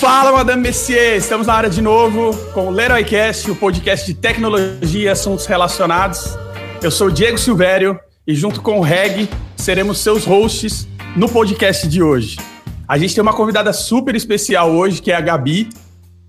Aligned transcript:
Fala, 0.00 0.32
Madame 0.32 0.62
Messier! 0.62 1.14
Estamos 1.14 1.46
na 1.46 1.52
área 1.52 1.68
de 1.68 1.82
novo 1.82 2.34
com 2.54 2.68
o 2.68 2.70
Leroycast, 2.70 3.50
o 3.50 3.54
podcast 3.54 4.06
de 4.06 4.14
tecnologia 4.14 5.04
e 5.04 5.08
assuntos 5.10 5.44
relacionados. 5.44 6.38
Eu 6.82 6.90
sou 6.90 7.08
o 7.08 7.12
Diego 7.12 7.36
Silvério 7.36 8.00
e 8.26 8.34
junto 8.34 8.62
com 8.62 8.78
o 8.78 8.80
Reg 8.80 9.28
seremos 9.56 9.98
seus 9.98 10.24
hosts 10.24 10.88
no 11.14 11.28
podcast 11.28 11.86
de 11.86 12.02
hoje. 12.02 12.38
A 12.88 12.96
gente 12.96 13.14
tem 13.14 13.20
uma 13.20 13.34
convidada 13.34 13.74
super 13.74 14.14
especial 14.16 14.70
hoje, 14.70 15.02
que 15.02 15.12
é 15.12 15.16
a 15.16 15.20
Gabi, 15.20 15.68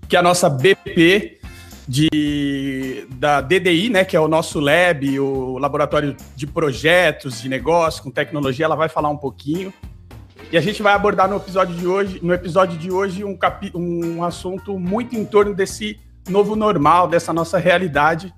que 0.06 0.16
é 0.16 0.18
a 0.18 0.22
nossa 0.22 0.50
BP 0.50 1.40
de, 1.88 3.06
da 3.12 3.40
DDI, 3.40 3.88
né, 3.88 4.04
que 4.04 4.14
é 4.14 4.20
o 4.20 4.28
nosso 4.28 4.60
lab, 4.60 5.18
o 5.18 5.56
laboratório 5.56 6.14
de 6.36 6.46
projetos, 6.46 7.40
de 7.40 7.48
negócio, 7.48 8.02
com 8.02 8.10
tecnologia. 8.10 8.66
Ela 8.66 8.76
vai 8.76 8.90
falar 8.90 9.08
um 9.08 9.16
pouquinho. 9.16 9.72
E 10.52 10.56
a 10.58 10.60
gente 10.60 10.82
vai 10.82 10.92
abordar 10.92 11.30
no 11.30 11.36
episódio 11.36 11.74
de 11.74 11.86
hoje, 11.86 12.20
no 12.22 12.30
episódio 12.30 12.76
de 12.76 12.92
hoje 12.92 13.24
um, 13.24 13.34
capi, 13.34 13.72
um 13.74 14.22
assunto 14.22 14.78
muito 14.78 15.16
em 15.16 15.24
torno 15.24 15.54
desse 15.54 15.98
novo 16.28 16.54
normal, 16.54 17.08
dessa 17.08 17.32
nossa 17.32 17.56
realidade. 17.56 18.34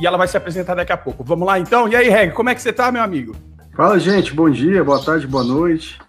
E 0.00 0.06
ela 0.06 0.16
vai 0.16 0.26
se 0.26 0.38
apresentar 0.38 0.74
daqui 0.74 0.90
a 0.90 0.96
pouco. 0.96 1.22
Vamos 1.22 1.46
lá 1.46 1.58
então? 1.58 1.86
E 1.86 1.94
aí, 1.94 2.08
Reg, 2.08 2.32
como 2.32 2.48
é 2.48 2.54
que 2.54 2.62
você 2.62 2.72
tá, 2.72 2.90
meu 2.90 3.02
amigo? 3.02 3.36
Fala, 3.76 3.98
gente. 3.98 4.32
Bom 4.32 4.48
dia, 4.48 4.82
boa 4.82 5.04
tarde, 5.04 5.26
boa 5.26 5.44
noite. 5.44 6.00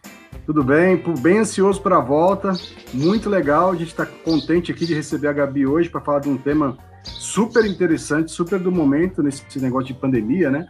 Tudo 0.45 0.64
bem? 0.64 1.04
Bem 1.20 1.40
ansioso 1.40 1.81
para 1.81 1.98
a 1.98 2.02
volta. 2.02 2.54
Muito 2.94 3.30
legal. 3.30 3.72
A 3.72 3.76
gente 3.76 3.90
está 3.90 4.06
contente 4.06 4.72
aqui 4.72 4.86
de 4.86 4.94
receber 4.94 5.28
a 5.28 5.34
Gabi 5.34 5.67
hoje 5.67 5.90
para 5.90 6.00
falar 6.00 6.20
de 6.20 6.30
um 6.30 6.38
tema 6.38 6.78
super 7.04 7.66
interessante, 7.66 8.31
super 8.31 8.58
do 8.58 8.72
momento 8.72 9.22
nesse 9.22 9.59
negócio 9.59 9.88
de 9.88 9.95
pandemia, 9.95 10.50
né? 10.50 10.66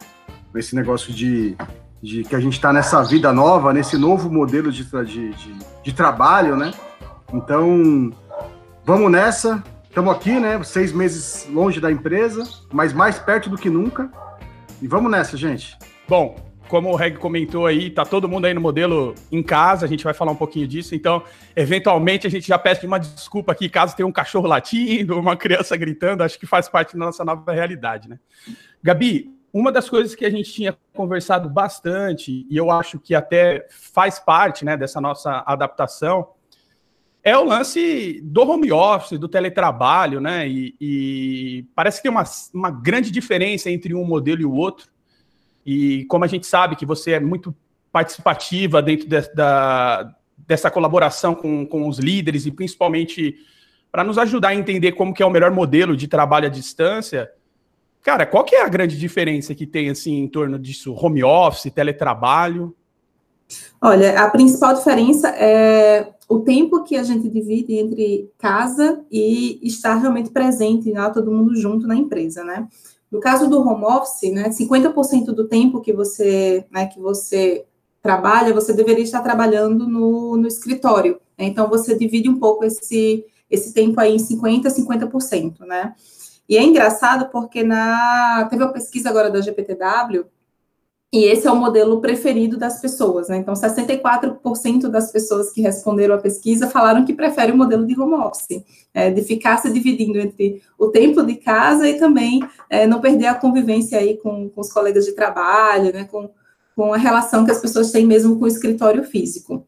Nesse 0.52 0.76
negócio 0.76 1.14
de 1.14 1.56
de 2.06 2.24
que 2.24 2.36
a 2.36 2.40
gente 2.40 2.54
está 2.54 2.72
nessa 2.72 3.04
vida 3.04 3.34
nova, 3.34 3.74
nesse 3.74 3.98
novo 3.98 4.32
modelo 4.32 4.72
de, 4.72 4.84
de, 4.84 5.32
de, 5.34 5.56
de 5.84 5.94
trabalho, 5.94 6.56
né? 6.56 6.72
Então, 7.34 8.12
vamos 8.86 9.12
nessa. 9.12 9.64
Estamos 9.86 10.14
aqui, 10.14 10.40
né? 10.40 10.62
Seis 10.64 10.94
meses 10.94 11.48
longe 11.52 11.82
da 11.82 11.92
empresa, 11.92 12.48
mas 12.72 12.94
mais 12.94 13.18
perto 13.18 13.50
do 13.50 13.58
que 13.58 13.72
nunca. 13.72 14.12
E 14.80 14.88
vamos 14.88 15.10
nessa, 15.10 15.36
gente. 15.36 15.76
Bom, 16.08 16.36
como 16.68 16.92
o 16.92 16.96
Reg 16.96 17.18
comentou 17.18 17.66
aí, 17.66 17.90
tá 17.90 18.06
todo 18.06 18.30
mundo 18.30 18.46
aí 18.46 18.54
no 18.54 18.62
modelo 18.62 19.16
em 19.32 19.42
casa, 19.42 19.86
a 19.86 19.90
gente 19.90 20.04
vai 20.04 20.14
falar 20.14 20.32
um 20.32 20.36
pouquinho 20.36 20.68
disso, 20.68 20.94
então, 20.94 21.24
eventualmente, 21.56 22.28
a 22.28 22.30
gente 22.30 22.48
já 22.48 22.58
pede 22.60 22.86
uma 22.86 23.00
desculpa 23.00 23.52
aqui 23.52 23.68
caso 23.68 23.96
tenha 23.96 24.06
um 24.06 24.12
cachorro 24.12 24.48
latindo, 24.48 25.18
uma 25.20 25.36
criança 25.36 25.76
gritando, 25.76 26.22
acho 26.22 26.38
que 26.38 26.46
faz 26.46 26.70
parte 26.70 26.96
da 26.96 27.06
nossa 27.06 27.26
nova 27.26 27.52
realidade, 27.52 28.08
né? 28.08 28.20
Gabi, 28.84 29.35
uma 29.58 29.72
das 29.72 29.90
coisas 29.90 30.14
que 30.14 30.26
a 30.26 30.30
gente 30.30 30.52
tinha 30.52 30.78
conversado 30.94 31.50
bastante, 31.50 32.46
e 32.50 32.58
eu 32.58 32.70
acho 32.70 33.00
que 33.00 33.16
até 33.16 33.66
faz 33.70 34.20
parte 34.20 34.66
né, 34.66 34.76
dessa 34.76 35.00
nossa 35.00 35.46
adaptação, 35.48 36.28
é 37.24 37.38
o 37.38 37.46
lance 37.46 38.20
do 38.22 38.42
home 38.42 38.70
office, 38.74 39.18
do 39.18 39.30
teletrabalho, 39.30 40.20
né? 40.20 40.46
E, 40.46 40.76
e, 40.80 41.66
parece 41.74 42.00
que 42.00 42.04
tem 42.04 42.12
uma, 42.12 42.26
uma 42.54 42.70
grande 42.70 43.10
diferença 43.10 43.72
entre 43.72 43.96
um 43.96 44.04
modelo 44.04 44.42
e 44.42 44.46
o 44.46 44.52
outro. 44.52 44.90
E 45.66 46.04
como 46.10 46.26
a 46.26 46.28
gente 46.28 46.46
sabe 46.46 46.76
que 46.76 46.86
você 46.86 47.12
é 47.12 47.20
muito 47.22 47.56
participativa 47.94 48.82
dentro 48.82 49.08
de, 49.08 49.22
da, 49.34 50.14
dessa 50.38 50.70
colaboração 50.70 51.34
com, 51.34 51.66
com 51.66 51.88
os 51.88 51.98
líderes 51.98 52.46
e 52.46 52.52
principalmente 52.52 53.38
para 53.90 54.04
nos 54.04 54.18
ajudar 54.18 54.50
a 54.50 54.56
entender 54.56 54.92
como 54.92 55.14
que 55.14 55.24
é 55.24 55.26
o 55.26 55.32
melhor 55.32 55.52
modelo 55.52 55.96
de 55.96 56.10
trabalho 56.10 56.48
à 56.48 56.50
distância, 56.50 57.32
Cara, 58.06 58.24
qual 58.28 58.44
que 58.44 58.56
é 58.56 58.62
a 58.62 58.70
grande 58.70 59.00
diferença 59.00 59.56
que 59.56 59.66
tem 59.66 59.90
assim 59.90 60.20
em 60.20 60.28
torno 60.28 60.60
disso? 60.60 60.94
Home 60.94 61.24
office, 61.24 61.74
teletrabalho? 61.74 62.76
Olha, 63.82 64.22
a 64.22 64.30
principal 64.30 64.76
diferença 64.76 65.30
é 65.30 66.14
o 66.30 66.40
tempo 66.42 66.84
que 66.84 66.96
a 66.96 67.02
gente 67.02 67.28
divide 67.28 67.74
entre 67.74 68.30
casa 68.38 69.04
e 69.12 69.60
estar 69.64 69.96
realmente 69.96 70.30
presente, 70.30 70.92
né, 70.92 71.10
todo 71.10 71.32
mundo 71.32 71.56
junto 71.56 71.88
na 71.88 71.96
empresa, 71.96 72.44
né? 72.44 72.68
No 73.12 73.20
caso 73.20 73.50
do 73.50 73.60
home 73.60 73.86
office, 73.86 74.32
né, 74.32 74.50
50% 74.50 75.34
do 75.34 75.48
tempo 75.48 75.82
que 75.82 75.92
você, 75.92 76.64
né, 76.72 76.86
que 76.86 77.00
você 77.00 77.66
trabalha, 78.04 78.54
você 78.54 78.72
deveria 78.72 79.04
estar 79.04 79.22
trabalhando 79.22 79.88
no, 79.88 80.38
no 80.38 80.48
escritório. 80.48 81.20
Né? 81.36 81.46
Então, 81.46 81.68
você 81.68 81.98
divide 81.98 82.30
um 82.30 82.38
pouco 82.38 82.66
esse, 82.66 83.26
esse 83.50 83.74
tempo 83.74 84.00
aí 84.00 84.14
em 84.14 84.18
50%, 84.18 84.68
50%, 84.68 85.62
né? 85.62 85.96
E 86.48 86.58
é 86.58 86.64
engraçado 86.64 87.30
porque 87.32 87.64
na 87.64 88.48
teve 88.50 88.64
uma 88.64 88.72
pesquisa 88.72 89.10
agora 89.10 89.30
da 89.30 89.42
GPTW 89.42 90.26
e 91.16 91.24
esse 91.24 91.48
é 91.48 91.52
o 91.52 91.56
modelo 91.56 92.02
preferido 92.02 92.58
das 92.58 92.82
pessoas, 92.82 93.30
né? 93.30 93.38
Então, 93.38 93.54
64% 93.54 94.90
das 94.90 95.14
pessoas 95.14 95.50
que 95.50 95.62
responderam 95.62 96.16
à 96.16 96.18
pesquisa 96.18 96.68
falaram 96.68 97.06
que 97.06 97.14
preferem 97.14 97.54
o 97.54 97.58
modelo 97.58 97.88
de 97.88 97.98
home 97.98 98.16
office, 98.16 98.62
é, 98.94 99.10
de 99.10 99.22
ficar 99.24 99.56
se 99.58 99.72
dividindo 99.72 100.20
entre 100.20 100.62
o 100.78 100.90
tempo 100.90 101.24
de 101.24 101.36
casa 101.36 101.88
e 101.88 101.98
também 101.98 102.46
é, 102.70 102.86
não 102.86 103.00
perder 103.00 103.28
a 103.28 103.36
convivência 103.36 103.98
aí 103.98 104.18
com, 104.18 104.50
com 104.50 104.60
os 104.60 104.74
colegas 104.74 105.06
de 105.06 105.14
trabalho, 105.14 105.94
né? 105.94 106.04
Com, 106.04 106.30
com 106.76 106.94
a 106.94 106.98
relação 106.98 107.46
que 107.46 107.52
as 107.52 107.62
pessoas 107.62 107.92
têm 107.92 108.06
mesmo 108.06 108.38
com 108.38 108.44
o 108.44 108.50
escritório 108.50 109.06
físico. 109.06 109.66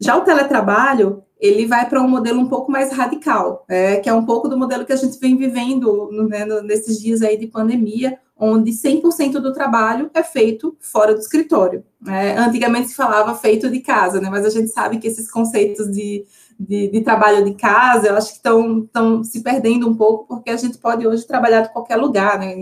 Já 0.00 0.16
o 0.16 0.22
teletrabalho, 0.22 1.22
ele 1.38 1.66
vai 1.66 1.88
para 1.88 2.00
um 2.00 2.08
modelo 2.08 2.40
um 2.40 2.48
pouco 2.48 2.72
mais 2.72 2.90
radical, 2.92 3.64
é, 3.68 3.96
que 3.96 4.08
é 4.08 4.14
um 4.14 4.24
pouco 4.24 4.48
do 4.48 4.58
modelo 4.58 4.86
que 4.86 4.92
a 4.92 4.96
gente 4.96 5.18
vem 5.18 5.36
vivendo 5.36 6.10
né, 6.28 6.44
nesses 6.62 6.98
dias 6.98 7.20
aí 7.22 7.36
de 7.36 7.46
pandemia, 7.46 8.18
onde 8.38 8.70
100% 8.70 9.32
do 9.32 9.52
trabalho 9.52 10.10
é 10.14 10.22
feito 10.22 10.76
fora 10.80 11.14
do 11.14 11.20
escritório. 11.20 11.84
É, 12.06 12.36
antigamente 12.36 12.88
se 12.88 12.94
falava 12.94 13.34
feito 13.34 13.70
de 13.70 13.80
casa, 13.80 14.20
né, 14.20 14.30
mas 14.30 14.46
a 14.46 14.50
gente 14.50 14.68
sabe 14.68 14.98
que 14.98 15.06
esses 15.06 15.30
conceitos 15.30 15.90
de, 15.90 16.24
de, 16.58 16.88
de 16.88 17.00
trabalho 17.02 17.44
de 17.44 17.54
casa, 17.54 18.08
eu 18.08 18.16
acho 18.16 18.30
que 18.30 18.48
estão 18.48 19.22
se 19.22 19.42
perdendo 19.42 19.88
um 19.88 19.94
pouco, 19.94 20.26
porque 20.26 20.50
a 20.50 20.56
gente 20.56 20.78
pode 20.78 21.06
hoje 21.06 21.26
trabalhar 21.26 21.62
de 21.62 21.72
qualquer 21.72 21.96
lugar, 21.96 22.38
né, 22.38 22.54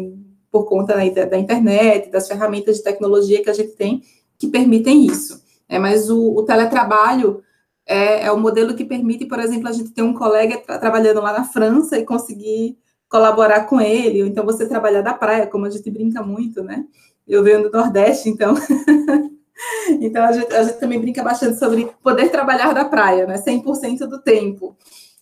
por 0.51 0.65
conta 0.65 0.97
né, 0.97 1.11
da, 1.11 1.25
da, 1.27 1.39
internet, 1.39 2.11
das 2.11 2.27
ferramentas 2.27 2.77
de 2.77 2.85
tecnologia 2.85 3.43
que 3.43 3.51
a 3.51 3.55
gente 3.55 3.73
tem, 3.73 4.03
que 4.39 4.49
permitem 4.49 5.07
isso. 5.07 5.43
É, 5.69 5.79
mas 5.79 6.11
o, 6.11 6.35
o 6.35 6.43
teletrabalho 6.43 7.43
é, 7.87 8.27
é 8.27 8.33
o 8.33 8.39
modelo 8.39 8.75
que 8.75 8.85
permite, 8.85 9.27
por 9.27 9.39
exemplo, 9.39 9.69
a 9.69 9.73
gente 9.73 9.91
ter 9.91 10.03
um 10.03 10.15
colega 10.15 10.59
tra 10.59 10.79
trabalhando 10.79 11.21
lá 11.21 11.33
na 11.33 11.45
França 11.45 11.99
e 11.99 12.05
conseguir 12.05 12.79
colaborar 13.09 13.67
com 13.67 13.81
ele, 13.81 14.23
ou 14.23 14.29
então 14.29 14.45
você 14.45 14.67
trabalhar 14.67 15.03
da 15.03 15.15
praia, 15.15 15.47
como 15.47 15.67
a 15.67 15.71
gente 15.71 15.91
brinca 15.91 16.23
muito, 16.23 16.63
né? 16.63 16.85
Eu 17.27 17.43
venho 17.43 17.63
do 17.63 17.71
Nordeste, 17.71 18.29
então. 18.29 18.55
então 20.01 20.25
a 20.25 20.33
gente, 20.33 20.53
a 20.53 20.65
gente, 20.65 20.81
também 20.81 21.01
brinca 21.01 21.23
bastante 21.23 21.59
sobre 21.59 21.89
poder 22.03 22.29
trabalhar 22.31 22.73
da 22.73 22.85
praia, 22.85 23.27
né? 23.27 23.39
100% 23.39 24.07
do 24.07 24.21
tempo. 24.21 24.77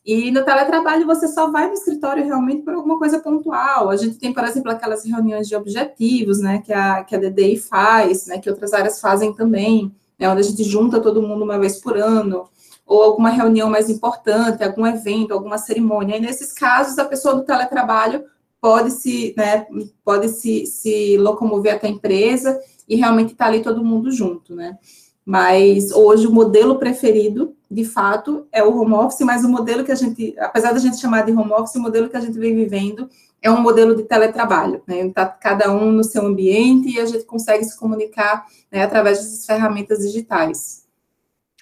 E 0.05 0.33
no 0.33 0.45
teletrabalho 0.45 1.07
você 1.07 1.29
só 1.29 1.51
vai 1.51 1.69
no 1.69 1.75
escritório 1.75 2.25
realmente 2.25 2.63
por 2.63 2.75
alguma 2.75 2.99
coisa 2.99 3.21
pontual. 3.21 3.89
A 3.89 3.97
gente 3.97 4.19
tem, 4.19 4.33
por 4.33 4.43
exemplo, 4.43 4.71
aquelas 4.71 5.05
reuniões 5.05 5.47
de 5.47 5.55
objetivos, 5.55 6.41
né? 6.41 6.63
Que 6.65 6.73
a, 6.73 7.05
que 7.05 7.15
a 7.15 7.19
DDI 7.19 7.59
faz, 7.59 8.27
né? 8.27 8.39
Que 8.39 8.51
outras 8.51 8.73
áreas 8.73 9.01
fazem 9.01 9.33
também 9.33 9.95
né, 10.23 10.29
onde 10.29 10.41
a 10.41 10.45
gente 10.45 10.63
junta 10.63 11.01
todo 11.01 11.21
mundo 11.21 11.43
uma 11.43 11.59
vez 11.59 11.81
por 11.81 11.97
ano, 11.97 12.49
ou 12.87 13.03
alguma 13.03 13.29
reunião 13.29 13.69
mais 13.69 13.91
importante, 13.91 14.63
algum 14.63 14.87
evento, 14.87 15.35
alguma 15.35 15.59
cerimônia. 15.59 16.17
E 16.17 16.21
nesses 16.21 16.53
casos, 16.53 16.99
a 16.99 17.05
pessoa 17.05 17.35
do 17.35 17.43
teletrabalho 17.43 18.25
pode 18.61 18.93
se, 18.93 19.35
né, 19.37 19.67
pode 20.05 20.29
se, 20.29 20.65
se 20.67 21.17
locomover 21.17 21.75
até 21.75 21.89
a 21.89 21.91
empresa 21.91 22.61
e 22.89 22.95
realmente 22.95 23.33
estar 23.33 23.47
tá 23.47 23.51
ali 23.51 23.63
todo 23.63 23.85
mundo 23.85 24.13
junto, 24.13 24.55
né? 24.55 24.79
Mas 25.25 25.91
hoje 25.91 26.27
o 26.27 26.33
modelo 26.33 26.79
preferido, 26.79 27.57
de 27.73 27.85
fato, 27.85 28.47
é 28.53 28.63
o 28.63 28.79
home 28.79 28.93
office, 28.93 29.21
mas 29.21 29.45
o 29.45 29.49
modelo 29.49 29.85
que 29.85 29.93
a 29.93 29.95
gente, 29.95 30.35
apesar 30.39 30.73
da 30.73 30.79
gente 30.79 31.01
chamar 31.01 31.23
de 31.23 31.33
home 31.33 31.53
office, 31.53 31.75
o 31.77 31.81
modelo 31.81 32.09
que 32.09 32.17
a 32.17 32.21
gente 32.21 32.39
vem 32.39 32.55
vivendo 32.55 33.09
é 33.41 33.51
um 33.51 33.61
modelo 33.61 33.97
de 33.97 34.03
teletrabalho, 34.03 34.83
né? 34.87 35.07
Está 35.07 35.27
cada 35.27 35.73
um 35.73 35.91
no 35.91 36.05
seu 36.05 36.27
ambiente 36.27 36.91
e 36.91 37.01
a 37.01 37.07
gente 37.07 37.25
consegue 37.25 37.65
se 37.65 37.77
comunicar 37.79 38.47
né, 38.71 38.83
através 38.83 39.19
dessas 39.19 39.47
ferramentas 39.47 40.01
digitais. 40.01 40.87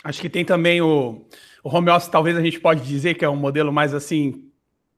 Acho 0.03 0.20
que 0.20 0.28
tem 0.28 0.44
também 0.44 0.81
o, 0.81 1.25
o 1.62 1.75
home 1.75 1.91
office, 1.91 2.09
talvez 2.09 2.37
a 2.37 2.43
gente 2.43 2.59
pode 2.59 2.82
dizer 2.82 3.15
que 3.15 3.25
é 3.25 3.28
um 3.28 3.37
modelo 3.37 3.73
mais 3.73 3.94
assim 3.94 4.50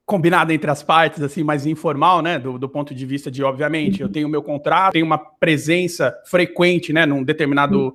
combinado 0.05 0.53
entre 0.53 0.71
as 0.71 0.83
partes, 0.83 1.23
assim, 1.23 1.43
mais 1.45 1.65
informal, 1.65 2.21
né? 2.21 2.39
Do, 2.39 2.59
do 2.59 2.69
ponto 2.69 2.95
de 2.95 3.07
vista 3.07 3.31
de, 3.31 3.43
obviamente, 3.43 4.03
eu 4.03 4.09
tenho 4.09 4.29
meu 4.29 4.43
contrato, 4.43 4.93
tenho 4.93 5.07
uma 5.07 5.19
presença 5.19 6.15
frequente, 6.27 6.93
né, 6.93 7.07
num 7.07 7.23
determinado 7.23 7.79
uhum. 7.79 7.93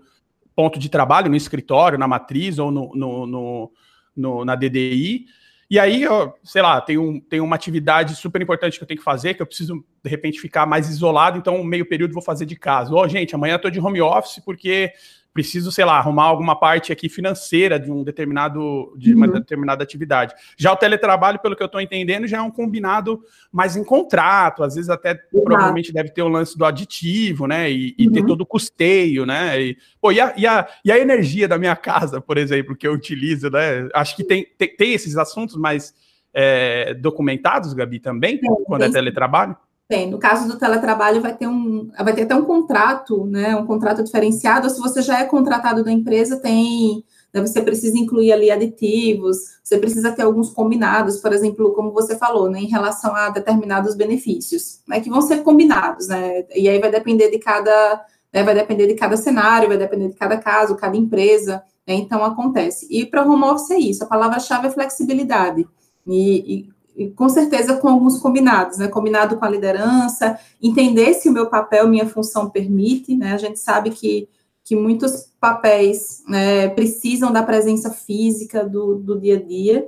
Ponto 0.58 0.80
de 0.80 0.90
trabalho, 0.90 1.30
no 1.30 1.36
escritório, 1.36 2.00
na 2.00 2.08
matriz 2.08 2.58
ou 2.58 2.72
no, 2.72 2.92
no, 2.96 3.28
no, 3.28 3.72
no 4.16 4.44
na 4.44 4.56
DDI. 4.56 5.28
E 5.70 5.78
aí, 5.78 6.02
eu, 6.02 6.34
sei 6.44 6.64
lá, 6.64 6.82
tem, 6.82 6.98
um, 6.98 7.20
tem 7.20 7.40
uma 7.40 7.56
atividade 7.56 8.16
super 8.16 8.42
importante 8.42 8.76
que 8.76 8.84
eu 8.84 8.88
tenho 8.88 8.98
que 8.98 9.04
fazer, 9.04 9.36
que 9.36 9.42
eu 9.42 9.46
preciso, 9.46 9.86
de 10.04 10.10
repente, 10.10 10.40
ficar 10.40 10.66
mais 10.66 10.90
isolado, 10.90 11.38
então, 11.38 11.64
meio 11.64 11.88
período 11.88 12.14
vou 12.14 12.24
fazer 12.24 12.48
de 12.48 12.56
casa. 12.56 12.92
Ó, 12.92 13.04
oh, 13.04 13.08
gente, 13.08 13.36
amanhã 13.36 13.54
eu 13.54 13.60
tô 13.60 13.70
de 13.70 13.80
home 13.80 14.02
office 14.02 14.42
porque 14.44 14.92
preciso, 15.38 15.72
sei 15.72 15.86
lá, 15.86 16.00
arrumar 16.00 16.24
alguma 16.24 16.60
parte 16.60 16.92
aqui 16.92 17.08
financeira 17.08 17.80
de 17.80 17.92
um 17.92 18.04
determinado, 18.04 18.92
de 18.98 19.14
uma 19.14 19.28
uhum. 19.28 19.34
determinada 19.34 19.84
atividade. 19.84 20.34
Já 20.58 20.74
o 20.74 20.76
teletrabalho, 20.76 21.38
pelo 21.38 21.56
que 21.56 21.62
eu 21.62 21.68
estou 21.68 21.80
entendendo, 21.80 22.26
já 22.26 22.38
é 22.38 22.42
um 22.42 22.50
combinado 22.50 23.22
mais 23.52 23.76
em 23.76 23.84
contrato, 23.84 24.64
às 24.64 24.74
vezes 24.74 24.90
até 24.90 25.12
Exato. 25.12 25.44
provavelmente 25.44 25.94
deve 25.94 26.10
ter 26.10 26.24
o 26.24 26.28
lance 26.28 26.58
do 26.58 26.66
aditivo, 26.66 27.46
né? 27.46 27.70
E, 27.70 27.94
e 28.00 28.08
uhum. 28.08 28.14
ter 28.14 28.26
todo 28.26 28.42
o 28.42 28.48
custeio, 28.48 29.28
né? 29.28 29.62
E, 29.62 29.78
pô, 30.02 30.12
e 30.12 30.20
a, 30.20 30.34
e, 30.36 30.48
a, 30.48 30.68
e 30.84 30.92
a 30.92 30.98
energia 30.98 31.48
da 31.48 31.60
minha 31.60 31.76
casa, 31.76 32.20
por 32.20 32.36
exemplo, 32.40 32.76
que 32.76 32.88
eu 32.88 32.94
utilizo, 32.94 33.52
né? 33.52 33.88
Acho 33.94 34.16
que 34.16 34.24
tem, 34.24 34.44
tem, 34.58 34.76
tem 34.76 34.94
esses 34.94 35.18
assuntos 35.18 35.56
mais 35.56 35.94
é, 36.34 36.96
documentados, 36.96 37.76
Gabi, 37.76 38.00
também, 38.00 38.40
tem, 38.40 38.50
quando 38.66 38.82
é 38.82 38.86
tem. 38.86 38.92
é 38.92 38.94
teletrabalho? 38.96 39.56
Tem. 39.88 40.10
No 40.12 40.20
caso 40.20 40.48
do 40.48 40.58
teletrabalho, 40.58 41.22
vai 41.22 41.36
ter 41.36 41.48
um, 41.48 41.90
vai 41.98 42.14
ter 42.14 42.24
até 42.24 42.36
um 42.36 42.44
contrato, 42.44 43.26
né? 43.26 43.56
Um 43.56 43.66
contrato 43.66 44.04
diferenciado. 44.04 44.70
Se 44.70 44.80
você 44.82 45.02
já 45.02 45.20
é 45.20 45.26
contratado 45.26 45.84
da 45.84 45.92
empresa, 45.92 46.38
tem. 46.40 47.06
Né, 47.34 47.42
você 47.42 47.62
precisa 47.62 47.98
incluir 47.98 48.32
ali 48.32 48.50
aditivos, 48.50 49.38
você 49.62 49.78
precisa 49.78 50.14
ter 50.14 50.22
alguns 50.24 50.50
combinados, 50.50 51.18
por 51.18 51.34
exemplo, 51.34 51.74
como 51.74 51.92
você 51.92 52.16
falou, 52.18 52.50
né, 52.50 52.60
em 52.62 52.68
relação 52.68 53.14
a 53.14 53.30
determinados 53.30 53.96
benefícios, 53.96 54.80
né, 54.88 55.02
que 55.02 55.10
vão 55.10 55.22
ser 55.22 55.44
combinados, 55.44 56.08
né? 56.08 56.46
E 56.56 56.70
aí 56.70 56.80
vai 56.80 56.90
depender 56.90 57.30
de 57.30 57.38
cada, 57.38 58.06
né, 58.34 58.44
vai 58.44 58.56
depender 58.56 58.88
de 58.88 58.94
cada 58.96 59.18
cenário, 59.18 59.68
vai 59.68 59.78
depender 59.78 60.08
de 60.08 60.16
cada 60.16 60.38
caso, 60.38 60.78
cada 60.78 60.96
empresa, 60.96 61.62
né, 61.86 61.96
então 61.96 62.24
acontece. 62.24 62.88
E 62.90 63.06
para 63.06 63.26
home 63.26 63.44
office 63.44 63.72
é 63.72 63.78
isso, 63.80 64.04
a 64.06 64.08
palavra-chave 64.08 64.68
é 64.68 64.72
flexibilidade. 64.72 65.68
E, 66.08 66.54
e 66.56 66.70
com 67.16 67.30
certeza 67.30 67.78
com 67.78 67.88
alguns 67.88 68.20
combinados, 68.20 68.78
né? 68.78 68.88
Combinado 68.88 69.38
com 69.38 69.46
a 69.46 69.50
liderança, 69.50 70.40
entender 70.62 71.14
se 71.14 71.30
o 71.30 71.32
meu 71.32 71.48
papel, 71.48 71.88
minha 71.88 72.08
função 72.08 72.50
permite, 72.50 73.16
né? 73.16 73.34
A 73.34 73.38
gente 73.38 73.60
sabe 73.60 73.92
que, 73.92 74.28
que 74.64 74.76
muitos 74.76 75.32
papéis 75.40 76.24
né, 76.28 76.70
precisam 76.70 77.32
da 77.32 77.44
presença 77.44 77.92
física 77.92 78.64
do, 78.64 78.96
do 78.96 79.20
dia 79.20 79.36
a 79.38 79.42
dia, 79.42 79.88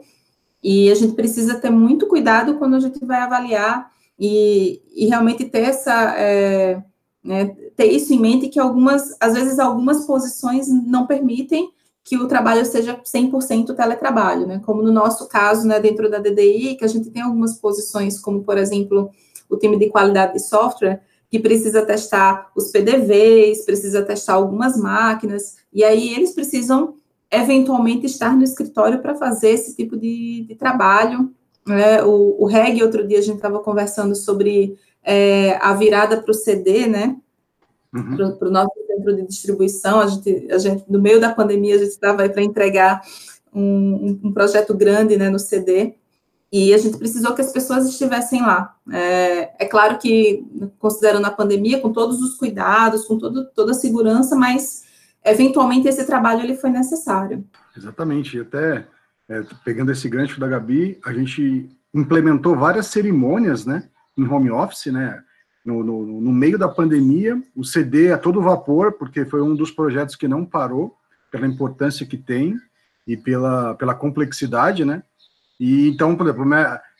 e 0.61 0.91
a 0.91 0.95
gente 0.95 1.13
precisa 1.13 1.55
ter 1.55 1.69
muito 1.69 2.05
cuidado 2.05 2.55
quando 2.55 2.75
a 2.75 2.79
gente 2.79 3.03
vai 3.03 3.21
avaliar 3.21 3.91
e, 4.19 4.81
e 4.93 5.07
realmente 5.07 5.45
ter 5.45 5.63
essa. 5.63 6.15
É, 6.17 6.83
né, 7.23 7.55
ter 7.75 7.91
isso 7.91 8.13
em 8.13 8.19
mente 8.19 8.47
que 8.47 8.59
algumas, 8.59 9.15
às 9.19 9.33
vezes, 9.33 9.59
algumas 9.59 10.05
posições 10.05 10.67
não 10.67 11.05
permitem 11.05 11.69
que 12.09 12.17
o 12.17 12.27
trabalho 12.27 12.65
seja 12.65 12.99
100% 13.05 13.75
teletrabalho, 13.75 14.47
né? 14.47 14.59
Como 14.65 14.81
no 14.81 14.91
nosso 14.91 15.27
caso, 15.27 15.67
né, 15.67 15.79
dentro 15.79 16.09
da 16.09 16.17
DDI, 16.17 16.75
que 16.75 16.83
a 16.83 16.87
gente 16.87 17.11
tem 17.11 17.21
algumas 17.21 17.59
posições, 17.59 18.19
como, 18.19 18.43
por 18.43 18.57
exemplo, 18.57 19.11
o 19.47 19.55
time 19.55 19.77
de 19.77 19.89
qualidade 19.89 20.33
de 20.33 20.39
software, 20.39 21.03
que 21.29 21.37
precisa 21.37 21.85
testar 21.85 22.49
os 22.55 22.71
PDVs, 22.71 23.63
precisa 23.63 24.01
testar 24.01 24.33
algumas 24.33 24.75
máquinas, 24.75 25.57
e 25.71 25.83
aí 25.83 26.15
eles 26.15 26.31
precisam, 26.31 26.95
eventualmente, 27.29 28.07
estar 28.07 28.35
no 28.35 28.43
escritório 28.43 29.03
para 29.03 29.13
fazer 29.13 29.51
esse 29.51 29.75
tipo 29.75 29.95
de, 29.95 30.45
de 30.47 30.55
trabalho. 30.55 31.31
Né? 31.63 32.03
O, 32.03 32.43
o 32.43 32.47
REG, 32.47 32.81
outro 32.81 33.07
dia, 33.07 33.19
a 33.19 33.21
gente 33.21 33.35
estava 33.35 33.59
conversando 33.59 34.15
sobre 34.15 34.75
é, 35.03 35.57
a 35.61 35.75
virada 35.75 36.19
para 36.19 36.31
o 36.31 36.33
CD, 36.33 36.87
né? 36.87 37.15
Uhum. 37.93 38.35
Para 38.35 38.47
o 38.47 38.51
nosso 38.51 38.88
centro 38.99 39.15
de 39.15 39.27
distribuição. 39.27 39.99
A 39.99 40.07
gente, 40.07 40.47
a 40.51 40.57
gente, 40.57 40.83
no 40.89 41.01
meio 41.01 41.19
da 41.19 41.33
pandemia, 41.33 41.75
a 41.75 41.77
gente 41.79 41.89
estava 41.89 42.27
para 42.29 42.43
entregar 42.43 43.01
um, 43.53 44.19
um, 44.23 44.31
projeto 44.31 44.75
grande 44.75 45.17
né, 45.17 45.29
no 45.29 45.39
CD, 45.39 45.95
e 46.51 46.73
a 46.73 46.77
gente 46.77 46.97
precisou 46.97 47.33
que 47.35 47.41
as 47.41 47.51
pessoas 47.51 47.87
estivessem 47.87 48.41
lá. 48.41 48.75
É, 48.91 49.63
é, 49.63 49.67
claro 49.67 49.99
que, 49.99 50.43
considerando 50.79 51.25
a 51.25 51.31
pandemia, 51.31 51.79
com 51.79 51.93
todos 51.93 52.21
os 52.21 52.35
cuidados, 52.35 53.05
com 53.05 53.17
todo, 53.17 53.45
toda 53.51 53.71
a 53.71 53.75
segurança, 53.75 54.35
mas 54.35 54.83
eventualmente 55.23 55.87
esse 55.87 56.05
trabalho 56.05 56.41
ele 56.41 56.57
foi 56.57 56.71
necessário. 56.71 57.45
Exatamente, 57.77 58.39
até 58.39 58.87
é, 59.29 59.43
pegando 59.63 59.91
esse 59.91 60.09
gancho 60.09 60.39
da 60.39 60.47
Gabi, 60.47 60.99
a 61.05 61.13
gente 61.13 61.69
implementou 61.93 62.55
várias 62.55 62.87
cerimônias, 62.87 63.65
né, 63.65 63.87
em 64.17 64.27
home 64.27 64.49
office, 64.49 64.87
né, 64.87 65.21
no, 65.69 65.83
no, 65.83 66.21
no, 66.21 66.33
meio 66.33 66.57
da 66.57 66.67
pandemia, 66.67 67.41
o 67.55 67.63
CD 67.63 68.11
a 68.11 68.17
todo 68.17 68.41
vapor, 68.41 68.93
porque 68.93 69.25
foi 69.25 69.41
um 69.41 69.55
dos 69.55 69.71
projetos 69.71 70.15
que 70.15 70.27
não 70.27 70.43
parou, 70.43 70.95
pela 71.31 71.47
importância 71.47 72.05
que 72.05 72.17
tem 72.17 72.55
e 73.07 73.15
pela, 73.15 73.75
pela 73.75 73.93
complexidade, 73.93 74.83
né? 74.83 75.03
E 75.59 75.87
então, 75.89 76.15
por 76.15 76.27
exemplo, 76.27 76.45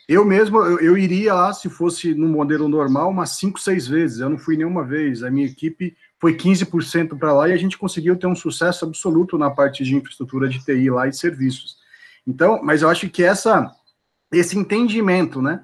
eu 0.08 0.24
mesmo, 0.24 0.58
eu, 0.60 0.80
eu 0.80 0.98
iria 0.98 1.34
lá, 1.34 1.54
se 1.54 1.70
fosse 1.70 2.14
no 2.14 2.28
modelo 2.28 2.68
normal, 2.68 3.10
umas 3.10 3.32
5, 3.38 3.60
6 3.60 3.88
vezes, 3.88 4.20
eu 4.20 4.30
não 4.30 4.38
fui 4.38 4.56
nenhuma 4.56 4.84
vez, 4.84 5.24
a 5.24 5.32
minha 5.32 5.48
equipe 5.48 5.96
foi 6.20 6.36
15% 6.36 7.18
para 7.18 7.34
lá 7.34 7.50
e 7.50 7.54
a 7.54 7.58
gente 7.58 7.78
conseguiu 7.78 8.18
ter 8.18 8.28
um 8.28 8.36
sucesso 8.36 8.86
absoluto 8.86 9.38
na 9.38 9.50
parte 9.50 9.84
de 9.84 9.96
infraestrutura 9.96 10.48
de 10.48 10.64
TI 10.64 10.90
lá 10.90 11.08
e 11.08 11.14
serviços. 11.14 11.78
Então, 12.28 12.60
mas 12.64 12.82
eu 12.82 12.90
acho 12.90 13.10
que 13.10 13.24
essa, 13.24 13.72
esse 14.32 14.58
entendimento, 14.58 15.42
né, 15.42 15.64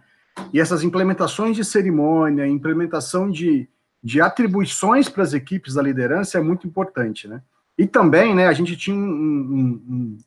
e 0.53 0.59
essas 0.59 0.83
implementações 0.83 1.55
de 1.55 1.63
cerimônia, 1.63 2.47
implementação 2.47 3.29
de, 3.29 3.67
de 4.03 4.21
atribuições 4.21 5.09
para 5.09 5.23
as 5.23 5.33
equipes 5.33 5.75
da 5.75 5.81
liderança 5.81 6.37
é 6.37 6.41
muito 6.41 6.67
importante, 6.67 7.27
né? 7.27 7.41
E 7.77 7.85
também, 7.85 8.33
né, 8.33 8.47
a 8.47 8.53
gente 8.53 8.77
tinha 8.77 8.95
um, 8.95 8.99
um, 8.99 9.83
um, 9.89 10.17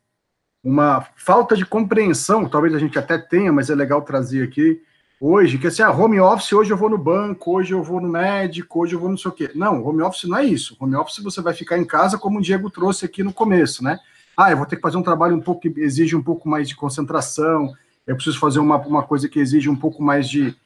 uma 0.63 1.07
falta 1.17 1.57
de 1.57 1.65
compreensão, 1.65 2.49
talvez 2.49 2.75
a 2.75 2.79
gente 2.79 2.99
até 2.99 3.17
tenha, 3.17 3.53
mas 3.53 3.71
é 3.71 3.75
legal 3.75 4.03
trazer 4.03 4.43
aqui 4.43 4.83
hoje, 5.21 5.59
que 5.59 5.67
assim, 5.67 5.83
a 5.83 5.89
ah, 5.89 5.91
home 5.91 6.21
office, 6.21 6.53
hoje 6.53 6.71
eu 6.71 6.77
vou 6.77 6.91
no 6.91 6.99
banco, 6.99 7.57
hoje 7.57 7.73
eu 7.73 7.83
vou 7.83 8.01
no 8.01 8.09
médico, 8.09 8.81
hoje 8.81 8.95
eu 8.95 9.01
vou 9.01 9.09
não 9.09 9.17
sei 9.17 9.31
o 9.31 9.35
quê. 9.35 9.51
Não, 9.55 9.85
home 9.85 10.03
office 10.03 10.25
não 10.25 10.37
é 10.37 10.45
isso. 10.45 10.77
Home 10.79 10.95
office 10.95 11.23
você 11.23 11.41
vai 11.41 11.55
ficar 11.55 11.79
em 11.79 11.85
casa, 11.85 12.19
como 12.19 12.39
o 12.39 12.43
Diego 12.43 12.71
trouxe 12.71 13.05
aqui 13.05 13.23
no 13.23 13.33
começo, 13.33 13.83
né? 13.83 13.99
Ah, 14.37 14.51
eu 14.51 14.57
vou 14.57 14.67
ter 14.67 14.77
que 14.77 14.83
fazer 14.83 14.97
um 14.97 15.03
trabalho 15.03 15.35
um 15.35 15.41
pouco 15.41 15.63
que 15.63 15.81
exige 15.81 16.15
um 16.15 16.23
pouco 16.23 16.49
mais 16.49 16.69
de 16.69 16.77
concentração, 16.77 17.75
eu 18.09 18.17
preciso 18.17 18.39
fazer 18.39 18.59
uma, 18.59 18.79
uma 18.79 19.03
coisa 19.03 19.29
que 19.29 19.39
exige 19.39 19.69
um 19.69 19.77
pouco 19.77 20.03
mais 20.03 20.29
de 20.29 20.57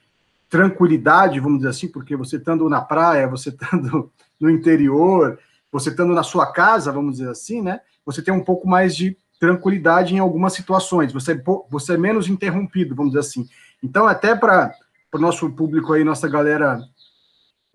tranquilidade, 0.48 1.40
vamos 1.40 1.58
dizer 1.58 1.70
assim, 1.70 1.88
porque 1.88 2.14
você 2.14 2.36
estando 2.36 2.68
na 2.68 2.80
praia, 2.80 3.26
você 3.26 3.48
estando 3.48 4.12
no 4.40 4.48
interior, 4.48 5.38
você 5.70 5.90
estando 5.90 6.14
na 6.14 6.22
sua 6.22 6.52
casa, 6.52 6.92
vamos 6.92 7.16
dizer 7.16 7.28
assim, 7.28 7.60
né? 7.60 7.80
Você 8.06 8.22
tem 8.22 8.32
um 8.32 8.44
pouco 8.44 8.68
mais 8.68 8.94
de 8.94 9.16
tranquilidade 9.40 10.14
em 10.14 10.20
algumas 10.20 10.52
situações, 10.52 11.12
você, 11.12 11.32
é 11.32 11.42
você 11.68 11.94
é 11.94 11.98
menos 11.98 12.28
interrompido, 12.28 12.94
vamos 12.94 13.12
dizer 13.12 13.26
assim. 13.26 13.48
Então, 13.82 14.06
até 14.06 14.36
para 14.36 14.72
o 15.12 15.18
nosso 15.18 15.50
público 15.50 15.92
aí, 15.92 16.04
nossa 16.04 16.28
galera 16.28 16.78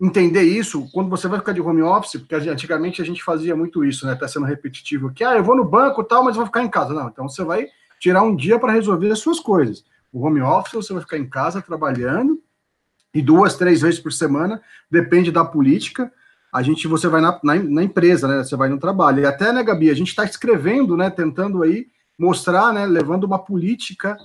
entender 0.00 0.44
isso, 0.44 0.88
quando 0.92 1.10
você 1.10 1.28
vai 1.28 1.40
ficar 1.40 1.52
de 1.52 1.60
home 1.60 1.82
office, 1.82 2.18
porque 2.18 2.34
antigamente 2.36 3.02
a 3.02 3.04
gente 3.04 3.22
fazia 3.22 3.54
muito 3.54 3.84
isso, 3.84 4.06
né? 4.06 4.14
Tá 4.14 4.26
sendo 4.26 4.46
repetitivo, 4.46 5.12
que 5.12 5.22
ah, 5.22 5.36
eu 5.36 5.44
vou 5.44 5.54
no 5.54 5.64
banco 5.64 6.02
tal, 6.02 6.24
mas 6.24 6.36
vou 6.36 6.46
ficar 6.46 6.62
em 6.62 6.70
casa. 6.70 6.94
Não, 6.94 7.08
então 7.08 7.28
você 7.28 7.44
vai 7.44 7.68
tirar 7.98 8.22
um 8.22 8.34
dia 8.34 8.58
para 8.58 8.72
resolver 8.72 9.10
as 9.10 9.18
suas 9.18 9.40
coisas. 9.40 9.84
O 10.12 10.24
home 10.24 10.40
office 10.40 10.72
você 10.72 10.92
vai 10.92 11.02
ficar 11.02 11.18
em 11.18 11.28
casa 11.28 11.60
trabalhando 11.60 12.40
e 13.12 13.22
duas, 13.22 13.56
três 13.56 13.80
vezes 13.80 14.00
por 14.00 14.12
semana, 14.12 14.60
depende 14.90 15.30
da 15.30 15.44
política. 15.44 16.12
A 16.52 16.62
gente, 16.62 16.88
você 16.88 17.08
vai 17.08 17.20
na, 17.20 17.38
na, 17.42 17.54
na 17.56 17.82
empresa, 17.82 18.26
né? 18.26 18.42
Você 18.42 18.56
vai 18.56 18.68
no 18.68 18.78
trabalho. 18.78 19.20
E 19.20 19.26
até, 19.26 19.52
né, 19.52 19.62
Gabi, 19.62 19.90
a 19.90 19.94
gente 19.94 20.08
está 20.08 20.24
escrevendo, 20.24 20.96
né? 20.96 21.10
Tentando 21.10 21.62
aí 21.62 21.86
mostrar, 22.18 22.72
né? 22.72 22.86
Levando 22.86 23.24
uma 23.24 23.38
política 23.38 24.16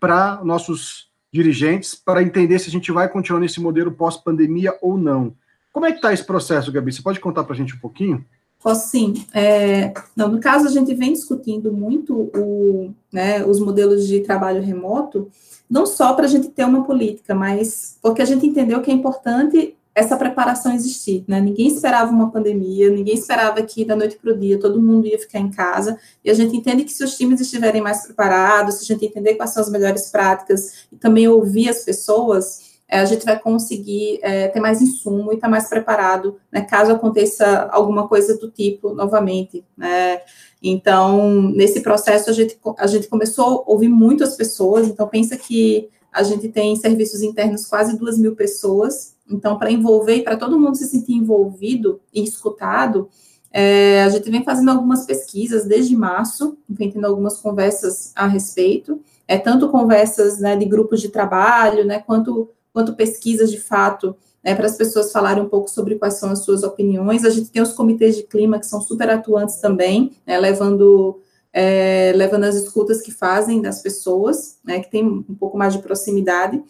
para 0.00 0.40
nossos 0.44 1.08
dirigentes 1.32 1.94
para 1.94 2.22
entender 2.22 2.58
se 2.58 2.68
a 2.68 2.72
gente 2.72 2.90
vai 2.90 3.08
continuar 3.08 3.40
nesse 3.40 3.60
modelo 3.60 3.92
pós-pandemia 3.92 4.76
ou 4.80 4.96
não. 4.96 5.34
Como 5.72 5.86
é 5.86 5.90
que 5.90 5.98
está 5.98 6.12
esse 6.12 6.24
processo, 6.24 6.72
Gabi? 6.72 6.92
Você 6.92 7.02
pode 7.02 7.20
contar 7.20 7.44
para 7.44 7.52
a 7.52 7.56
gente 7.56 7.74
um 7.74 7.78
pouquinho? 7.78 8.24
Posso 8.62 8.88
sim. 8.88 9.14
É, 9.32 9.92
não, 10.16 10.28
no 10.28 10.40
caso, 10.40 10.66
a 10.66 10.70
gente 10.70 10.92
vem 10.94 11.12
discutindo 11.12 11.72
muito 11.72 12.30
o, 12.34 12.92
né, 13.12 13.44
os 13.44 13.60
modelos 13.60 14.06
de 14.06 14.20
trabalho 14.20 14.60
remoto, 14.62 15.30
não 15.70 15.86
só 15.86 16.12
para 16.14 16.24
a 16.24 16.28
gente 16.28 16.48
ter 16.48 16.64
uma 16.64 16.84
política, 16.84 17.34
mas 17.34 17.98
porque 18.02 18.22
a 18.22 18.24
gente 18.24 18.46
entendeu 18.46 18.80
que 18.80 18.90
é 18.90 18.94
importante 18.94 19.76
essa 19.94 20.16
preparação 20.16 20.72
existir. 20.72 21.24
Né? 21.26 21.40
Ninguém 21.40 21.66
esperava 21.66 22.10
uma 22.10 22.30
pandemia, 22.30 22.88
ninguém 22.88 23.14
esperava 23.14 23.60
que 23.62 23.84
da 23.84 23.96
noite 23.96 24.16
para 24.16 24.32
o 24.32 24.38
dia 24.38 24.58
todo 24.58 24.80
mundo 24.80 25.06
ia 25.06 25.18
ficar 25.18 25.40
em 25.40 25.50
casa, 25.50 25.98
e 26.24 26.30
a 26.30 26.34
gente 26.34 26.56
entende 26.56 26.84
que 26.84 26.92
se 26.92 27.02
os 27.02 27.16
times 27.16 27.40
estiverem 27.40 27.82
mais 27.82 28.04
preparados, 28.04 28.76
se 28.76 28.84
a 28.84 28.86
gente 28.86 29.06
entender 29.06 29.34
quais 29.34 29.50
são 29.50 29.62
as 29.62 29.70
melhores 29.70 30.10
práticas 30.10 30.86
e 30.92 30.96
também 30.96 31.28
ouvir 31.28 31.68
as 31.68 31.84
pessoas, 31.84 32.67
é, 32.88 32.98
a 32.98 33.04
gente 33.04 33.24
vai 33.24 33.38
conseguir 33.38 34.18
é, 34.22 34.48
ter 34.48 34.60
mais 34.60 34.80
insumo 34.80 35.30
e 35.30 35.34
estar 35.34 35.46
tá 35.46 35.50
mais 35.50 35.68
preparado, 35.68 36.40
né, 36.50 36.62
caso 36.62 36.92
aconteça 36.92 37.68
alguma 37.70 38.08
coisa 38.08 38.38
do 38.38 38.50
tipo 38.50 38.94
novamente, 38.94 39.64
né? 39.76 40.22
Então, 40.62 41.30
nesse 41.54 41.82
processo, 41.82 42.30
a 42.30 42.32
gente, 42.32 42.58
a 42.78 42.86
gente 42.86 43.06
começou 43.06 43.44
a 43.44 43.70
ouvir 43.70 43.88
muitas 43.88 44.36
pessoas, 44.36 44.88
então 44.88 45.06
pensa 45.06 45.36
que 45.36 45.88
a 46.12 46.22
gente 46.22 46.48
tem 46.48 46.74
serviços 46.74 47.22
internos 47.22 47.66
quase 47.66 47.96
duas 47.96 48.18
mil 48.18 48.34
pessoas, 48.34 49.14
então, 49.30 49.58
para 49.58 49.70
envolver 49.70 50.22
para 50.22 50.36
todo 50.36 50.58
mundo 50.58 50.76
se 50.76 50.86
sentir 50.86 51.12
envolvido 51.12 52.00
e 52.12 52.24
escutado, 52.24 53.08
é, 53.52 54.02
a 54.02 54.08
gente 54.08 54.30
vem 54.30 54.42
fazendo 54.42 54.70
algumas 54.70 55.06
pesquisas 55.06 55.64
desde 55.64 55.96
março, 55.96 56.58
vem 56.68 56.90
tendo 56.90 57.06
algumas 57.06 57.40
conversas 57.40 58.12
a 58.16 58.26
respeito, 58.26 59.00
é 59.26 59.38
tanto 59.38 59.68
conversas 59.68 60.38
né, 60.38 60.56
de 60.56 60.64
grupos 60.64 61.00
de 61.00 61.08
trabalho, 61.08 61.84
né, 61.84 61.98
quanto 62.00 62.50
quanto 62.78 62.94
pesquisas 62.94 63.50
de 63.50 63.58
fato 63.58 64.14
é, 64.44 64.54
para 64.54 64.66
as 64.66 64.76
pessoas 64.76 65.10
falarem 65.10 65.42
um 65.42 65.48
pouco 65.48 65.68
sobre 65.68 65.96
quais 65.96 66.14
são 66.14 66.30
as 66.30 66.44
suas 66.44 66.62
opiniões. 66.62 67.24
A 67.24 67.30
gente 67.30 67.50
tem 67.50 67.60
os 67.60 67.72
comitês 67.72 68.16
de 68.16 68.22
clima 68.22 68.60
que 68.60 68.66
são 68.66 68.80
super 68.80 69.10
atuantes 69.10 69.56
também, 69.56 70.12
né, 70.24 70.38
levando, 70.38 71.20
é, 71.52 72.12
levando 72.14 72.44
as 72.44 72.54
escutas 72.54 73.02
que 73.02 73.10
fazem 73.10 73.60
das 73.60 73.82
pessoas, 73.82 74.60
né, 74.64 74.78
que 74.78 74.88
tem 74.88 75.04
um 75.04 75.34
pouco 75.34 75.58
mais 75.58 75.72
de 75.72 75.82
proximidade. 75.82 76.62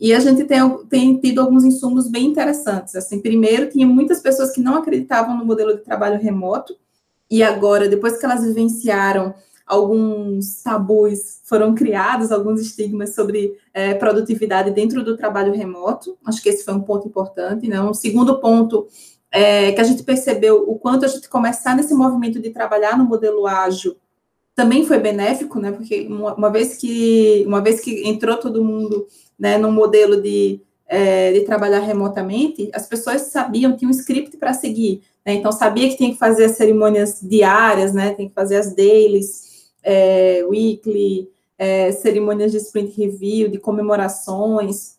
E 0.00 0.12
a 0.12 0.18
gente 0.18 0.42
tem, 0.42 0.58
tem 0.88 1.16
tido 1.20 1.40
alguns 1.40 1.62
insumos 1.62 2.08
bem 2.10 2.26
interessantes. 2.26 2.96
Assim, 2.96 3.20
primeiro, 3.20 3.70
tinha 3.70 3.86
muitas 3.86 4.18
pessoas 4.18 4.50
que 4.50 4.60
não 4.60 4.74
acreditavam 4.74 5.38
no 5.38 5.44
modelo 5.44 5.76
de 5.76 5.84
trabalho 5.84 6.20
remoto, 6.20 6.74
e 7.30 7.40
agora, 7.40 7.88
depois 7.88 8.18
que 8.18 8.24
elas 8.24 8.44
vivenciaram 8.44 9.32
alguns 9.72 10.62
tabus 10.62 11.40
foram 11.44 11.74
criados, 11.74 12.30
alguns 12.30 12.60
estigmas 12.60 13.14
sobre 13.14 13.56
é, 13.72 13.94
produtividade 13.94 14.70
dentro 14.70 15.02
do 15.02 15.16
trabalho 15.16 15.54
remoto. 15.54 16.18
Acho 16.26 16.42
que 16.42 16.50
esse 16.50 16.62
foi 16.62 16.74
um 16.74 16.82
ponto 16.82 17.08
importante. 17.08 17.66
Né? 17.66 17.80
Um 17.80 17.94
segundo 17.94 18.38
ponto 18.38 18.86
é 19.30 19.72
que 19.72 19.80
a 19.80 19.84
gente 19.84 20.02
percebeu 20.02 20.62
o 20.68 20.78
quanto 20.78 21.06
a 21.06 21.08
gente 21.08 21.26
começar 21.26 21.74
nesse 21.74 21.94
movimento 21.94 22.38
de 22.38 22.50
trabalhar 22.50 22.98
no 22.98 23.04
modelo 23.04 23.46
ágil 23.46 23.96
também 24.54 24.84
foi 24.84 24.98
benéfico, 24.98 25.58
né? 25.58 25.72
Porque 25.72 26.06
uma, 26.06 26.34
uma 26.34 26.50
vez 26.50 26.76
que 26.76 27.42
uma 27.46 27.62
vez 27.62 27.80
que 27.80 28.06
entrou 28.06 28.36
todo 28.36 28.62
mundo 28.62 29.06
né, 29.38 29.56
no 29.56 29.72
modelo 29.72 30.20
de, 30.20 30.60
é, 30.86 31.32
de 31.32 31.40
trabalhar 31.40 31.78
remotamente, 31.78 32.70
as 32.74 32.86
pessoas 32.86 33.22
sabiam, 33.22 33.74
tinha 33.74 33.88
um 33.88 33.92
script 33.92 34.36
para 34.36 34.52
seguir. 34.52 35.00
Né? 35.24 35.32
Então 35.32 35.50
sabia 35.50 35.88
que 35.88 35.96
tinha 35.96 36.10
que 36.10 36.18
fazer 36.18 36.44
as 36.44 36.52
cerimônias 36.52 37.18
diárias, 37.22 37.94
né? 37.94 38.12
Tem 38.12 38.28
que 38.28 38.34
fazer 38.34 38.56
as 38.56 38.74
dailies 38.74 39.51
é, 39.82 40.44
weekly, 40.48 41.28
é, 41.58 41.92
cerimônias 41.92 42.52
de 42.52 42.58
sprint 42.58 42.96
review, 43.00 43.48
de 43.48 43.58
comemorações. 43.58 44.98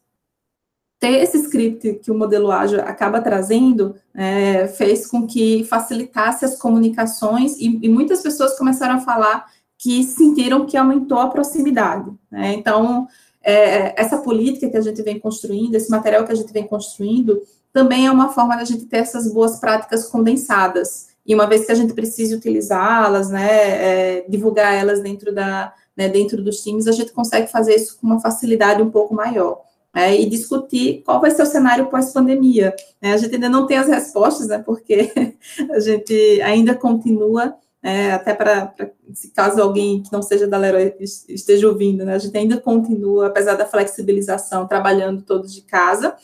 Ter 1.00 1.22
esse 1.22 1.38
script 1.38 1.96
que 1.96 2.12
o 2.12 2.18
modelo 2.18 2.52
ágil 2.52 2.80
acaba 2.82 3.20
trazendo 3.20 3.96
é, 4.14 4.68
fez 4.68 5.08
com 5.08 5.28
que 5.28 5.66
facilitasse 5.66 6.46
as 6.46 6.58
comunicações 6.58 7.58
e, 7.58 7.80
e, 7.82 7.90
muitas 7.90 8.22
pessoas 8.22 8.58
começaram 8.58 8.96
a 8.96 9.02
falar 9.02 9.52
que 9.78 10.04
sentiram 10.04 10.66
que 10.66 10.78
aumentou 10.78 11.18
a 11.18 11.30
proximidade. 11.30 12.10
Né? 12.32 12.54
Então, 12.54 13.08
é, 13.44 14.00
essa 14.02 14.20
política 14.20 14.70
que 14.70 14.78
a 14.78 14.82
gente 14.82 15.02
vem 15.02 15.20
construindo, 15.20 15.76
esse 15.76 15.92
material 15.92 16.24
que 16.24 16.32
a 16.32 16.36
gente 16.36 16.54
vem 16.54 16.66
construindo, 16.66 17.42
também 17.74 18.08
é 18.08 18.12
uma 18.12 18.30
forma 18.30 18.56
da 18.56 18.64
gente 18.64 18.86
ter 18.86 18.98
essas 18.98 19.30
boas 19.34 19.60
práticas 19.60 20.08
condensadas 20.08 21.13
e 21.26 21.34
uma 21.34 21.48
vez 21.48 21.66
que 21.66 21.72
a 21.72 21.76
gente 21.76 21.94
precise 21.94 22.36
utilizá-las, 22.36 23.30
né, 23.30 23.50
é, 23.50 24.26
divulgar 24.28 24.74
elas 24.74 25.02
dentro, 25.02 25.34
da, 25.34 25.74
né, 25.96 26.10
dentro 26.10 26.44
dos 26.44 26.62
times, 26.62 26.88
a 26.88 26.92
gente 26.92 27.14
consegue 27.14 27.50
fazer 27.50 27.76
isso 27.76 27.98
com 27.98 28.08
uma 28.08 28.20
facilidade 28.20 28.82
um 28.82 28.92
pouco 28.92 29.14
maior. 29.14 29.62
É, 29.96 30.20
e 30.20 30.28
discutir 30.28 31.04
qual 31.06 31.22
vai 31.22 31.30
ser 31.30 31.44
o 31.44 31.46
cenário 31.46 31.86
pós-pandemia. 31.86 32.76
Né? 33.00 33.14
A 33.14 33.18
gente 33.18 33.36
ainda 33.36 33.48
não 33.48 33.68
tem 33.68 33.78
as 33.78 33.88
respostas, 33.88 34.48
né, 34.48 34.58
porque 34.58 35.14
a 35.70 35.80
gente 35.80 36.42
ainda 36.42 36.74
continua, 36.74 37.54
é, 37.82 38.12
até 38.12 38.34
para, 38.34 38.74
se 39.14 39.30
caso 39.30 39.62
alguém 39.62 40.02
que 40.02 40.12
não 40.12 40.24
seja 40.24 40.48
da 40.48 40.58
Leroy 40.58 40.96
esteja 41.00 41.68
ouvindo, 41.68 42.04
né, 42.04 42.16
a 42.16 42.18
gente 42.18 42.36
ainda 42.36 42.60
continua, 42.60 43.28
apesar 43.28 43.54
da 43.54 43.68
flexibilização, 43.68 44.68
trabalhando 44.68 45.22
todos 45.22 45.54
de 45.54 45.62
casa. 45.62 46.16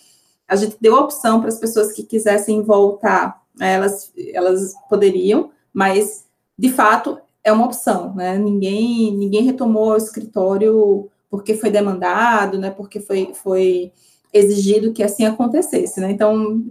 A 0.47 0.55
gente 0.55 0.75
deu 0.81 0.95
a 0.95 1.01
opção 1.01 1.39
para 1.39 1.49
as 1.49 1.59
pessoas 1.59 1.91
que 1.93 2.01
quisessem 2.01 2.63
voltar 2.63 3.38
elas, 3.59 4.11
elas 4.33 4.73
poderiam, 4.89 5.51
mas 5.73 6.25
de 6.57 6.69
fato 6.69 7.19
é 7.43 7.51
uma 7.51 7.65
opção, 7.65 8.13
né? 8.15 8.37
Ninguém, 8.37 9.15
ninguém 9.15 9.43
retomou 9.43 9.91
o 9.91 9.97
escritório 9.97 11.09
porque 11.29 11.53
foi 11.55 11.69
demandado, 11.69 12.57
né? 12.57 12.69
Porque 12.71 12.99
foi, 12.99 13.31
foi 13.33 13.91
exigido 14.33 14.93
que 14.93 15.03
assim 15.03 15.25
acontecesse, 15.25 15.99
né? 15.99 16.11
Então 16.11 16.65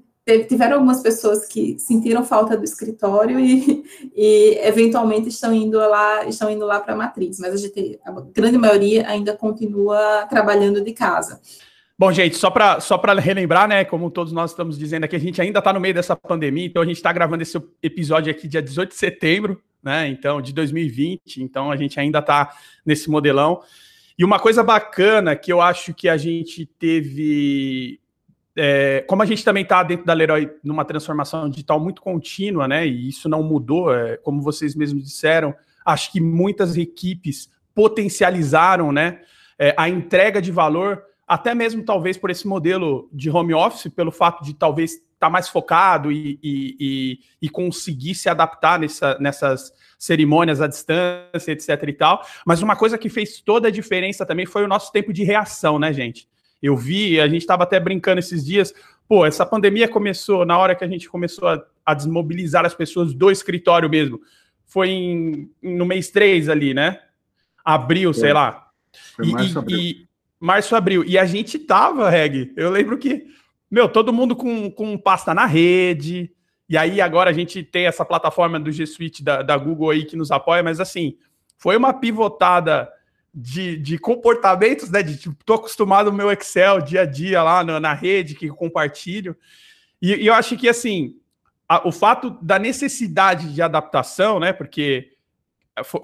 tiveram 0.47 0.75
algumas 0.75 1.01
pessoas 1.01 1.47
que 1.47 1.79
sentiram 1.79 2.23
falta 2.23 2.57
do 2.57 2.65
escritório 2.65 3.41
e, 3.41 3.83
e 4.15 4.59
eventualmente 4.63 5.29
estão 5.29 5.53
indo 5.55 5.79
lá, 5.79 6.27
estão 6.27 6.51
indo 6.51 6.67
lá 6.67 6.81
para 6.81 6.93
a 6.93 6.97
matriz, 6.97 7.39
mas 7.39 7.55
a 7.55 7.57
gente, 7.57 7.99
a 8.05 8.11
grande 8.13 8.59
maioria 8.59 9.09
ainda 9.09 9.35
continua 9.35 10.27
trabalhando 10.29 10.83
de 10.83 10.93
casa. 10.93 11.41
Bom, 12.01 12.13
gente, 12.13 12.37
só 12.37 12.49
para 12.49 12.79
só 12.79 12.97
relembrar, 12.97 13.67
né, 13.67 13.85
como 13.85 14.09
todos 14.09 14.33
nós 14.33 14.53
estamos 14.53 14.79
dizendo 14.79 15.03
aqui, 15.03 15.17
a 15.17 15.19
gente 15.19 15.43
ainda 15.43 15.59
está 15.59 15.73
no 15.73 15.81
meio 15.81 15.93
dessa 15.93 16.15
pandemia, 16.15 16.65
então 16.65 16.81
a 16.81 16.87
gente 16.87 16.99
está 16.99 17.13
gravando 17.13 17.43
esse 17.43 17.61
episódio 17.83 18.31
aqui 18.31 18.47
dia 18.47 18.63
18 18.63 18.91
de 18.91 18.95
setembro, 18.95 19.61
né, 19.83 20.07
então, 20.07 20.41
de 20.41 20.53
2020, 20.53 21.43
então 21.43 21.73
a 21.73 21.77
gente 21.77 21.99
ainda 21.99 22.21
está 22.21 22.55
nesse 22.87 23.11
modelão. 23.11 23.63
E 24.17 24.25
uma 24.25 24.39
coisa 24.39 24.63
bacana 24.63 25.35
que 25.35 25.53
eu 25.53 25.61
acho 25.61 25.93
que 25.93 26.09
a 26.09 26.17
gente 26.17 26.67
teve, 26.67 27.99
é, 28.55 29.05
como 29.09 29.23
a 29.23 29.27
gente 29.27 29.45
também 29.45 29.65
está 29.65 29.83
dentro 29.83 30.07
da 30.07 30.13
Leroy 30.13 30.49
numa 30.63 30.85
transformação 30.85 31.51
digital 31.51 31.81
muito 31.81 32.01
contínua, 32.01 32.69
né, 32.69 32.87
e 32.87 33.09
isso 33.09 33.29
não 33.29 33.43
mudou, 33.43 33.93
é, 33.93 34.17
como 34.19 34.41
vocês 34.41 34.77
mesmos 34.77 35.03
disseram, 35.03 35.53
acho 35.85 36.13
que 36.13 36.21
muitas 36.21 36.77
equipes 36.77 37.51
potencializaram, 37.75 38.93
né, 38.93 39.21
é, 39.59 39.75
a 39.77 39.89
entrega 39.89 40.41
de 40.41 40.53
valor 40.53 41.08
até 41.29 41.55
mesmo 41.55 41.83
talvez 41.85 42.17
por 42.17 42.31
esse 42.31 42.49
modelo 42.49 43.09
de 43.13 43.29
home 43.29 43.53
office, 43.53 43.93
pelo 43.93 44.11
fato 44.11 44.43
de 44.43 44.55
talvez 44.55 44.93
estar 44.93 45.05
tá 45.19 45.31
mais 45.31 45.49
focado 45.49 46.11
e, 46.11 46.39
e, 46.43 47.19
e, 47.43 47.49
conseguir 47.51 48.15
se 48.15 48.31
adaptar 48.31 48.79
nessa, 48.79 49.19
nessas 49.19 49.73
cerimônias 49.99 50.63
à 50.63 50.67
distância, 50.67 51.53
etc 51.53 51.83
e 51.87 51.93
tal. 51.93 52.25
Mas 52.47 52.63
uma 52.63 52.77
coisa 52.77 52.97
que 52.97 53.11
fez 53.11 53.43
toda 53.43 53.69
a 53.69 53.71
diferença 53.71 54.25
também 54.25 54.47
foi 54.47 54.65
o 54.65 54.69
nosso 54.69 54.91
tempo 54.91 55.13
de 55.13 55.23
reação, 55.23 55.79
né, 55.79 55.93
gente? 55.93 56.27
Eu 56.63 56.77
vi, 56.77 57.21
a 57.21 57.29
gente 57.29 57.43
estava 57.43 57.65
até 57.65 57.79
brincando 57.79 58.21
esses 58.21 58.45
dias, 58.45 58.73
pô, 59.07 59.27
essa 59.27 59.45
pandemia 59.45 59.87
começou 59.87 60.47
na 60.47 60.57
hora 60.57 60.75
que 60.75 60.83
a 60.83 60.89
gente 60.89 61.11
começou 61.11 61.47
a, 61.47 61.63
a 61.85 61.93
desmobilizar 61.93 62.65
as 62.65 62.75
pessoas 62.75 63.13
do 63.13 63.31
escritório 63.31 63.91
mesmo. 63.91 64.19
Foi 64.65 64.89
em, 64.89 65.51
no 65.63 65.85
mês 65.85 66.11
3 66.11 66.49
ali, 66.49 66.73
né? 66.73 67.01
Abril, 67.63 68.15
foi. 68.15 68.21
sei 68.23 68.33
lá. 68.33 68.69
Foi 69.15 69.27
mais 69.27 69.53
e, 69.69 70.08
março, 70.41 70.77
abril. 70.77 71.05
E 71.05 71.19
a 71.19 71.25
gente 71.25 71.59
tava, 71.59 72.09
Reg. 72.09 72.53
Eu 72.57 72.71
lembro 72.71 72.99
que, 72.99 73.27
meu, 73.71 73.89
todo 73.89 74.13
mundo 74.13 74.37
com, 74.37 74.71
com 74.71 74.97
pasta 74.97 75.35
na 75.35 75.47
rede. 75.47 76.31
E 76.69 76.77
aí 76.77 77.01
agora 77.01 77.31
a 77.31 77.33
gente 77.33 77.63
tem 77.63 77.87
essa 77.87 78.05
plataforma 78.05 78.61
do 78.61 78.71
G 78.71 78.87
Suite 78.87 79.25
da, 79.25 79.43
da 79.43 79.57
Google 79.57 79.91
aí 79.91 80.05
que 80.05 80.17
nos 80.17 80.31
apoia, 80.31 80.63
mas 80.63 80.81
assim, 80.81 81.17
foi 81.57 81.77
uma 81.77 81.95
pivotada 81.95 82.89
de, 83.35 83.77
de 83.77 83.99
comportamentos, 83.99 84.91
né? 84.91 85.03
De 85.03 85.17
tipo, 85.17 85.37
tô 85.45 85.55
acostumado 85.55 86.11
no 86.11 86.17
meu 86.17 86.31
Excel 86.31 86.81
dia 86.81 87.03
a 87.03 87.07
dia 87.07 87.43
lá 87.43 87.65
na, 87.65 87.81
na 87.81 87.95
rede 87.95 88.35
que 88.35 88.49
compartilho. 88.49 89.37
E, 90.01 90.15
e, 90.15 90.27
eu 90.27 90.35
acho 90.35 90.57
que 90.57 90.69
assim, 90.69 91.17
a, 91.69 91.87
o 91.87 91.93
fato 91.93 92.31
da 92.43 92.59
necessidade 92.59 93.53
de 93.53 93.63
adaptação, 93.63 94.39
né? 94.39 94.53
Porque 94.53 95.13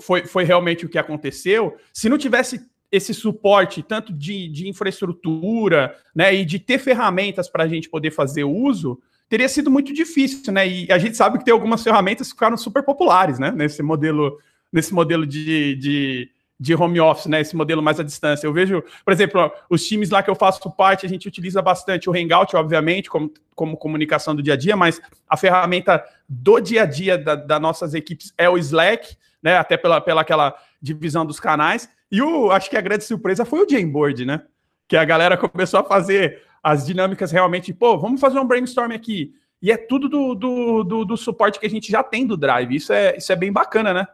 foi, 0.00 0.26
foi 0.26 0.44
realmente 0.44 0.86
o 0.86 0.88
que 0.88 0.98
aconteceu. 0.98 1.76
Se 1.92 2.08
não 2.08 2.18
tivesse 2.18 2.60
esse 2.94 3.12
suporte, 3.12 3.82
tanto 3.82 4.12
de, 4.12 4.46
de 4.48 4.68
infraestrutura, 4.68 5.96
né, 6.14 6.32
e 6.32 6.44
de 6.44 6.60
ter 6.60 6.78
ferramentas 6.78 7.48
para 7.48 7.64
a 7.64 7.68
gente 7.68 7.88
poder 7.88 8.12
fazer 8.12 8.44
uso, 8.44 9.00
teria 9.28 9.48
sido 9.48 9.68
muito 9.68 9.92
difícil, 9.92 10.52
né? 10.52 10.68
E 10.68 10.92
a 10.92 10.98
gente 10.98 11.16
sabe 11.16 11.38
que 11.38 11.44
tem 11.44 11.52
algumas 11.52 11.82
ferramentas 11.82 12.28
que 12.28 12.34
ficaram 12.34 12.56
super 12.56 12.84
populares, 12.84 13.38
né? 13.38 13.50
Nesse 13.50 13.82
modelo, 13.82 14.38
nesse 14.72 14.94
modelo 14.94 15.26
de, 15.26 15.74
de, 15.74 16.30
de 16.60 16.74
home 16.74 17.00
office, 17.00 17.26
né? 17.26 17.40
Esse 17.40 17.56
modelo 17.56 17.82
mais 17.82 17.98
à 17.98 18.04
distância. 18.04 18.46
Eu 18.46 18.52
vejo, 18.52 18.84
por 19.04 19.12
exemplo, 19.12 19.50
os 19.68 19.84
times 19.84 20.10
lá 20.10 20.22
que 20.22 20.30
eu 20.30 20.36
faço 20.36 20.70
parte, 20.70 21.04
a 21.04 21.08
gente 21.08 21.26
utiliza 21.26 21.60
bastante 21.60 22.08
o 22.08 22.12
Hangout, 22.12 22.54
obviamente, 22.54 23.10
como, 23.10 23.32
como 23.56 23.76
comunicação 23.76 24.36
do 24.36 24.42
dia 24.42 24.54
a 24.54 24.56
dia, 24.56 24.76
mas 24.76 25.00
a 25.28 25.36
ferramenta 25.36 26.04
do 26.28 26.60
dia 26.60 26.82
a 26.82 26.86
dia 26.86 27.18
da, 27.18 27.34
das 27.34 27.60
nossas 27.60 27.92
equipes 27.92 28.32
é 28.38 28.48
o 28.48 28.56
Slack, 28.56 29.16
né? 29.42 29.56
Até 29.56 29.76
pela, 29.76 30.00
pela 30.00 30.20
aquela 30.20 30.54
divisão 30.80 31.26
dos 31.26 31.40
canais. 31.40 31.88
E 32.14 32.22
o, 32.22 32.52
acho 32.52 32.70
que 32.70 32.76
a 32.76 32.80
grande 32.80 33.02
surpresa 33.02 33.44
foi 33.44 33.64
o 33.64 33.68
Jamboard, 33.68 34.24
né? 34.24 34.42
Que 34.86 34.96
a 34.96 35.04
galera 35.04 35.36
começou 35.36 35.80
a 35.80 35.84
fazer 35.84 36.42
as 36.62 36.86
dinâmicas 36.86 37.32
realmente, 37.32 37.74
pô, 37.74 37.98
vamos 37.98 38.20
fazer 38.20 38.38
um 38.38 38.46
brainstorm 38.46 38.92
aqui. 38.92 39.34
E 39.60 39.72
é 39.72 39.76
tudo 39.76 40.08
do, 40.08 40.32
do, 40.32 40.84
do, 40.84 41.04
do 41.04 41.16
suporte 41.16 41.58
que 41.58 41.66
a 41.66 41.70
gente 41.70 41.90
já 41.90 42.04
tem 42.04 42.24
do 42.24 42.36
Drive. 42.36 42.72
Isso 42.72 42.92
é, 42.92 43.16
isso 43.16 43.32
é 43.32 43.34
bem 43.34 43.50
bacana, 43.50 43.92
né? 43.92 44.06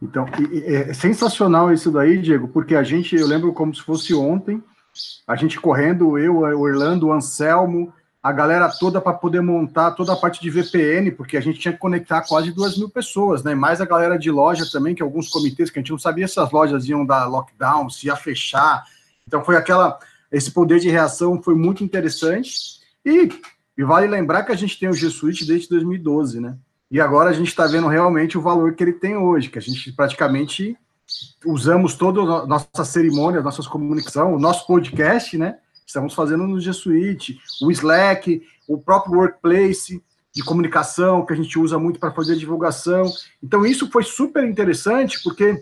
Então, 0.00 0.24
é 0.64 0.94
sensacional 0.94 1.70
isso 1.70 1.90
daí, 1.90 2.16
Diego, 2.16 2.48
porque 2.48 2.74
a 2.74 2.82
gente, 2.82 3.14
eu 3.14 3.26
lembro 3.26 3.52
como 3.52 3.74
se 3.74 3.82
fosse 3.82 4.14
ontem, 4.14 4.64
a 5.28 5.36
gente 5.36 5.60
correndo, 5.60 6.16
eu, 6.16 6.36
o 6.36 6.60
Orlando, 6.62 7.08
o 7.08 7.12
Anselmo, 7.12 7.92
a 8.22 8.32
galera 8.32 8.68
toda 8.68 9.00
para 9.00 9.14
poder 9.14 9.40
montar 9.40 9.92
toda 9.92 10.12
a 10.12 10.16
parte 10.16 10.42
de 10.42 10.50
VPN, 10.50 11.10
porque 11.12 11.38
a 11.38 11.40
gente 11.40 11.58
tinha 11.58 11.72
que 11.72 11.78
conectar 11.78 12.20
quase 12.22 12.52
duas 12.52 12.76
mil 12.76 12.88
pessoas, 12.90 13.42
né? 13.42 13.54
Mais 13.54 13.80
a 13.80 13.86
galera 13.86 14.18
de 14.18 14.30
loja 14.30 14.64
também, 14.70 14.94
que 14.94 15.02
alguns 15.02 15.30
comitês 15.30 15.70
que 15.70 15.78
a 15.78 15.82
gente 15.82 15.92
não 15.92 15.98
sabia 15.98 16.28
se 16.28 16.38
as 16.38 16.50
lojas 16.50 16.86
iam 16.86 17.06
dar 17.06 17.26
lockdown, 17.26 17.88
se 17.88 18.08
ia 18.08 18.16
fechar. 18.16 18.84
Então 19.26 19.42
foi 19.42 19.56
aquela. 19.56 19.98
Esse 20.30 20.50
poder 20.50 20.78
de 20.80 20.90
reação 20.90 21.42
foi 21.42 21.54
muito 21.54 21.82
interessante. 21.82 22.80
E, 23.04 23.30
e 23.76 23.82
vale 23.82 24.06
lembrar 24.06 24.44
que 24.44 24.52
a 24.52 24.56
gente 24.56 24.78
tem 24.78 24.88
o 24.88 24.92
G 24.92 25.08
Suite 25.08 25.46
desde 25.46 25.68
2012, 25.70 26.40
né? 26.40 26.56
E 26.90 27.00
agora 27.00 27.30
a 27.30 27.32
gente 27.32 27.48
está 27.48 27.66
vendo 27.66 27.88
realmente 27.88 28.36
o 28.36 28.42
valor 28.42 28.74
que 28.74 28.84
ele 28.84 28.92
tem 28.92 29.16
hoje, 29.16 29.48
que 29.48 29.58
a 29.58 29.62
gente 29.62 29.92
praticamente 29.92 30.76
usamos 31.44 31.94
toda 31.94 32.20
a 32.20 32.46
nossa 32.46 32.84
cerimônia, 32.84 33.40
nossas 33.40 33.66
comunicação, 33.66 34.34
o 34.34 34.38
nosso 34.38 34.66
podcast, 34.66 35.38
né? 35.38 35.56
Estamos 35.90 36.14
fazendo 36.14 36.46
no 36.46 36.60
G 36.60 36.72
Suite, 36.72 37.38
o 37.60 37.70
Slack, 37.70 38.42
o 38.68 38.78
próprio 38.78 39.16
Workplace 39.16 40.02
de 40.32 40.44
comunicação 40.44 41.26
que 41.26 41.32
a 41.32 41.36
gente 41.36 41.58
usa 41.58 41.78
muito 41.78 41.98
para 41.98 42.12
fazer 42.12 42.36
divulgação. 42.36 43.12
Então 43.42 43.66
isso 43.66 43.90
foi 43.90 44.04
super 44.04 44.44
interessante 44.44 45.20
porque, 45.22 45.60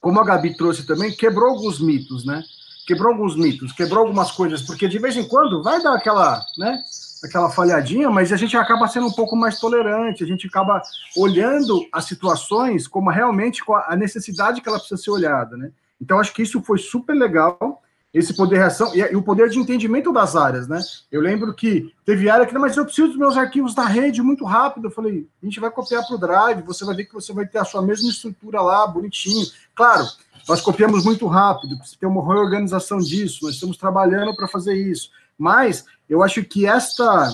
como 0.00 0.20
a 0.20 0.24
Gabi 0.24 0.56
trouxe 0.56 0.86
também, 0.86 1.14
quebrou 1.14 1.50
alguns 1.50 1.80
mitos, 1.80 2.24
né? 2.24 2.42
Quebrou 2.86 3.12
alguns 3.12 3.36
mitos, 3.36 3.72
quebrou 3.72 4.04
algumas 4.04 4.30
coisas, 4.30 4.62
porque 4.62 4.88
de 4.88 4.98
vez 4.98 5.16
em 5.16 5.26
quando 5.26 5.62
vai 5.62 5.82
dar 5.82 5.94
aquela, 5.94 6.40
né? 6.56 6.78
aquela 7.24 7.50
falhadinha, 7.50 8.08
mas 8.08 8.32
a 8.32 8.36
gente 8.36 8.56
acaba 8.56 8.86
sendo 8.86 9.08
um 9.08 9.12
pouco 9.12 9.36
mais 9.36 9.58
tolerante, 9.58 10.22
a 10.22 10.26
gente 10.26 10.46
acaba 10.46 10.80
olhando 11.16 11.84
as 11.92 12.04
situações 12.04 12.86
como 12.86 13.10
realmente 13.10 13.62
a 13.86 13.96
necessidade 13.96 14.60
que 14.60 14.68
ela 14.68 14.78
precisa 14.78 15.02
ser 15.02 15.10
olhada, 15.10 15.56
né? 15.56 15.72
Então, 16.00 16.20
acho 16.20 16.32
que 16.32 16.42
isso 16.42 16.62
foi 16.62 16.78
super 16.78 17.12
legal, 17.14 17.82
esse 18.12 18.34
poder 18.34 18.54
de 18.54 18.60
reação 18.60 18.94
e, 18.94 19.00
e, 19.00 19.16
o 19.16 19.22
poder 19.22 19.50
de 19.50 19.58
entendimento 19.58 20.12
das 20.12 20.34
áreas, 20.34 20.66
né? 20.66 20.80
Eu 21.12 21.20
lembro 21.20 21.52
que 21.52 21.92
teve 22.04 22.30
área 22.30 22.46
que, 22.46 22.56
mas 22.56 22.76
eu 22.76 22.84
preciso 22.84 23.08
dos 23.08 23.18
meus 23.18 23.36
arquivos 23.36 23.74
da 23.74 23.84
rede 23.84 24.22
muito 24.22 24.44
rápido. 24.44 24.86
Eu 24.86 24.90
falei, 24.90 25.28
a 25.42 25.46
gente 25.46 25.60
vai 25.60 25.70
copiar 25.70 26.06
para 26.06 26.16
o 26.16 26.18
Drive, 26.18 26.62
você 26.62 26.84
vai 26.84 26.96
ver 26.96 27.04
que 27.04 27.14
você 27.14 27.32
vai 27.32 27.46
ter 27.46 27.58
a 27.58 27.64
sua 27.64 27.82
mesma 27.82 28.08
estrutura 28.08 28.62
lá, 28.62 28.86
bonitinho. 28.86 29.46
Claro, 29.74 30.06
nós 30.48 30.60
copiamos 30.62 31.04
muito 31.04 31.26
rápido, 31.26 31.76
precisa 31.76 31.98
ter 32.00 32.06
uma 32.06 32.24
reorganização 32.24 32.98
disso, 32.98 33.44
nós 33.44 33.54
estamos 33.54 33.76
trabalhando 33.76 34.34
para 34.34 34.48
fazer 34.48 34.74
isso. 34.74 35.10
Mas 35.36 35.84
eu 36.08 36.22
acho 36.22 36.42
que 36.42 36.66
esta, 36.66 37.30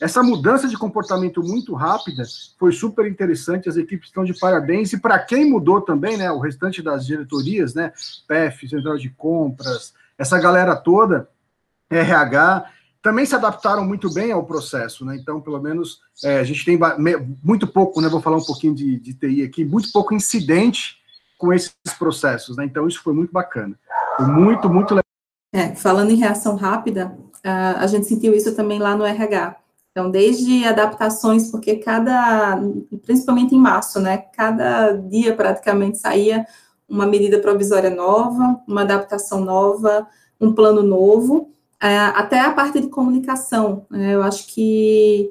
essa 0.00 0.22
mudança 0.22 0.68
de 0.68 0.76
comportamento 0.76 1.42
muito 1.42 1.74
rápida 1.74 2.22
foi 2.58 2.70
super 2.70 3.06
interessante, 3.06 3.68
as 3.68 3.76
equipes 3.76 4.08
estão 4.08 4.24
de 4.24 4.38
parabéns, 4.38 4.92
e 4.92 5.00
para 5.00 5.18
quem 5.18 5.50
mudou 5.50 5.80
também, 5.80 6.16
né, 6.16 6.30
o 6.30 6.38
restante 6.38 6.82
das 6.82 7.04
diretorias, 7.06 7.74
né, 7.74 7.92
PEF, 8.28 8.68
Central 8.68 8.98
de 8.98 9.08
Compras, 9.10 9.94
essa 10.18 10.38
galera 10.38 10.74
toda, 10.74 11.28
RH, 11.88 12.66
também 13.00 13.24
se 13.24 13.34
adaptaram 13.34 13.84
muito 13.84 14.12
bem 14.12 14.32
ao 14.32 14.44
processo, 14.44 15.04
né? 15.04 15.16
Então, 15.16 15.40
pelo 15.40 15.60
menos, 15.60 16.00
é, 16.22 16.40
a 16.40 16.44
gente 16.44 16.64
tem 16.64 16.78
muito 17.42 17.66
pouco, 17.66 18.00
né? 18.00 18.08
Vou 18.08 18.20
falar 18.20 18.36
um 18.36 18.44
pouquinho 18.44 18.74
de, 18.74 18.98
de 18.98 19.14
TI 19.14 19.44
aqui, 19.44 19.64
muito 19.64 19.90
pouco 19.92 20.12
incidente 20.12 20.98
com 21.38 21.52
esses 21.52 21.72
processos, 21.98 22.56
né? 22.56 22.64
Então, 22.64 22.88
isso 22.88 23.02
foi 23.02 23.14
muito 23.14 23.32
bacana. 23.32 23.78
Foi 24.16 24.26
muito, 24.26 24.68
muito 24.68 24.90
legal. 24.90 25.04
É, 25.54 25.74
falando 25.74 26.10
em 26.10 26.16
reação 26.16 26.56
rápida, 26.56 27.16
a 27.42 27.86
gente 27.86 28.06
sentiu 28.06 28.34
isso 28.34 28.54
também 28.54 28.78
lá 28.78 28.96
no 28.96 29.04
RH. 29.04 29.56
Então, 29.90 30.10
desde 30.10 30.64
adaptações, 30.64 31.50
porque 31.50 31.76
cada, 31.76 32.60
principalmente 33.04 33.54
em 33.54 33.58
março, 33.58 33.98
né, 34.00 34.18
cada 34.18 34.92
dia 34.92 35.34
praticamente 35.34 35.98
saía 35.98 36.46
uma 36.88 37.06
medida 37.06 37.38
provisória 37.38 37.90
nova, 37.90 38.60
uma 38.66 38.82
adaptação 38.82 39.44
nova, 39.44 40.06
um 40.40 40.52
plano 40.52 40.82
novo, 40.82 41.50
até 41.80 42.40
a 42.40 42.52
parte 42.52 42.80
de 42.80 42.88
comunicação. 42.88 43.86
Né, 43.90 44.14
eu 44.14 44.22
acho 44.22 44.46
que 44.48 45.30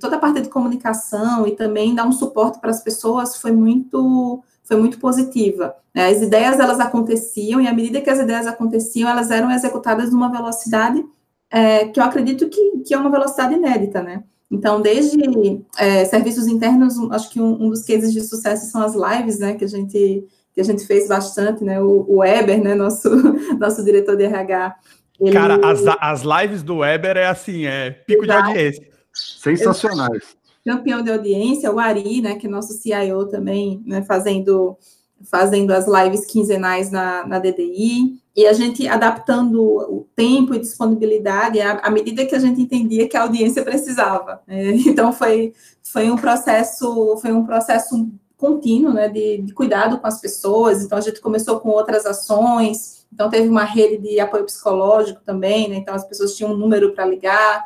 toda 0.00 0.16
a 0.16 0.18
parte 0.18 0.40
de 0.40 0.48
comunicação 0.48 1.46
e 1.46 1.52
também 1.52 1.94
dar 1.94 2.06
um 2.06 2.12
suporte 2.12 2.58
para 2.60 2.70
as 2.70 2.82
pessoas 2.82 3.36
foi 3.36 3.52
muito 3.52 4.42
foi 4.62 4.78
muito 4.78 4.98
positiva. 4.98 5.76
Né. 5.94 6.08
As 6.08 6.22
ideias 6.22 6.58
elas 6.58 6.80
aconteciam 6.80 7.60
e 7.60 7.68
à 7.68 7.72
medida 7.72 8.00
que 8.00 8.08
as 8.08 8.18
ideias 8.18 8.46
aconteciam, 8.46 9.10
elas 9.10 9.30
eram 9.30 9.50
executadas 9.50 10.10
numa 10.10 10.32
velocidade 10.32 11.04
é, 11.50 11.86
que 11.86 12.00
eu 12.00 12.04
acredito 12.04 12.48
que, 12.48 12.78
que 12.78 12.94
é 12.94 12.98
uma 12.98 13.10
velocidade 13.10 13.54
inédita, 13.54 14.02
né? 14.02 14.24
Então, 14.50 14.80
desde 14.80 15.62
é, 15.78 16.04
serviços 16.04 16.46
internos, 16.46 16.98
acho 17.10 17.30
que 17.30 17.40
um, 17.40 17.64
um, 17.64 17.70
dos 17.70 17.82
cases 17.82 18.12
de 18.12 18.20
sucesso 18.20 18.70
são 18.70 18.82
as 18.82 18.94
lives, 18.94 19.38
né, 19.38 19.54
que 19.54 19.64
a 19.64 19.68
gente, 19.68 20.26
que 20.54 20.60
a 20.60 20.64
gente 20.64 20.86
fez 20.86 21.08
bastante, 21.08 21.64
né, 21.64 21.80
o, 21.80 22.06
o 22.08 22.18
Weber, 22.18 22.62
né, 22.62 22.74
nosso, 22.74 23.10
nosso 23.58 23.84
diretor 23.84 24.16
de 24.16 24.24
RH. 24.24 24.76
Ele... 25.20 25.32
Cara, 25.32 25.60
as, 25.64 25.82
as 26.00 26.22
lives 26.22 26.62
do 26.62 26.78
Weber 26.78 27.16
é 27.16 27.26
assim, 27.26 27.66
é 27.66 27.90
pico 27.90 28.24
Exato. 28.24 28.42
de 28.42 28.48
audiência. 28.48 28.88
Sensacionais. 29.12 30.36
Campeão 30.64 31.02
de 31.02 31.10
audiência, 31.10 31.70
o 31.70 31.78
Ari, 31.78 32.22
né, 32.22 32.36
que 32.36 32.46
é 32.46 32.50
nosso 32.50 32.72
CIO 32.72 33.26
também, 33.26 33.82
né, 33.84 34.02
fazendo, 34.02 34.76
fazendo 35.24 35.72
as 35.72 35.86
lives 35.86 36.24
quinzenais 36.24 36.90
na, 36.90 37.26
na 37.26 37.38
DDI 37.38 38.22
e 38.36 38.46
a 38.46 38.52
gente 38.52 38.86
adaptando 38.88 39.60
o 39.62 40.08
tempo 40.16 40.54
e 40.54 40.58
disponibilidade 40.58 41.60
à, 41.60 41.78
à, 41.78 41.90
medida 41.90 42.26
que 42.26 42.34
a 42.34 42.38
gente 42.38 42.60
entendia 42.60 43.08
que 43.08 43.16
a 43.16 43.22
audiência 43.22 43.62
precisava. 43.62 44.40
Né? 44.46 44.72
Então 44.86 45.12
foi, 45.12 45.52
foi 45.82 46.10
um 46.10 46.16
processo 46.16 47.16
foi 47.18 47.32
um 47.32 47.44
processo 47.44 48.08
contínuo, 48.44 48.92
né, 48.92 49.08
de, 49.08 49.38
de, 49.38 49.54
cuidado 49.54 49.98
com 49.98 50.06
as 50.06 50.20
pessoas. 50.20 50.82
Então 50.82 50.98
a 50.98 51.00
gente 51.00 51.20
começou 51.20 51.58
com 51.60 51.70
outras 51.70 52.04
ações. 52.04 53.06
Então 53.12 53.30
teve 53.30 53.48
uma 53.48 53.64
rede 53.64 53.96
de 53.98 54.20
apoio 54.20 54.44
psicológico 54.44 55.20
também, 55.24 55.68
né? 55.68 55.76
Então 55.76 55.94
as 55.94 56.04
pessoas 56.04 56.34
tinham 56.36 56.52
um 56.52 56.56
número 56.56 56.92
para 56.92 57.06
ligar. 57.06 57.64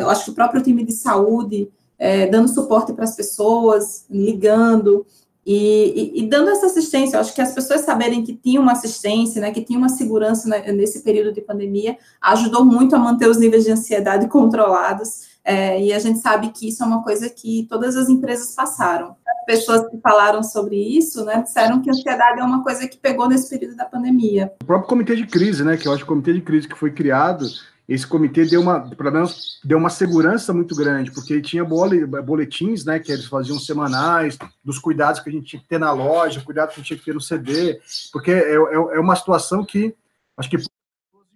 Eu 0.00 0.10
acho 0.10 0.24
que 0.24 0.30
o 0.30 0.34
próprio 0.34 0.62
time 0.62 0.84
de 0.84 0.92
saúde 0.92 1.70
é, 1.98 2.26
dando 2.26 2.48
suporte 2.48 2.92
para 2.92 3.04
as 3.04 3.14
pessoas, 3.14 4.04
ligando. 4.10 5.06
E, 5.46 6.12
e, 6.14 6.22
e, 6.22 6.28
dando 6.28 6.50
essa 6.50 6.66
assistência, 6.66 7.16
eu 7.16 7.20
acho 7.20 7.34
que 7.34 7.40
as 7.40 7.52
pessoas 7.52 7.82
saberem 7.82 8.24
que 8.24 8.34
tinha 8.34 8.60
uma 8.60 8.72
assistência, 8.72 9.42
né, 9.42 9.50
que 9.50 9.62
tinha 9.62 9.78
uma 9.78 9.90
segurança 9.90 10.48
nesse 10.72 11.02
período 11.02 11.32
de 11.32 11.42
pandemia, 11.42 11.98
ajudou 12.20 12.64
muito 12.64 12.96
a 12.96 12.98
manter 12.98 13.28
os 13.28 13.36
níveis 13.36 13.64
de 13.64 13.70
ansiedade 13.70 14.26
controlados. 14.28 15.33
É, 15.44 15.80
e 15.80 15.92
a 15.92 15.98
gente 15.98 16.20
sabe 16.20 16.50
que 16.50 16.68
isso 16.68 16.82
é 16.82 16.86
uma 16.86 17.02
coisa 17.02 17.28
que 17.28 17.66
todas 17.68 17.96
as 17.96 18.08
empresas 18.08 18.54
passaram. 18.54 19.16
As 19.26 19.44
pessoas 19.44 19.88
que 19.90 19.98
falaram 19.98 20.42
sobre 20.42 20.76
isso, 20.76 21.24
né, 21.24 21.42
disseram 21.42 21.82
que 21.82 21.90
a 21.90 21.92
ansiedade 21.92 22.40
é 22.40 22.44
uma 22.44 22.62
coisa 22.62 22.88
que 22.88 22.96
pegou 22.96 23.28
nesse 23.28 23.50
período 23.50 23.76
da 23.76 23.84
pandemia. 23.84 24.52
O 24.62 24.64
próprio 24.64 24.88
comitê 24.88 25.14
de 25.14 25.26
crise, 25.26 25.62
né, 25.62 25.76
que 25.76 25.86
eu 25.86 25.92
acho 25.92 26.04
que 26.04 26.10
o 26.10 26.14
comitê 26.14 26.32
de 26.32 26.40
crise 26.40 26.66
que 26.66 26.78
foi 26.78 26.90
criado 26.90 27.46
esse 27.86 28.06
comitê 28.06 28.46
deu 28.46 28.62
uma, 28.62 28.80
pelo 28.80 29.12
menos, 29.12 29.60
deu 29.62 29.76
uma 29.76 29.90
segurança 29.90 30.54
muito 30.54 30.74
grande, 30.74 31.10
porque 31.10 31.42
tinha 31.42 31.62
boletins, 31.64 32.84
né, 32.84 32.98
que 32.98 33.12
eles 33.12 33.26
faziam 33.26 33.58
semanais, 33.58 34.38
dos 34.64 34.78
cuidados 34.78 35.20
que 35.20 35.28
a 35.28 35.32
gente 35.32 35.46
tinha 35.46 35.60
que 35.60 35.68
ter 35.68 35.78
na 35.78 35.92
loja, 35.92 36.40
cuidados 36.40 36.74
que 36.74 36.80
a 36.80 36.82
gente 36.82 36.88
tinha 36.88 36.98
que 36.98 37.04
ter 37.04 37.14
no 37.14 37.20
CD, 37.20 37.78
porque 38.10 38.30
é, 38.30 38.52
é, 38.52 38.54
é 38.54 39.00
uma 39.00 39.14
situação 39.14 39.64
que 39.64 39.94
acho 40.36 40.48
que 40.48 40.56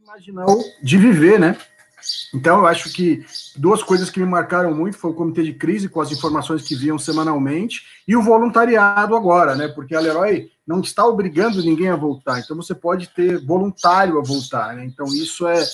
imaginou 0.02 0.64
de 0.82 0.96
viver, 0.96 1.38
né? 1.38 1.54
Então, 2.34 2.58
eu 2.58 2.66
acho 2.66 2.92
que 2.92 3.24
duas 3.56 3.82
coisas 3.82 4.10
que 4.10 4.20
me 4.20 4.26
marcaram 4.26 4.74
muito 4.74 4.98
foi 4.98 5.10
o 5.10 5.14
comitê 5.14 5.42
de 5.42 5.54
crise, 5.54 5.88
com 5.88 6.00
as 6.00 6.12
informações 6.12 6.62
que 6.62 6.74
viam 6.74 6.98
semanalmente, 6.98 7.82
e 8.06 8.16
o 8.16 8.22
voluntariado 8.22 9.16
agora, 9.16 9.54
né? 9.54 9.68
Porque 9.68 9.94
a 9.94 10.00
Leroy 10.00 10.50
não 10.66 10.80
está 10.80 11.06
obrigando 11.06 11.62
ninguém 11.62 11.88
a 11.88 11.96
voltar, 11.96 12.40
então 12.40 12.56
você 12.56 12.74
pode 12.74 13.08
ter 13.08 13.44
voluntário 13.44 14.18
a 14.18 14.22
voltar, 14.22 14.74
né? 14.74 14.84
Então, 14.84 15.06
isso 15.06 15.46
é, 15.46 15.64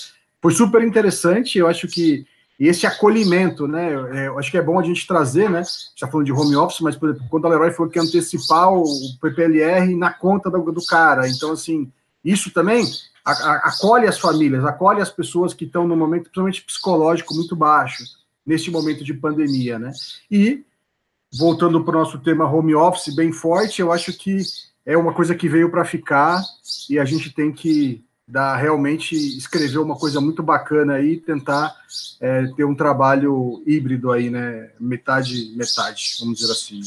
foi 0.41 0.53
super 0.53 0.81
interessante. 0.81 1.57
Eu 1.57 1.67
acho 1.67 1.87
que 1.87 2.25
esse 2.59 2.87
acolhimento, 2.87 3.67
né? 3.67 3.93
É, 4.13 4.27
eu 4.27 4.39
acho 4.39 4.49
que 4.49 4.57
é 4.57 4.61
bom 4.61 4.79
a 4.79 4.83
gente 4.83 5.05
trazer, 5.05 5.49
né? 5.49 5.61
Já 5.95 6.07
falando 6.07 6.25
de 6.25 6.31
home 6.31 6.55
office, 6.55 6.79
mas, 6.79 6.95
por 6.95 7.09
exemplo, 7.09 7.27
quando 7.29 7.45
a 7.45 7.49
Leroy 7.49 7.71
falou 7.71 7.91
que 7.91 7.99
antecipar 7.99 8.71
o 8.71 8.85
PPLR 9.21 9.93
na 9.95 10.13
conta 10.13 10.49
do, 10.49 10.71
do 10.71 10.85
cara. 10.85 11.27
Então, 11.27 11.51
assim, 11.51 11.91
isso 12.23 12.51
também 12.51 12.85
acolhe 13.25 14.07
as 14.07 14.19
famílias, 14.19 14.63
acolhe 14.63 15.01
as 15.01 15.09
pessoas 15.09 15.53
que 15.53 15.65
estão 15.65 15.87
no 15.87 15.95
momento, 15.95 16.23
principalmente 16.23 16.61
psicológico, 16.61 17.33
muito 17.33 17.55
baixo, 17.55 18.03
neste 18.45 18.69
momento 18.69 19.03
de 19.03 19.13
pandemia, 19.13 19.79
né? 19.79 19.91
E, 20.29 20.63
voltando 21.33 21.83
para 21.83 21.95
o 21.95 21.99
nosso 21.99 22.19
tema 22.19 22.49
home 22.49 22.75
office 22.75 23.15
bem 23.15 23.31
forte, 23.31 23.81
eu 23.81 23.91
acho 23.91 24.13
que 24.13 24.41
é 24.85 24.95
uma 24.95 25.13
coisa 25.13 25.33
que 25.33 25.49
veio 25.49 25.71
para 25.71 25.83
ficar 25.83 26.43
e 26.89 26.99
a 26.99 27.05
gente 27.05 27.33
tem 27.33 27.51
que 27.51 28.05
da 28.27 28.55
realmente 28.55 29.15
escrever 29.15 29.77
uma 29.77 29.95
coisa 29.95 30.19
muito 30.19 30.41
bacana 30.41 30.93
aí, 30.93 31.17
tentar 31.17 31.75
é, 32.19 32.47
ter 32.55 32.63
um 32.63 32.73
trabalho 32.73 33.61
híbrido 33.65 34.11
aí, 34.11 34.29
né? 34.29 34.71
Metade, 34.79 35.53
metade, 35.55 36.15
vamos 36.19 36.39
dizer 36.39 36.51
assim. 36.51 36.79
Né? 36.79 36.85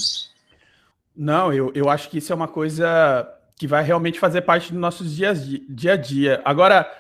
Não, 1.17 1.53
eu, 1.53 1.71
eu 1.75 1.89
acho 1.89 2.11
que 2.11 2.19
isso 2.19 2.33
é 2.33 2.37
uma 2.37 2.49
coisa 2.49 3.38
que 3.59 3.67
vai 3.67 3.83
realmente 3.83 4.21
fazer 4.21 4.43
parte 4.43 4.73
dos 4.73 4.81
nossos 4.81 5.15
dias, 5.15 5.45
dia 5.69 5.95
a 5.95 5.97
dia. 5.97 6.41
Agora, 6.45 6.91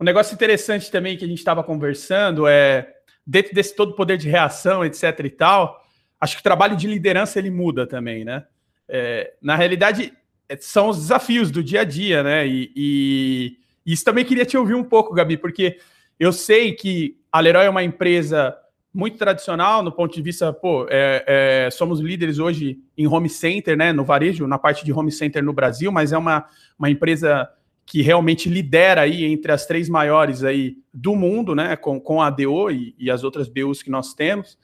um 0.00 0.04
negócio 0.04 0.34
interessante 0.34 0.90
também 0.90 1.16
que 1.16 1.24
a 1.24 1.28
gente 1.28 1.38
estava 1.38 1.62
conversando 1.62 2.46
é, 2.46 2.94
dentro 3.26 3.54
desse 3.54 3.76
todo 3.76 3.94
poder 3.94 4.16
de 4.16 4.28
reação, 4.28 4.84
etc 4.84 5.20
e 5.24 5.30
tal, 5.30 5.84
acho 6.20 6.36
que 6.36 6.40
o 6.40 6.44
trabalho 6.44 6.76
de 6.76 6.86
liderança 6.86 7.38
ele 7.38 7.50
muda 7.50 7.86
também, 7.86 8.24
né? 8.24 8.44
É, 8.88 9.34
na 9.42 9.56
realidade, 9.56 10.12
é, 10.48 10.56
são 10.56 10.88
os 10.88 10.96
desafios 10.96 11.50
do 11.50 11.62
dia 11.62 11.82
a 11.82 11.84
dia, 11.84 12.22
né? 12.22 12.46
E, 12.46 12.72
e 12.74 13.58
isso 13.84 14.04
também 14.04 14.24
queria 14.24 14.46
te 14.46 14.56
ouvir 14.56 14.74
um 14.74 14.84
pouco, 14.84 15.14
Gabi, 15.14 15.36
porque 15.36 15.78
eu 16.18 16.32
sei 16.32 16.72
que 16.72 17.18
a 17.30 17.40
Leroy 17.40 17.66
é 17.66 17.70
uma 17.70 17.84
empresa 17.84 18.56
muito 18.96 19.18
tradicional 19.18 19.82
no 19.82 19.92
ponto 19.92 20.14
de 20.14 20.22
vista, 20.22 20.50
pô, 20.54 20.86
é, 20.88 21.66
é, 21.66 21.70
somos 21.70 22.00
líderes 22.00 22.38
hoje 22.38 22.78
em 22.96 23.06
home 23.06 23.28
center, 23.28 23.76
né, 23.76 23.92
no 23.92 24.02
varejo, 24.02 24.46
na 24.46 24.58
parte 24.58 24.86
de 24.86 24.92
home 24.92 25.12
center 25.12 25.44
no 25.44 25.52
Brasil, 25.52 25.92
mas 25.92 26.12
é 26.12 26.18
uma, 26.18 26.46
uma 26.78 26.88
empresa 26.88 27.46
que 27.84 28.00
realmente 28.00 28.48
lidera 28.48 29.02
aí 29.02 29.26
entre 29.26 29.52
as 29.52 29.66
três 29.66 29.86
maiores 29.90 30.42
aí 30.42 30.78
do 30.94 31.14
mundo, 31.14 31.54
né, 31.54 31.76
com, 31.76 32.00
com 32.00 32.22
a 32.22 32.30
DO 32.30 32.70
e, 32.70 32.94
e 32.98 33.10
as 33.10 33.22
outras 33.22 33.48
BUs 33.50 33.82
que 33.82 33.90
nós 33.90 34.14
temos. 34.14 34.58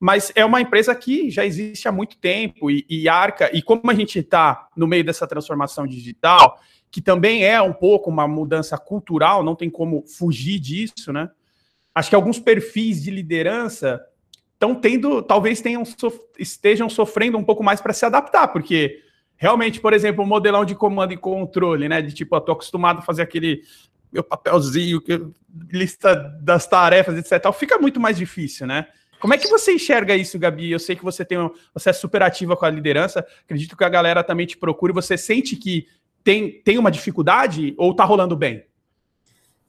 Mas 0.00 0.32
é 0.34 0.42
uma 0.42 0.60
empresa 0.62 0.94
que 0.94 1.30
já 1.30 1.44
existe 1.44 1.86
há 1.86 1.92
muito 1.92 2.16
tempo 2.16 2.70
e, 2.70 2.82
e 2.88 3.10
arca, 3.10 3.54
e 3.54 3.60
como 3.60 3.90
a 3.90 3.94
gente 3.94 4.20
está 4.20 4.68
no 4.74 4.86
meio 4.86 5.04
dessa 5.04 5.26
transformação 5.26 5.86
digital, 5.86 6.58
que 6.90 7.02
também 7.02 7.44
é 7.44 7.60
um 7.60 7.74
pouco 7.74 8.08
uma 8.08 8.26
mudança 8.26 8.78
cultural, 8.78 9.44
não 9.44 9.54
tem 9.54 9.68
como 9.68 10.02
fugir 10.06 10.58
disso, 10.58 11.12
né? 11.12 11.28
Acho 11.96 12.10
que 12.10 12.14
alguns 12.14 12.38
perfis 12.38 13.02
de 13.02 13.10
liderança 13.10 14.04
estão 14.52 14.74
tendo, 14.74 15.22
talvez 15.22 15.62
tenham, 15.62 15.82
estejam 16.38 16.90
sofrendo 16.90 17.38
um 17.38 17.42
pouco 17.42 17.64
mais 17.64 17.80
para 17.80 17.94
se 17.94 18.04
adaptar, 18.04 18.48
porque 18.48 19.00
realmente, 19.34 19.80
por 19.80 19.94
exemplo, 19.94 20.22
o 20.22 20.26
modelão 20.26 20.62
de 20.62 20.74
comando 20.74 21.14
e 21.14 21.16
controle, 21.16 21.88
né? 21.88 22.02
De 22.02 22.12
tipo, 22.12 22.36
eu 22.36 22.40
tô 22.42 22.52
acostumado 22.52 22.98
a 22.98 23.02
fazer 23.02 23.22
aquele 23.22 23.62
meu 24.12 24.22
papelzinho, 24.22 25.02
lista 25.72 26.14
das 26.42 26.66
tarefas, 26.66 27.16
etc. 27.16 27.50
Fica 27.54 27.78
muito 27.78 27.98
mais 27.98 28.18
difícil, 28.18 28.66
né? 28.66 28.86
Como 29.18 29.32
é 29.32 29.38
que 29.38 29.48
você 29.48 29.72
enxerga 29.72 30.14
isso, 30.14 30.38
Gabi? 30.38 30.70
Eu 30.70 30.78
sei 30.78 30.96
que 30.96 31.02
você 31.02 31.24
tem, 31.24 31.38
você 31.72 31.88
é 31.88 31.94
super 31.94 32.22
ativa 32.22 32.54
com 32.58 32.66
a 32.66 32.70
liderança. 32.70 33.26
Acredito 33.42 33.74
que 33.74 33.84
a 33.84 33.88
galera 33.88 34.22
também 34.22 34.44
te 34.44 34.58
procura. 34.58 34.92
Você 34.92 35.16
sente 35.16 35.56
que 35.56 35.86
tem, 36.22 36.60
tem 36.60 36.76
uma 36.76 36.90
dificuldade 36.90 37.74
ou 37.78 37.94
tá 37.94 38.04
rolando 38.04 38.36
bem? 38.36 38.66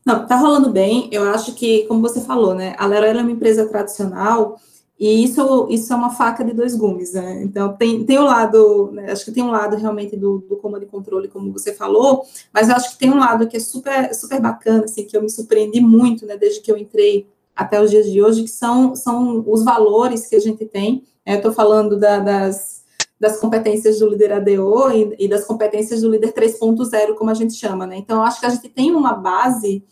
Não, 0.07 0.25
tá 0.25 0.37
rolando 0.37 0.69
bem. 0.69 1.09
Eu 1.11 1.29
acho 1.31 1.53
que, 1.53 1.83
como 1.83 2.01
você 2.01 2.21
falou, 2.21 2.55
né? 2.55 2.73
A 2.77 2.85
Leroy 2.85 3.09
é 3.09 3.21
uma 3.21 3.29
empresa 3.29 3.67
tradicional 3.67 4.57
e 4.97 5.21
isso, 5.21 5.67
isso 5.69 5.91
é 5.91 5.95
uma 5.97 6.11
faca 6.11 6.45
de 6.45 6.53
dois 6.53 6.73
gumes, 6.73 7.11
né? 7.11 7.43
Então, 7.43 7.75
tem, 7.75 8.05
tem 8.05 8.17
o 8.17 8.23
lado, 8.23 8.89
né, 8.93 9.11
acho 9.11 9.25
que 9.25 9.33
tem 9.33 9.43
um 9.43 9.51
lado 9.51 9.75
realmente 9.75 10.15
do, 10.15 10.39
do 10.47 10.55
comando 10.55 10.83
e 10.83 10.85
controle, 10.85 11.27
como 11.27 11.51
você 11.51 11.73
falou, 11.73 12.23
mas 12.53 12.69
eu 12.69 12.75
acho 12.75 12.91
que 12.91 12.99
tem 12.99 13.11
um 13.11 13.19
lado 13.19 13.49
que 13.49 13.57
é 13.57 13.59
super, 13.59 14.15
super 14.15 14.39
bacana, 14.39 14.85
assim, 14.85 15.03
que 15.03 15.15
eu 15.15 15.21
me 15.21 15.29
surpreendi 15.29 15.81
muito, 15.81 16.25
né, 16.25 16.37
desde 16.37 16.61
que 16.61 16.71
eu 16.71 16.77
entrei 16.77 17.27
até 17.53 17.81
os 17.81 17.91
dias 17.91 18.09
de 18.09 18.23
hoje, 18.23 18.43
que 18.43 18.49
são, 18.49 18.95
são 18.95 19.43
os 19.45 19.65
valores 19.65 20.25
que 20.25 20.37
a 20.37 20.39
gente 20.39 20.65
tem. 20.65 21.03
Né? 21.25 21.35
Estou 21.35 21.51
falando 21.51 21.99
da, 21.99 22.19
das, 22.19 22.81
das 23.19 23.41
competências 23.41 23.99
do 23.99 24.09
líder 24.09 24.31
ADO 24.31 24.89
e, 24.89 25.25
e 25.25 25.27
das 25.27 25.43
competências 25.43 26.01
do 26.01 26.09
líder 26.09 26.31
3.0, 26.31 27.13
como 27.15 27.29
a 27.29 27.33
gente 27.33 27.53
chama, 27.55 27.85
né? 27.85 27.97
Então, 27.97 28.23
acho 28.23 28.39
que 28.39 28.45
a 28.45 28.49
gente 28.49 28.69
tem 28.69 28.95
uma 28.95 29.13
base 29.13 29.83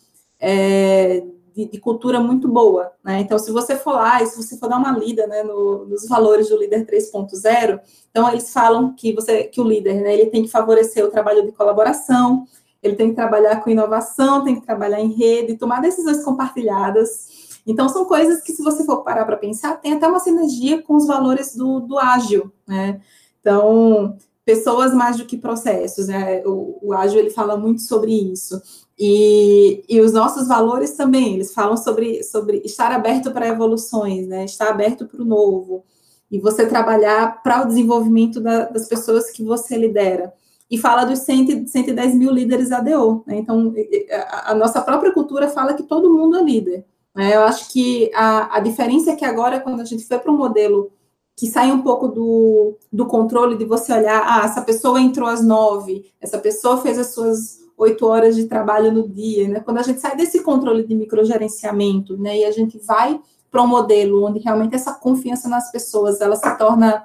é, 0.48 1.24
de, 1.56 1.66
de, 1.66 1.80
cultura 1.80 2.20
muito 2.20 2.48
boa, 2.48 2.92
né? 3.04 3.20
Então, 3.20 3.40
se 3.40 3.52
você 3.52 3.76
for 3.76 3.94
lá 3.94 4.22
e 4.22 4.28
se 4.28 4.38
você 4.38 4.56
for 4.58 4.70
dar 4.70 4.78
uma 4.78 4.96
lida, 4.96 5.26
né, 5.26 5.42
no, 5.42 5.86
nos 5.86 6.08
valores 6.08 6.50
do 6.50 6.58
líder 6.58 6.86
3.0, 6.86 7.80
então 8.12 8.30
eles 8.30 8.54
falam 8.54 8.94
que 8.94 9.12
você, 9.12 9.46
que 9.46 9.60
o 9.60 9.64
líder, 9.64 10.02
né, 10.02 10.14
ele 10.14 10.28
tem 10.28 10.44
que 10.44 10.52
favorecer 10.52 11.04
o 11.04 11.10
trabalho 11.10 11.44
de 11.44 11.52
colaboração, 11.52 12.46
ele 12.84 12.96
tem 12.96 13.10
que 13.10 13.16
trabalhar 13.16 13.64
com 13.64 13.72
inovação, 13.72 14.44
tem 14.44 14.60
que 14.60 14.66
trabalhar 14.66 15.00
em 15.00 15.14
rede, 15.14 15.58
tomar 15.58 15.82
decisões 15.82 16.24
compartilhadas. 16.24 17.58
Então, 17.66 17.90
são 17.90 18.06
coisas 18.06 18.44
que, 18.44 18.54
se 18.54 18.62
você 18.62 18.86
for 18.86 19.04
parar 19.04 19.26
para 19.26 19.38
pensar, 19.38 19.82
tem 19.82 19.94
até 19.94 20.08
uma 20.08 20.20
sinergia 20.20 20.84
com 20.84 20.96
os 20.96 21.08
valores 21.08 21.56
do, 21.56 21.80
do 21.80 21.98
ágil, 21.98 22.52
né? 22.68 23.02
Então, 23.42 24.16
pessoas 24.46 24.94
mais 24.94 25.18
do 25.18 25.26
que 25.26 25.38
processos, 25.38 26.08
né? 26.08 26.44
O, 26.46 26.90
o 26.90 26.94
ágil, 26.94 27.20
ele 27.20 27.32
fala 27.32 27.58
muito 27.58 27.82
sobre 27.82 28.14
isso. 28.14 28.62
E, 28.98 29.84
e 29.90 30.00
os 30.00 30.14
nossos 30.14 30.48
valores 30.48 30.92
também, 30.92 31.34
eles 31.34 31.54
falam 31.54 31.76
sobre, 31.76 32.24
sobre 32.24 32.62
estar 32.64 32.92
aberto 32.92 33.32
para 33.32 33.48
evoluções, 33.48 34.28
né? 34.28 34.46
estar 34.46 34.70
aberto 34.70 35.06
para 35.06 35.22
o 35.22 35.26
novo, 35.26 35.84
e 36.32 36.40
você 36.40 36.66
trabalhar 36.66 37.44
para 37.44 37.64
o 37.64 37.68
desenvolvimento 37.68 38.40
da, 38.40 38.66
das 38.66 38.88
pessoas 38.88 39.30
que 39.30 39.44
você 39.44 39.78
lidera. 39.78 40.34
E 40.72 40.78
fala 40.78 41.04
dos 41.04 41.20
100, 41.20 41.68
110 41.68 42.16
mil 42.16 42.32
líderes 42.32 42.72
ADO. 42.72 43.24
Né? 43.28 43.38
Então, 43.38 43.74
a, 44.12 44.52
a, 44.52 44.56
nossa 44.56 44.82
própria 44.82 45.12
cultura 45.12 45.48
fala 45.48 45.76
que 45.76 45.84
todo 45.84 46.12
mundo 46.12 46.38
é 46.38 46.42
líder. 46.42 46.86
Né? 47.14 47.36
Eu 47.36 47.42
acho 47.42 47.72
que 47.72 48.10
a, 48.16 48.58
a 48.58 48.60
diferença 48.60 49.12
é 49.12 49.16
que 49.16 49.26
agora, 49.26 49.60
quando 49.60 49.82
a 49.82 49.86
gente 49.86 50.06
foi 50.06 50.18
para 50.18 50.32
um 50.32 50.38
modelo 50.38 50.92
que 51.38 51.48
sai 51.48 51.72
um 51.72 51.82
pouco 51.82 52.08
do, 52.08 52.78
do 52.92 53.06
controle 53.06 53.58
de 53.58 53.66
você 53.66 53.94
olhar, 53.94 54.24
ah, 54.26 54.46
essa 54.46 54.62
pessoa 54.62 55.00
entrou 55.00 55.28
às 55.28 55.44
nove, 55.44 56.12
essa 56.20 56.40
pessoa 56.40 56.78
fez 56.78 56.98
as 56.98 57.14
suas 57.14 57.65
oito 57.78 58.06
horas 58.06 58.36
de 58.36 58.46
trabalho 58.46 58.92
no 58.92 59.08
dia, 59.08 59.48
né? 59.48 59.60
Quando 59.60 59.80
a 59.80 59.84
gente 59.84 60.00
sai 60.00 60.16
desse 60.16 60.42
controle 60.42 60.86
de 60.86 60.96
microgerenciamento, 60.96 62.18
né, 62.18 62.40
e 62.40 62.46
a 62.46 62.52
gente 62.52 62.78
vai 62.80 63.20
para 63.52 63.62
um 63.62 63.68
modelo 63.68 64.26
onde 64.26 64.40
realmente 64.40 64.76
essa 64.76 64.94
confiança 64.94 65.48
nas 65.48 65.72
pessoas, 65.72 66.20
ela 66.20 66.36
se 66.36 66.58
torna 66.58 67.04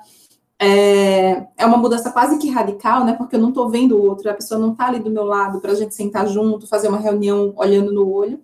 é, 0.62 1.46
é 1.56 1.64
uma 1.64 1.78
mudança 1.78 2.12
quase 2.12 2.36
que 2.38 2.50
radical, 2.50 3.02
né? 3.02 3.14
Porque 3.14 3.34
eu 3.34 3.40
não 3.40 3.48
estou 3.48 3.70
vendo 3.70 3.96
o 3.96 4.02
outro, 4.02 4.28
a 4.28 4.34
pessoa 4.34 4.60
não 4.60 4.72
está 4.72 4.88
ali 4.88 4.98
do 4.98 5.10
meu 5.10 5.24
lado 5.24 5.58
para 5.58 5.72
a 5.72 5.74
gente 5.74 5.94
sentar 5.94 6.28
junto, 6.28 6.66
fazer 6.66 6.88
uma 6.88 6.98
reunião 6.98 7.54
olhando 7.56 7.92
no 7.92 8.06
olho. 8.06 8.38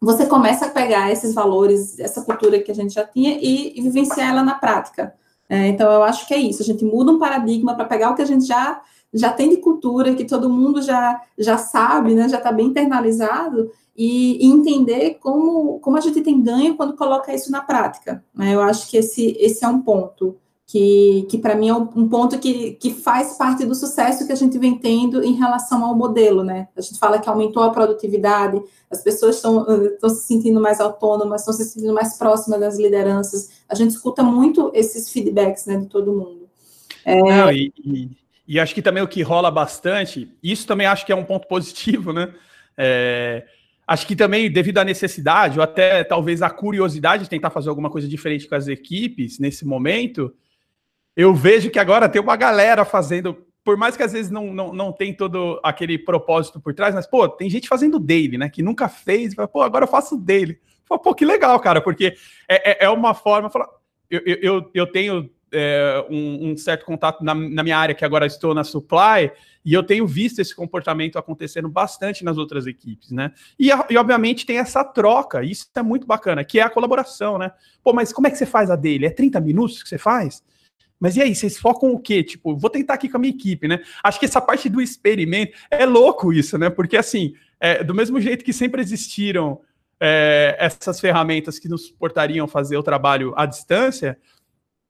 Você 0.00 0.26
começa 0.26 0.66
a 0.66 0.70
pegar 0.70 1.10
esses 1.10 1.32
valores, 1.32 1.98
essa 1.98 2.22
cultura 2.22 2.60
que 2.60 2.70
a 2.70 2.74
gente 2.74 2.92
já 2.92 3.06
tinha 3.06 3.38
e, 3.40 3.72
e 3.78 3.80
vivenciar 3.80 4.28
ela 4.28 4.42
na 4.42 4.56
prática. 4.56 5.14
É, 5.48 5.68
então, 5.68 5.90
eu 5.90 6.02
acho 6.02 6.26
que 6.28 6.34
é 6.34 6.38
isso. 6.38 6.60
A 6.60 6.64
gente 6.64 6.84
muda 6.84 7.10
um 7.10 7.18
paradigma 7.18 7.74
para 7.74 7.86
pegar 7.86 8.10
o 8.10 8.14
que 8.14 8.22
a 8.22 8.26
gente 8.26 8.44
já 8.44 8.82
já 9.14 9.32
tem 9.32 9.48
de 9.48 9.58
cultura, 9.58 10.14
que 10.14 10.24
todo 10.24 10.50
mundo 10.50 10.82
já, 10.82 11.22
já 11.38 11.56
sabe, 11.56 12.14
né, 12.14 12.28
já 12.28 12.38
está 12.38 12.50
bem 12.50 12.66
internalizado, 12.66 13.70
e, 13.96 14.44
e, 14.44 14.50
entender 14.50 15.18
como, 15.20 15.78
como 15.78 15.96
a 15.96 16.00
gente 16.00 16.20
tem 16.20 16.42
ganho 16.42 16.76
quando 16.76 16.96
coloca 16.96 17.32
isso 17.32 17.52
na 17.52 17.60
prática. 17.60 18.24
Né? 18.34 18.52
Eu 18.52 18.60
acho 18.60 18.90
que 18.90 18.96
esse, 18.96 19.36
esse 19.38 19.64
é 19.64 19.68
um 19.68 19.80
ponto 19.82 20.36
que, 20.66 21.26
que 21.30 21.38
para 21.38 21.54
mim 21.54 21.68
é 21.68 21.74
um, 21.74 22.08
ponto 22.08 22.38
que, 22.38 22.72
que 22.72 22.90
faz 22.90 23.36
parte 23.36 23.64
do 23.64 23.74
sucesso 23.74 24.26
que 24.26 24.32
a 24.32 24.36
gente 24.36 24.58
vem 24.58 24.76
tendo 24.76 25.22
em 25.22 25.34
relação 25.34 25.84
ao 25.84 25.94
modelo, 25.94 26.42
né? 26.42 26.68
A 26.74 26.80
gente 26.80 26.98
fala 26.98 27.18
que 27.18 27.28
aumentou 27.28 27.62
a 27.62 27.70
produtividade, 27.70 28.60
as 28.90 29.02
pessoas 29.02 29.36
estão 29.36 30.08
se 30.08 30.26
sentindo 30.26 30.60
mais 30.60 30.80
autônomas, 30.80 31.42
estão 31.42 31.54
se 31.54 31.64
sentindo 31.64 31.92
mais 31.92 32.16
próximas 32.16 32.58
das 32.58 32.78
lideranças. 32.78 33.50
A 33.68 33.74
gente 33.74 33.90
escuta 33.90 34.22
muito 34.22 34.70
esses 34.74 35.10
feedbacks 35.10 35.66
né, 35.66 35.76
de 35.76 35.86
todo 35.86 36.12
mundo. 36.12 36.48
É... 37.04 37.20
Não, 37.22 37.52
e, 37.52 37.72
e 37.84 38.23
e 38.46 38.60
acho 38.60 38.74
que 38.74 38.82
também 38.82 39.02
o 39.02 39.08
que 39.08 39.22
rola 39.22 39.50
bastante, 39.50 40.30
isso 40.42 40.66
também 40.66 40.86
acho 40.86 41.06
que 41.06 41.12
é 41.12 41.16
um 41.16 41.24
ponto 41.24 41.46
positivo, 41.48 42.12
né? 42.12 42.34
É, 42.76 43.46
acho 43.86 44.06
que 44.06 44.16
também, 44.16 44.50
devido 44.50 44.78
à 44.78 44.84
necessidade, 44.84 45.58
ou 45.58 45.64
até 45.64 46.04
talvez 46.04 46.42
a 46.42 46.50
curiosidade 46.50 47.24
de 47.24 47.30
tentar 47.30 47.50
fazer 47.50 47.68
alguma 47.68 47.90
coisa 47.90 48.08
diferente 48.08 48.48
com 48.48 48.54
as 48.54 48.68
equipes 48.68 49.38
nesse 49.38 49.64
momento, 49.64 50.34
eu 51.16 51.34
vejo 51.34 51.70
que 51.70 51.78
agora 51.78 52.08
tem 52.08 52.20
uma 52.20 52.36
galera 52.36 52.84
fazendo, 52.84 53.46
por 53.62 53.76
mais 53.76 53.96
que 53.96 54.02
às 54.02 54.12
vezes 54.12 54.30
não, 54.30 54.52
não, 54.52 54.72
não 54.72 54.92
tem 54.92 55.14
todo 55.14 55.60
aquele 55.62 55.96
propósito 55.96 56.60
por 56.60 56.74
trás, 56.74 56.94
mas, 56.94 57.06
pô, 57.06 57.28
tem 57.28 57.48
gente 57.48 57.68
fazendo 57.68 58.00
daily, 58.00 58.36
né? 58.36 58.48
Que 58.48 58.62
nunca 58.62 58.88
fez, 58.88 59.34
pô, 59.34 59.62
agora 59.62 59.84
eu 59.84 59.90
faço 59.90 60.16
daily. 60.16 60.58
Pô, 60.86 61.14
que 61.14 61.24
legal, 61.24 61.58
cara, 61.60 61.80
porque 61.80 62.14
é, 62.48 62.84
é, 62.84 62.84
é 62.84 62.90
uma 62.90 63.14
forma. 63.14 63.50
Eu, 64.10 64.20
eu, 64.24 64.70
eu 64.74 64.86
tenho 64.86 65.30
é, 65.54 66.04
um, 66.10 66.50
um, 66.50 66.56
certo 66.56 66.84
contato 66.84 67.24
na, 67.24 67.34
na, 67.34 67.62
minha 67.62 67.78
área, 67.78 67.94
que 67.94 68.04
agora 68.04 68.26
estou 68.26 68.54
na 68.54 68.64
supply, 68.64 69.30
e 69.64 69.72
eu 69.72 69.82
tenho 69.82 70.06
visto 70.06 70.40
esse 70.40 70.54
comportamento 70.54 71.18
acontecendo 71.18 71.68
bastante 71.68 72.24
nas 72.24 72.36
outras 72.36 72.66
equipes, 72.66 73.10
né? 73.10 73.32
E, 73.58 73.68
e, 73.68 73.96
obviamente 73.96 74.44
tem 74.44 74.58
essa 74.58 74.84
troca, 74.84 75.42
isso 75.42 75.66
é 75.74 75.82
muito 75.82 76.06
bacana, 76.06 76.44
que 76.44 76.58
é 76.58 76.62
a 76.62 76.70
colaboração, 76.70 77.38
né? 77.38 77.52
Pô, 77.82 77.92
mas 77.92 78.12
como 78.12 78.26
é 78.26 78.30
que 78.30 78.36
você 78.36 78.46
faz 78.46 78.70
a 78.70 78.76
dele? 78.76 79.06
É 79.06 79.10
30 79.10 79.40
minutos 79.40 79.82
que 79.82 79.88
você 79.88 79.98
faz? 79.98 80.42
Mas 80.98 81.16
e 81.16 81.22
aí, 81.22 81.34
vocês 81.34 81.58
focam 81.58 81.92
o 81.92 81.98
quê? 81.98 82.22
Tipo, 82.22 82.56
vou 82.56 82.70
tentar 82.70 82.94
aqui 82.94 83.08
com 83.08 83.16
a 83.16 83.20
minha 83.20 83.34
equipe, 83.34 83.68
né? 83.68 83.80
Acho 84.02 84.18
que 84.18 84.24
essa 84.24 84.40
parte 84.40 84.68
do 84.68 84.80
experimento 84.80 85.56
é 85.70 85.84
louco 85.84 86.32
isso, 86.32 86.56
né? 86.56 86.70
Porque 86.70 86.96
assim, 86.96 87.34
é, 87.60 87.82
do 87.82 87.94
mesmo 87.94 88.20
jeito 88.20 88.44
que 88.44 88.52
sempre 88.52 88.80
existiram 88.80 89.60
é, 90.00 90.56
essas 90.58 91.00
ferramentas 91.00 91.58
que 91.58 91.68
nos 91.68 91.90
portariam 91.90 92.46
fazer 92.46 92.76
o 92.76 92.82
trabalho 92.82 93.32
à 93.36 93.46
distância, 93.46 94.18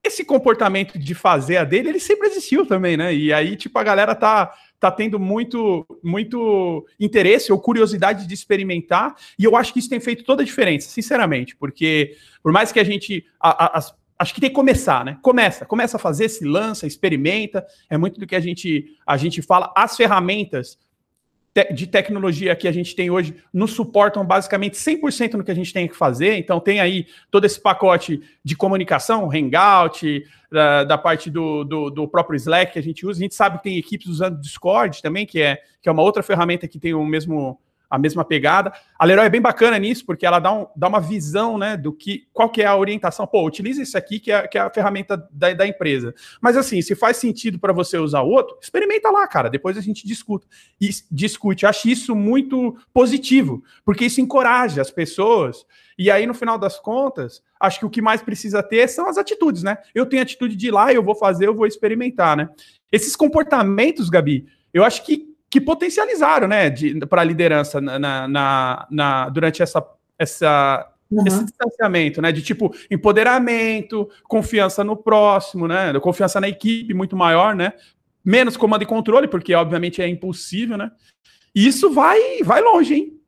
esse 0.05 0.25
comportamento 0.25 0.99
de 0.99 1.15
fazer 1.15 1.57
a 1.57 1.65
dele, 1.65 1.89
ele 1.89 2.01
sempre 2.01 2.29
existiu 2.29 2.67
também, 2.67 2.97
né? 2.97 3.15
E 3.15 3.33
aí, 3.33 3.57
tipo, 3.57 3.79
a 3.79 3.83
galera 3.83 4.15
tá, 4.15 4.53
tá 4.79 4.91
tendo 4.91 5.19
muito, 5.19 5.87
muito 6.03 6.87
interesse 7.01 7.51
ou 7.51 7.59
curiosidade 7.59 8.27
de 8.27 8.35
experimentar, 8.35 9.17
e 9.39 9.45
eu 9.45 9.57
acho 9.57 9.73
que 9.73 9.79
isso 9.79 9.89
tem 9.89 10.01
feito 10.01 10.23
toda 10.23 10.43
a 10.43 10.45
diferença, 10.45 10.91
sinceramente, 10.91 11.57
porque 11.57 12.17
por 12.43 12.53
mais 12.53 12.71
que 12.71 12.79
a 12.79 12.85
gente. 12.85 13.25
A, 13.41 13.79
a, 13.79 13.81
acho 14.19 14.35
que 14.35 14.41
tem 14.41 14.51
que 14.51 14.55
começar, 14.55 15.05
né? 15.05 15.19
Começa, 15.23 15.65
começa 15.65 15.97
a 15.97 16.01
fazer, 16.01 16.29
se 16.29 16.45
lança, 16.45 16.87
experimenta. 16.87 17.67
É 17.89 17.97
muito 17.97 18.21
do 18.21 18.27
que 18.27 18.37
a 18.37 18.41
gente, 18.41 18.97
a 19.07 19.17
gente 19.17 19.41
fala. 19.43 19.73
As 19.75 19.97
ferramentas 19.97 20.79
de 21.73 21.87
tecnologia 21.87 22.57
que 22.57 22.67
a 22.67 22.73
gente 22.73 22.97
tem 22.97 23.11
hoje 23.11 23.37
nos 23.53 23.73
suportam 23.73 24.27
basicamente 24.27 24.77
100% 24.77 25.35
no 25.35 25.45
que 25.45 25.53
a 25.53 25.55
gente 25.55 25.73
tem 25.73 25.87
que 25.87 25.95
fazer. 25.95 26.37
Então, 26.37 26.59
tem 26.59 26.81
aí 26.81 27.07
todo 27.31 27.45
esse 27.45 27.61
pacote 27.61 28.21
de 28.43 28.57
comunicação, 28.57 29.31
Hangout, 29.31 30.25
da, 30.51 30.85
da 30.85 30.99
parte 30.99 31.31
do, 31.31 31.63
do, 31.63 31.91
do, 31.91 32.09
próprio 32.09 32.37
Slack 32.37 32.73
que 32.73 32.79
a 32.79 32.83
gente 32.83 33.07
usa. 33.07 33.21
A 33.21 33.23
gente 33.23 33.35
sabe 33.35 33.59
que 33.59 33.65
tem 33.65 33.79
equipes 33.79 34.09
usando 34.09 34.41
Discord 34.41 35.01
também, 35.01 35.25
que 35.25 35.41
é, 35.41 35.61
que 35.81 35.89
é 35.89 35.93
uma 35.93 36.03
outra 36.03 36.23
ferramenta 36.23 36.67
que 36.67 36.79
tem 36.79 36.93
o 36.93 37.05
mesmo 37.05 37.61
a 37.95 37.99
mesma 37.99 38.25
pegada. 38.25 38.73
A 38.99 39.05
Leroy 39.05 39.27
é 39.27 39.31
bem 39.31 39.41
bacana 39.41 39.79
nisso, 39.79 40.05
porque 40.05 40.27
ela 40.27 40.41
dá, 40.41 40.53
um, 40.53 40.67
dá 40.75 40.89
uma 40.89 41.01
visão, 41.01 41.57
né, 41.57 41.77
do 41.77 41.93
que, 41.93 42.27
qual 42.33 42.51
que 42.51 42.63
é 42.63 42.67
a 42.67 42.77
orientação. 42.77 43.27
Pô, 43.27 43.47
utiliza 43.47 43.83
isso 43.83 43.97
aqui, 43.97 44.19
que 44.19 44.33
é, 44.33 44.47
que 44.49 44.59
é 44.59 44.61
a 44.61 44.71
ferramenta 44.71 45.17
da, 45.31 45.53
da 45.53 45.67
empresa. 45.67 46.15
Mas 46.41 46.57
assim, 46.57 46.83
se 46.83 46.95
faz 46.95 47.17
sentido 47.19 47.59
para 47.59 47.73
você 47.73 47.97
usar 47.97 48.23
outro, 48.23 48.59
experimenta 48.61 49.11
lá, 49.11 49.27
cara. 49.27 49.49
Depois 49.49 49.79
a 49.79 49.81
gente 49.81 50.07
discuta. 50.07 50.47
E 50.81 50.91
discute. 51.11 51.67
Acho 51.67 51.89
isso 51.89 52.15
muito 52.17 52.77
positivo, 52.93 53.63
porque 53.85 54.07
isso 54.07 54.21
encoraja 54.21 54.83
as 54.83 54.91
pessoas. 54.91 55.65
E 55.97 56.11
aí, 56.11 56.27
no 56.27 56.35
final 56.35 56.59
das 56.59 56.79
contas, 56.81 57.43
acho 57.61 57.79
que 57.79 57.87
o 57.87 57.91
que 57.91 58.03
mais 58.03 58.21
precisa 58.21 58.63
ter 58.63 58.89
são 58.89 59.09
as 59.09 59.17
atitudes, 59.17 59.63
né? 59.63 59.79
Eu 59.95 60.07
tenho 60.07 60.23
atitude 60.23 60.57
de 60.57 60.67
ir 60.67 60.71
lá, 60.73 60.93
eu 60.93 61.03
vou 61.03 61.15
fazer, 61.15 61.47
eu 61.47 61.55
vou 61.55 61.67
experimentar, 61.67 62.37
né? 62.37 62.49
Esses 62.91 63.15
comportamentos, 63.15 64.09
Gabi, 64.09 64.47
eu 64.73 64.85
acho 64.85 65.05
que 65.05 65.34
que 65.55 65.61
potencializaram, 65.61 66.49
né, 66.49 66.69
para 67.09 67.21
a 67.21 67.25
liderança 67.25 67.81
na, 67.81 68.27
na, 68.27 68.89
na, 68.91 69.29
durante 69.29 69.63
essa, 69.63 69.87
essa 70.19 70.91
Uhum. 71.11 71.23
Esse 71.27 71.45
distanciamento, 71.45 72.21
né? 72.23 72.33
De 72.33 72.43
tipo 72.43 72.75
empoderamento, 72.91 74.09
confiança 74.25 74.83
no 74.83 74.97
próximo, 74.97 75.69
né? 75.69 75.93
Confiança 76.01 76.41
na 76.41 76.49
equipe 76.49 76.95
muito 76.95 77.15
maior, 77.15 77.55
né? 77.55 77.75
Menos 78.25 78.57
comando 78.57 78.83
e 78.83 78.87
controle, 78.87 79.29
porque 79.29 79.55
obviamente 79.55 80.01
é 80.03 80.09
impossível, 80.09 80.79
né? 80.79 80.91
E 81.55 81.69
isso 81.69 81.93
vai, 81.93 82.43
vai 82.43 82.63
longe, 82.63 82.95
hein? 82.95 83.21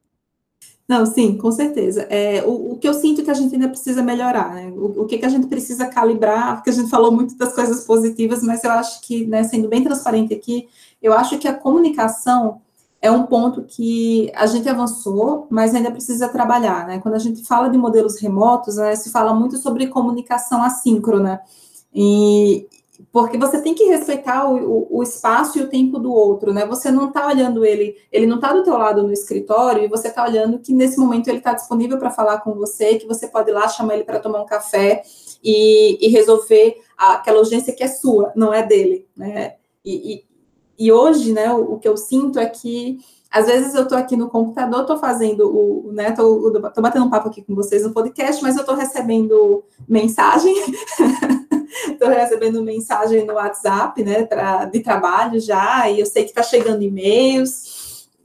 Não, 0.88 1.04
sim, 1.04 1.36
com 1.36 1.50
certeza. 1.50 2.02
É, 2.02 2.44
o, 2.44 2.72
o, 2.72 2.78
que 2.78 2.88
eu 2.88 2.94
sinto 2.94 3.24
que 3.24 3.30
a 3.30 3.34
gente 3.34 3.52
ainda 3.54 3.68
precisa 3.68 4.02
melhorar, 4.02 4.54
né? 4.54 4.68
O, 4.68 5.02
o 5.02 5.06
que, 5.06 5.18
que 5.18 5.26
a 5.26 5.28
gente 5.28 5.48
precisa 5.48 5.86
calibrar, 5.86 6.54
porque 6.56 6.70
a 6.70 6.72
gente 6.72 6.88
falou 6.88 7.10
muito 7.10 7.36
das 7.36 7.52
coisas 7.52 7.84
positivas, 7.84 8.42
mas 8.42 8.62
eu 8.62 8.70
acho 8.70 9.00
que, 9.02 9.26
né, 9.26 9.42
sendo 9.42 9.68
bem 9.68 9.82
transparente 9.82 10.32
aqui, 10.32 10.68
eu 11.02 11.12
acho 11.12 11.38
que 11.38 11.48
a 11.48 11.54
comunicação 11.54 12.60
é 13.02 13.10
um 13.10 13.24
ponto 13.24 13.64
que 13.64 14.30
a 14.34 14.46
gente 14.46 14.68
avançou, 14.68 15.46
mas 15.50 15.74
ainda 15.74 15.90
precisa 15.90 16.28
trabalhar, 16.28 16.86
né? 16.86 16.98
Quando 17.00 17.14
a 17.14 17.18
gente 17.18 17.44
fala 17.44 17.68
de 17.68 17.76
modelos 17.76 18.20
remotos, 18.20 18.76
né, 18.76 18.94
se 18.94 19.10
fala 19.10 19.34
muito 19.34 19.58
sobre 19.58 19.88
comunicação 19.88 20.62
assíncrona, 20.62 21.40
e 21.92 22.66
porque 23.12 23.38
você 23.38 23.60
tem 23.60 23.74
que 23.74 23.84
respeitar 23.84 24.48
o, 24.48 24.56
o, 24.56 24.98
o 24.98 25.02
espaço 25.02 25.58
e 25.58 25.62
o 25.62 25.68
tempo 25.68 25.98
do 25.98 26.12
outro, 26.12 26.52
né? 26.52 26.66
Você 26.66 26.90
não 26.90 27.08
está 27.08 27.26
olhando 27.26 27.64
ele, 27.64 27.96
ele 28.10 28.26
não 28.26 28.36
está 28.36 28.52
do 28.52 28.62
teu 28.62 28.76
lado 28.76 29.02
no 29.02 29.12
escritório 29.12 29.84
e 29.84 29.88
você 29.88 30.08
está 30.08 30.24
olhando 30.24 30.58
que 30.58 30.72
nesse 30.72 30.98
momento 30.98 31.28
ele 31.28 31.38
está 31.38 31.52
disponível 31.52 31.98
para 31.98 32.10
falar 32.10 32.40
com 32.40 32.54
você, 32.54 32.96
que 32.96 33.06
você 33.06 33.28
pode 33.28 33.50
ir 33.50 33.54
lá 33.54 33.68
chamar 33.68 33.94
ele 33.94 34.04
para 34.04 34.20
tomar 34.20 34.42
um 34.42 34.46
café 34.46 35.02
e, 35.42 36.04
e 36.04 36.08
resolver 36.08 36.76
aquela 36.96 37.38
urgência 37.38 37.74
que 37.74 37.84
é 37.84 37.88
sua, 37.88 38.32
não 38.34 38.52
é 38.52 38.62
dele, 38.66 39.06
né? 39.16 39.54
E, 39.84 40.14
e, 40.14 40.24
e 40.78 40.92
hoje, 40.92 41.32
né, 41.32 41.52
o, 41.52 41.74
o, 41.74 41.78
que 41.78 41.88
eu 41.88 41.96
sinto 41.96 42.38
é 42.38 42.46
que 42.46 42.98
às 43.30 43.46
vezes 43.46 43.74
eu 43.74 43.82
estou 43.82 43.98
aqui 43.98 44.16
no 44.16 44.30
computador, 44.30 44.80
estou 44.80 44.98
fazendo 44.98 45.48
o, 45.48 45.92
né, 45.92 46.12
tô, 46.12 46.50
batendo 46.80 47.04
um 47.04 47.10
papo 47.10 47.28
aqui 47.28 47.42
com 47.42 47.54
vocês 47.54 47.82
no 47.82 47.92
podcast, 47.92 48.42
mas 48.42 48.56
eu 48.56 48.62
estou 48.62 48.74
recebendo 48.74 49.62
mensagem, 49.88 50.54
estou 52.06 52.22
recebendo 52.22 52.62
mensagem 52.62 53.24
no 53.24 53.34
WhatsApp, 53.34 54.02
né, 54.02 54.24
pra, 54.24 54.64
de 54.64 54.80
trabalho 54.80 55.40
já, 55.40 55.90
e 55.90 56.00
eu 56.00 56.06
sei 56.06 56.24
que 56.24 56.30
está 56.30 56.42
chegando 56.42 56.82
e-mails, 56.82 57.76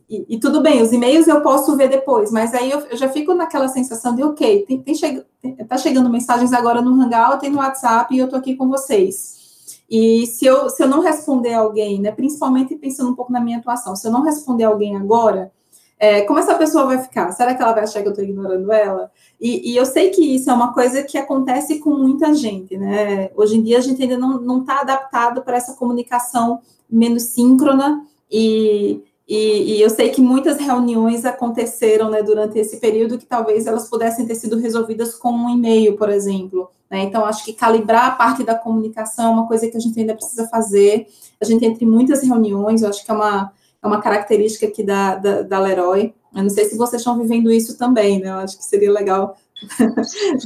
e, 0.10 0.26
e, 0.36 0.40
tudo 0.40 0.62
bem, 0.62 0.82
os 0.82 0.92
e-mails 0.92 1.26
eu 1.26 1.40
posso 1.40 1.78
ver 1.78 1.88
depois, 1.88 2.32
mas 2.32 2.54
aí 2.54 2.70
eu, 2.70 2.80
eu 2.82 2.98
já 2.98 3.08
fico 3.08 3.34
naquela 3.34 3.70
sensação 3.70 4.14
de, 4.14 4.22
ok, 4.22 4.66
tem, 4.66 4.82
tem 4.82 4.94
che, 4.94 5.24
tá 5.70 5.78
chegando 5.78 6.10
mensagens 6.10 6.52
agora 6.52 6.82
no 6.82 7.02
Hangout, 7.02 7.40
tem 7.40 7.50
no 7.50 7.60
WhatsApp, 7.60 8.14
e 8.14 8.20
eu 8.20 8.26
estou 8.26 8.38
aqui 8.38 8.58
com 8.58 8.68
vocês. 8.68 9.40
E 9.90 10.28
se 10.28 10.46
eu, 10.46 10.70
se 10.70 10.84
eu 10.84 10.88
não 10.88 11.00
responder 11.00 11.54
alguém, 11.54 12.02
né, 12.02 12.12
principalmente 12.12 12.76
pensando 12.76 13.12
um 13.12 13.16
pouco 13.16 13.32
na 13.32 13.40
minha 13.40 13.58
atuação, 13.60 13.96
se 13.96 14.06
eu 14.06 14.12
não 14.12 14.22
responder 14.22 14.66
alguém 14.66 14.98
agora, 14.98 15.50
é, 16.02 16.22
como 16.22 16.40
essa 16.40 16.56
pessoa 16.56 16.88
vai 16.88 16.98
ficar? 16.98 17.32
Será 17.32 17.54
que 17.54 17.62
ela 17.62 17.74
vai 17.74 17.84
achar 17.84 18.02
que 18.02 18.08
eu 18.08 18.12
estou 18.12 18.26
ignorando 18.26 18.72
ela? 18.72 19.12
E, 19.40 19.72
e, 19.72 19.78
eu 19.78 19.86
sei 19.86 20.10
que 20.10 20.36
isso 20.36 20.50
é 20.50 20.54
uma 20.54 20.74
coisa 20.74 21.04
que 21.04 21.16
acontece 21.16 21.78
com 21.78 21.92
muita 21.92 22.34
gente, 22.34 22.76
né? 22.76 23.30
Hoje 23.36 23.56
em 23.56 23.62
dia 23.62 23.78
a 23.78 23.82
gente 23.82 24.02
ainda 24.02 24.18
não 24.18 24.62
está 24.62 24.82
adaptado 24.82 25.44
para 25.44 25.58
essa 25.58 25.76
comunicação 25.76 26.60
menos 26.90 27.22
síncrona 27.26 28.04
e, 28.32 29.04
e, 29.28 29.76
e, 29.76 29.82
eu 29.82 29.92
sei 29.92 30.10
que 30.10 30.22
muitas 30.22 30.58
reuniões 30.58 31.24
aconteceram 31.24 32.10
né, 32.10 32.24
durante 32.24 32.58
esse 32.58 32.78
período 32.78 33.20
que 33.20 33.26
talvez 33.28 33.68
elas 33.68 33.88
pudessem 33.88 34.26
ter 34.26 34.34
sido 34.34 34.58
resolvidas 34.58 35.14
com 35.14 35.32
um 35.32 35.52
e-mail, 35.52 35.96
por 35.98 36.10
exemplo. 36.10 36.68
Né? 36.90 37.04
Então, 37.04 37.24
acho 37.26 37.46
que 37.46 37.54
calibrar 37.54 38.08
a 38.08 38.12
parte 38.16 38.44
da 38.44 38.56
comunicação 38.56 39.26
é 39.26 39.30
uma 39.30 39.48
coisa 39.48 39.68
que 39.68 39.78
a 39.78 39.80
gente 39.80 40.00
ainda 40.00 40.16
precisa 40.16 40.48
fazer. 40.48 41.06
A 41.40 41.46
gente 41.46 41.64
entre 41.64 41.86
muitas 41.86 42.24
reuniões, 42.24 42.82
eu 42.82 42.90
acho 42.90 43.06
que 43.06 43.12
é 43.12 43.14
uma, 43.14 43.54
é 43.82 43.88
uma 43.88 44.02
característica 44.02 44.68
aqui 44.68 44.84
da, 44.84 45.16
da, 45.16 45.42
da 45.42 45.60
Leroy. 45.60 46.14
Eu 46.36 46.44
não 46.44 46.50
sei 46.50 46.66
se 46.66 46.78
vocês 46.78 47.02
estão 47.02 47.18
vivendo 47.18 47.52
isso 47.52 47.78
também, 47.78 48.20
né? 48.20 48.30
Eu 48.30 48.36
acho 48.36 48.58
que 48.58 48.64
seria 48.64 48.92
legal 48.92 49.36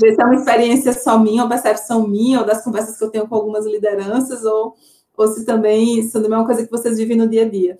ver 0.01 0.15
se 0.15 0.21
é 0.21 0.25
uma 0.25 0.35
experiência 0.35 0.93
só 0.93 1.19
minha, 1.19 1.43
ou 1.43 1.49
percepção 1.49 2.07
minha, 2.07 2.39
ou 2.39 2.45
das 2.45 2.63
conversas 2.63 2.97
que 2.97 3.03
eu 3.03 3.09
tenho 3.09 3.27
com 3.27 3.35
algumas 3.35 3.65
lideranças, 3.65 4.43
ou, 4.45 4.75
ou 5.15 5.27
se 5.27 5.45
também 5.45 5.99
isso 5.99 6.13
também 6.13 6.33
é 6.33 6.37
uma 6.37 6.45
coisa 6.45 6.63
que 6.63 6.71
vocês 6.71 6.97
vivem 6.97 7.17
no 7.17 7.27
dia 7.27 7.43
a 7.43 7.49
dia. 7.49 7.77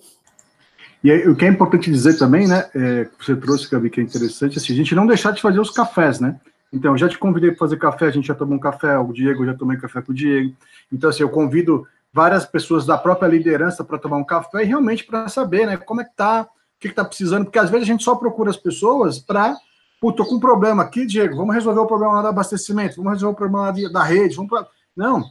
E 1.02 1.10
aí, 1.10 1.28
o 1.28 1.36
que 1.36 1.44
é 1.44 1.48
importante 1.48 1.90
dizer 1.90 2.18
também, 2.18 2.48
né, 2.48 2.68
é, 2.74 3.08
você 3.18 3.36
trouxe, 3.36 3.70
Gabi, 3.70 3.90
que 3.90 4.00
é 4.00 4.02
interessante, 4.02 4.58
assim, 4.58 4.72
a 4.72 4.76
gente 4.76 4.94
não 4.94 5.06
deixar 5.06 5.30
de 5.30 5.40
fazer 5.40 5.60
os 5.60 5.70
cafés, 5.70 6.20
né? 6.20 6.40
Então, 6.72 6.92
eu 6.92 6.98
já 6.98 7.08
te 7.08 7.16
convidei 7.16 7.50
para 7.50 7.60
fazer 7.60 7.76
café, 7.76 8.06
a 8.06 8.10
gente 8.10 8.26
já 8.26 8.34
tomou 8.34 8.56
um 8.56 8.60
café, 8.60 8.98
o 8.98 9.12
Diego, 9.12 9.42
eu 9.42 9.46
já 9.46 9.54
tomei 9.54 9.76
café 9.76 10.02
com 10.02 10.12
o 10.12 10.14
Diego. 10.14 10.52
Então, 10.92 11.08
assim, 11.08 11.22
eu 11.22 11.28
convido 11.28 11.86
várias 12.16 12.46
pessoas 12.46 12.86
da 12.86 12.96
própria 12.96 13.28
liderança 13.28 13.84
para 13.84 13.98
tomar 13.98 14.16
um 14.16 14.24
café 14.24 14.62
e 14.62 14.66
realmente 14.66 15.04
para 15.04 15.28
saber, 15.28 15.66
né, 15.66 15.76
como 15.76 16.00
é 16.00 16.04
que 16.04 16.16
tá, 16.16 16.48
o 16.48 16.80
que, 16.80 16.88
que 16.88 16.94
tá 16.94 17.04
precisando, 17.04 17.44
porque 17.44 17.58
às 17.58 17.68
vezes 17.68 17.86
a 17.86 17.92
gente 17.92 18.02
só 18.02 18.14
procura 18.14 18.48
as 18.48 18.56
pessoas 18.56 19.18
para, 19.18 19.54
pô, 20.00 20.10
tô 20.10 20.24
com 20.24 20.36
um 20.36 20.40
problema 20.40 20.82
aqui, 20.82 21.04
Diego, 21.04 21.36
vamos 21.36 21.54
resolver 21.54 21.80
o 21.80 21.86
problema 21.86 22.14
lá 22.14 22.22
do 22.22 22.28
abastecimento, 22.28 22.96
vamos 22.96 23.12
resolver 23.12 23.34
o 23.34 23.36
problema 23.36 23.66
lá 23.66 23.90
da 23.92 24.02
rede, 24.02 24.34
vamos 24.34 24.48
pra... 24.48 24.66
Não, 24.96 25.24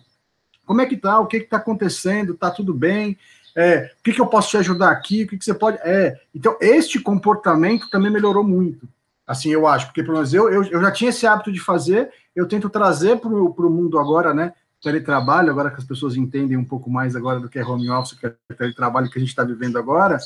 como 0.64 0.80
é 0.80 0.86
que 0.86 0.96
tá, 0.96 1.20
o 1.20 1.26
que 1.26 1.40
que 1.40 1.50
tá 1.50 1.58
acontecendo, 1.58 2.36
tá 2.36 2.52
tudo 2.52 2.72
bem, 2.72 3.18
é, 3.56 3.90
o 4.00 4.04
que, 4.04 4.14
que 4.14 4.22
eu 4.22 4.28
posso 4.28 4.52
te 4.52 4.58
ajudar 4.58 4.92
aqui, 4.92 5.24
o 5.24 5.28
que, 5.28 5.40
que 5.40 5.46
você 5.46 5.56
pode. 5.56 5.80
É, 5.82 6.20
então, 6.36 6.56
este 6.62 7.00
comportamento 7.00 7.90
também 7.90 8.12
melhorou 8.12 8.44
muito. 8.44 8.88
Assim, 9.26 9.50
eu 9.50 9.66
acho, 9.66 9.88
porque 9.88 10.04
pelo 10.04 10.18
menos 10.18 10.36
eu, 10.36 10.52
eu, 10.52 10.64
eu 10.66 10.82
já 10.82 10.92
tinha 10.92 11.10
esse 11.10 11.26
hábito 11.26 11.52
de 11.52 11.60
fazer, 11.60 12.12
eu 12.36 12.48
tento 12.48 12.70
trazer 12.70 13.18
para 13.18 13.28
o 13.28 13.70
mundo 13.72 13.98
agora, 13.98 14.36
né? 14.36 14.54
Teletrabalho, 14.86 15.50
agora 15.50 15.72
que 15.72 15.78
as 15.78 15.84
pessoas 15.84 16.16
entendem 16.16 16.56
um 16.56 16.64
pouco 16.64 16.92
mais 16.92 17.16
agora 17.16 17.40
do 17.40 17.50
que 17.50 17.58
é 17.58 17.66
home 17.66 17.90
office, 17.90 18.14
que 18.14 18.28
é 18.28 18.36
teletrabalho 18.56 19.10
que 19.10 19.18
a 19.18 19.20
gente 19.20 19.30
está 19.30 19.44
vivendo 19.44 19.80
agora, 19.80 20.20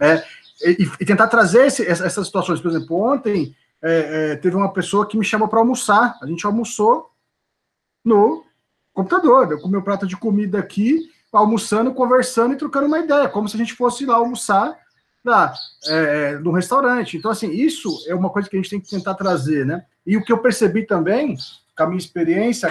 é, 0.00 0.24
e, 0.64 0.90
e 0.98 1.06
tentar 1.06 1.28
trazer 1.28 1.66
esse, 1.66 1.86
essas 1.86 2.26
situações. 2.26 2.60
Por 2.60 2.72
exemplo, 2.72 3.00
ontem 3.00 3.54
é, 3.80 4.32
é, 4.32 4.36
teve 4.36 4.56
uma 4.56 4.72
pessoa 4.72 5.06
que 5.06 5.16
me 5.16 5.24
chamou 5.24 5.46
para 5.46 5.60
almoçar, 5.60 6.18
a 6.20 6.26
gente 6.26 6.44
almoçou 6.44 7.08
no 8.04 8.44
computador, 8.92 9.52
eu 9.52 9.60
comi 9.60 9.76
o 9.76 9.82
prato 9.82 10.08
de 10.08 10.16
comida 10.16 10.58
aqui, 10.58 11.08
almoçando, 11.32 11.94
conversando 11.94 12.54
e 12.54 12.58
trocando 12.58 12.88
uma 12.88 12.98
ideia, 12.98 13.28
como 13.28 13.48
se 13.48 13.54
a 13.54 13.58
gente 13.58 13.74
fosse 13.74 14.04
lá 14.04 14.16
almoçar 14.16 14.76
lá, 15.24 15.54
é, 15.86 16.36
no 16.38 16.50
restaurante. 16.50 17.16
Então, 17.16 17.30
assim, 17.30 17.52
isso 17.52 18.04
é 18.08 18.14
uma 18.14 18.30
coisa 18.30 18.50
que 18.50 18.56
a 18.56 18.58
gente 18.58 18.70
tem 18.70 18.80
que 18.80 18.90
tentar 18.90 19.14
trazer, 19.14 19.64
né? 19.64 19.84
E 20.04 20.16
o 20.16 20.24
que 20.24 20.32
eu 20.32 20.38
percebi 20.38 20.84
também, 20.84 21.36
com 21.80 21.84
a 21.84 21.86
minha 21.86 21.98
experiência, 21.98 22.68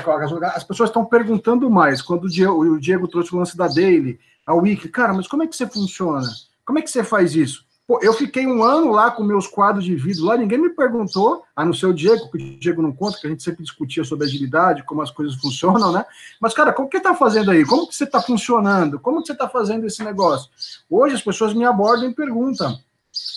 as 0.53 0.63
pessoas 0.63 0.89
estão 0.89 1.03
perguntando 1.03 1.67
mais. 1.67 1.99
Quando 1.99 2.25
o 2.25 2.29
Diego, 2.29 2.53
o 2.53 2.79
Diego 2.79 3.07
trouxe 3.07 3.33
o 3.33 3.39
lance 3.39 3.57
da 3.57 3.67
Daily, 3.67 4.19
a 4.45 4.53
Wiki, 4.53 4.87
cara, 4.87 5.13
mas 5.13 5.27
como 5.27 5.41
é 5.41 5.47
que 5.47 5.55
você 5.55 5.65
funciona? 5.65 6.27
Como 6.63 6.77
é 6.77 6.81
que 6.83 6.91
você 6.91 7.03
faz 7.03 7.33
isso? 7.35 7.65
Pô, 7.87 7.99
eu 8.03 8.13
fiquei 8.13 8.45
um 8.45 8.61
ano 8.61 8.91
lá 8.91 9.09
com 9.09 9.23
meus 9.23 9.47
quadros 9.47 9.83
de 9.83 9.95
vidro 9.95 10.25
lá, 10.25 10.37
ninguém 10.37 10.59
me 10.59 10.69
perguntou, 10.69 11.43
a 11.55 11.65
não 11.65 11.73
ser 11.73 11.87
o 11.87 11.93
Diego, 11.93 12.29
que 12.29 12.37
o 12.37 12.59
Diego 12.59 12.83
não 12.83 12.91
conta, 12.91 13.17
que 13.19 13.25
a 13.25 13.29
gente 13.31 13.41
sempre 13.41 13.63
discutia 13.63 14.03
sobre 14.03 14.27
agilidade, 14.27 14.83
como 14.83 15.01
as 15.01 15.09
coisas 15.09 15.35
funcionam, 15.37 15.91
né? 15.91 16.05
Mas, 16.39 16.53
cara, 16.53 16.71
como 16.71 16.87
que 16.87 16.99
tá 16.99 17.15
fazendo 17.15 17.49
aí? 17.49 17.65
Como 17.65 17.87
que 17.87 17.95
você 17.95 18.03
está 18.03 18.21
funcionando? 18.21 18.99
Como 18.99 19.21
que 19.21 19.25
você 19.25 19.33
está 19.33 19.49
fazendo 19.49 19.87
esse 19.87 20.03
negócio? 20.03 20.51
Hoje 20.87 21.15
as 21.15 21.23
pessoas 21.23 21.51
me 21.55 21.65
abordam 21.65 22.07
e 22.07 22.13
perguntam. 22.13 22.79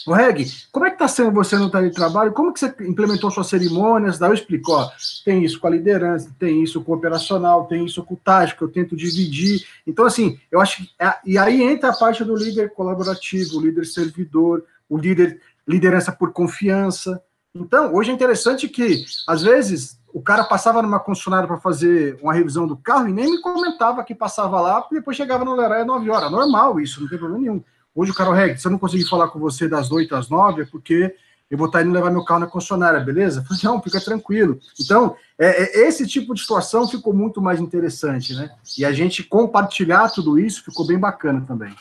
O 0.07 0.13
Reg, 0.13 0.51
como 0.71 0.87
é 0.87 0.91
que 0.91 0.97
está 0.97 1.07
sendo 1.07 1.33
você 1.33 1.57
no 1.57 1.71
teletrabalho? 1.71 2.33
Como 2.33 2.53
que 2.53 2.61
você 2.61 2.75
implementou 2.81 3.31
suas 3.31 3.47
cerimônias? 3.47 4.19
Daí 4.19 4.31
eu 4.31 4.35
explico, 4.35 4.73
ó, 4.73 4.91
tem 5.25 5.45
isso 5.45 5.61
com 5.61 5.67
a 5.67 5.71
liderança, 5.71 6.35
tem 6.39 6.63
isso 6.63 6.83
com 6.83 6.93
o 6.93 6.95
operacional, 6.97 7.67
tem 7.67 7.85
isso 7.85 8.03
com 8.03 8.15
o 8.15 8.21
tático, 8.23 8.65
eu 8.65 8.69
tento 8.69 8.97
dividir. 8.97 9.65
Então, 9.87 10.05
assim, 10.05 10.39
eu 10.51 10.61
acho 10.61 10.79
que... 10.79 10.91
É, 10.99 11.15
e 11.25 11.39
aí 11.39 11.63
entra 11.63 11.91
a 11.91 11.97
parte 11.97 12.25
do 12.25 12.37
líder 12.37 12.73
colaborativo, 12.73 13.59
o 13.59 13.61
líder 13.61 13.87
servidor, 13.87 14.65
o 14.89 14.99
líder 14.99 15.41
liderança 15.67 16.11
por 16.11 16.33
confiança. 16.33 17.23
Então, 17.55 17.95
hoje 17.95 18.11
é 18.11 18.15
interessante 18.15 18.69
que, 18.69 19.05
às 19.27 19.43
vezes, 19.43 19.99
o 20.13 20.21
cara 20.21 20.45
passava 20.45 20.83
numa 20.83 20.99
concessionária 21.01 21.47
para 21.47 21.59
fazer 21.59 22.19
uma 22.23 22.33
revisão 22.33 22.67
do 22.67 22.77
carro 22.77 23.09
e 23.09 23.13
nem 23.13 23.31
me 23.31 23.41
comentava 23.41 24.03
que 24.05 24.15
passava 24.15 24.61
lá, 24.61 24.87
e 24.91 24.95
depois 24.95 25.17
chegava 25.17 25.45
no 25.45 25.55
Leroy 25.55 25.81
às 25.81 25.87
9 25.87 26.11
horas. 26.11 26.31
Normal 26.31 26.81
isso, 26.81 27.01
não 27.01 27.09
tem 27.09 27.19
problema 27.19 27.43
nenhum. 27.43 27.63
Hoje 27.95 28.13
Carol 28.15 28.33
Reg, 28.33 28.59
se 28.59 28.67
eu 28.67 28.71
não 28.71 28.79
conseguir 28.79 29.09
falar 29.09 29.29
com 29.29 29.39
você 29.39 29.69
das 29.69 29.91
8 29.91 30.15
às 30.15 30.29
9, 30.29 30.63
é 30.63 30.65
porque 30.65 31.15
eu 31.51 31.59
vou 31.59 31.67
estar 31.67 31.83
indo 31.83 31.93
levar 31.93 32.11
meu 32.11 32.25
carro 32.25 32.41
na 32.41 32.47
concessionária, 32.47 32.99
beleza? 33.01 33.45
Falei, 33.45 33.61
não, 33.65 33.83
fica 33.83 34.01
tranquilo. 34.01 34.59
Então, 34.81 35.15
é, 35.39 35.81
é, 35.81 35.87
esse 35.87 36.07
tipo 36.07 36.33
de 36.33 36.41
situação 36.41 36.89
ficou 36.89 37.13
muito 37.13 37.43
mais 37.43 37.61
interessante, 37.61 38.35
né? 38.35 38.51
E 38.79 38.87
a 38.87 38.93
gente 38.93 39.23
compartilhar 39.23 40.09
tudo 40.09 40.39
isso 40.39 40.65
ficou 40.65 40.87
bem 40.87 40.99
bacana 40.99 41.45
também. 41.47 41.75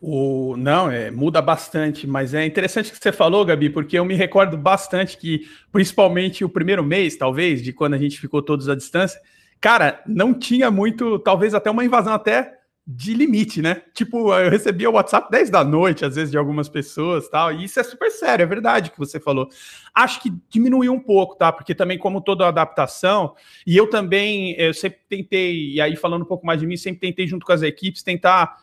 O, 0.00 0.56
não, 0.56 0.90
é, 0.90 1.12
muda 1.12 1.40
bastante, 1.40 2.08
mas 2.08 2.34
é 2.34 2.44
interessante 2.44 2.90
que 2.90 2.98
você 3.00 3.12
falou, 3.12 3.44
Gabi, 3.44 3.70
porque 3.70 3.96
eu 3.96 4.04
me 4.04 4.16
recordo 4.16 4.56
bastante 4.56 5.16
que, 5.16 5.48
principalmente 5.70 6.44
o 6.44 6.48
primeiro 6.48 6.82
mês, 6.82 7.14
talvez, 7.14 7.62
de 7.62 7.72
quando 7.72 7.94
a 7.94 7.98
gente 7.98 8.18
ficou 8.18 8.42
todos 8.42 8.68
à 8.68 8.74
distância, 8.74 9.20
cara, 9.60 10.02
não 10.04 10.34
tinha 10.34 10.72
muito, 10.72 11.20
talvez 11.20 11.54
até 11.54 11.70
uma 11.70 11.84
invasão 11.84 12.12
até 12.12 12.61
de 12.86 13.14
limite, 13.14 13.62
né? 13.62 13.82
Tipo, 13.94 14.34
eu 14.34 14.50
recebia 14.50 14.90
o 14.90 14.94
WhatsApp 14.94 15.30
10 15.30 15.50
da 15.50 15.62
noite, 15.62 16.04
às 16.04 16.16
vezes, 16.16 16.32
de 16.32 16.36
algumas 16.36 16.68
pessoas 16.68 17.28
tal, 17.28 17.52
e 17.52 17.64
isso 17.64 17.78
é 17.78 17.82
super 17.84 18.10
sério, 18.10 18.42
é 18.42 18.46
verdade 18.46 18.90
que 18.90 18.98
você 18.98 19.20
falou. 19.20 19.48
Acho 19.94 20.20
que 20.20 20.32
diminuiu 20.48 20.92
um 20.92 20.98
pouco, 20.98 21.36
tá? 21.36 21.52
Porque 21.52 21.74
também, 21.74 21.96
como 21.96 22.20
toda 22.20 22.48
adaptação, 22.48 23.34
e 23.64 23.76
eu 23.76 23.88
também, 23.88 24.54
eu 24.58 24.74
sempre 24.74 24.98
tentei, 25.08 25.74
e 25.74 25.80
aí 25.80 25.94
falando 25.94 26.22
um 26.22 26.26
pouco 26.26 26.44
mais 26.44 26.58
de 26.58 26.66
mim, 26.66 26.76
sempre 26.76 27.00
tentei, 27.00 27.26
junto 27.26 27.46
com 27.46 27.52
as 27.52 27.62
equipes, 27.62 28.02
tentar 28.02 28.56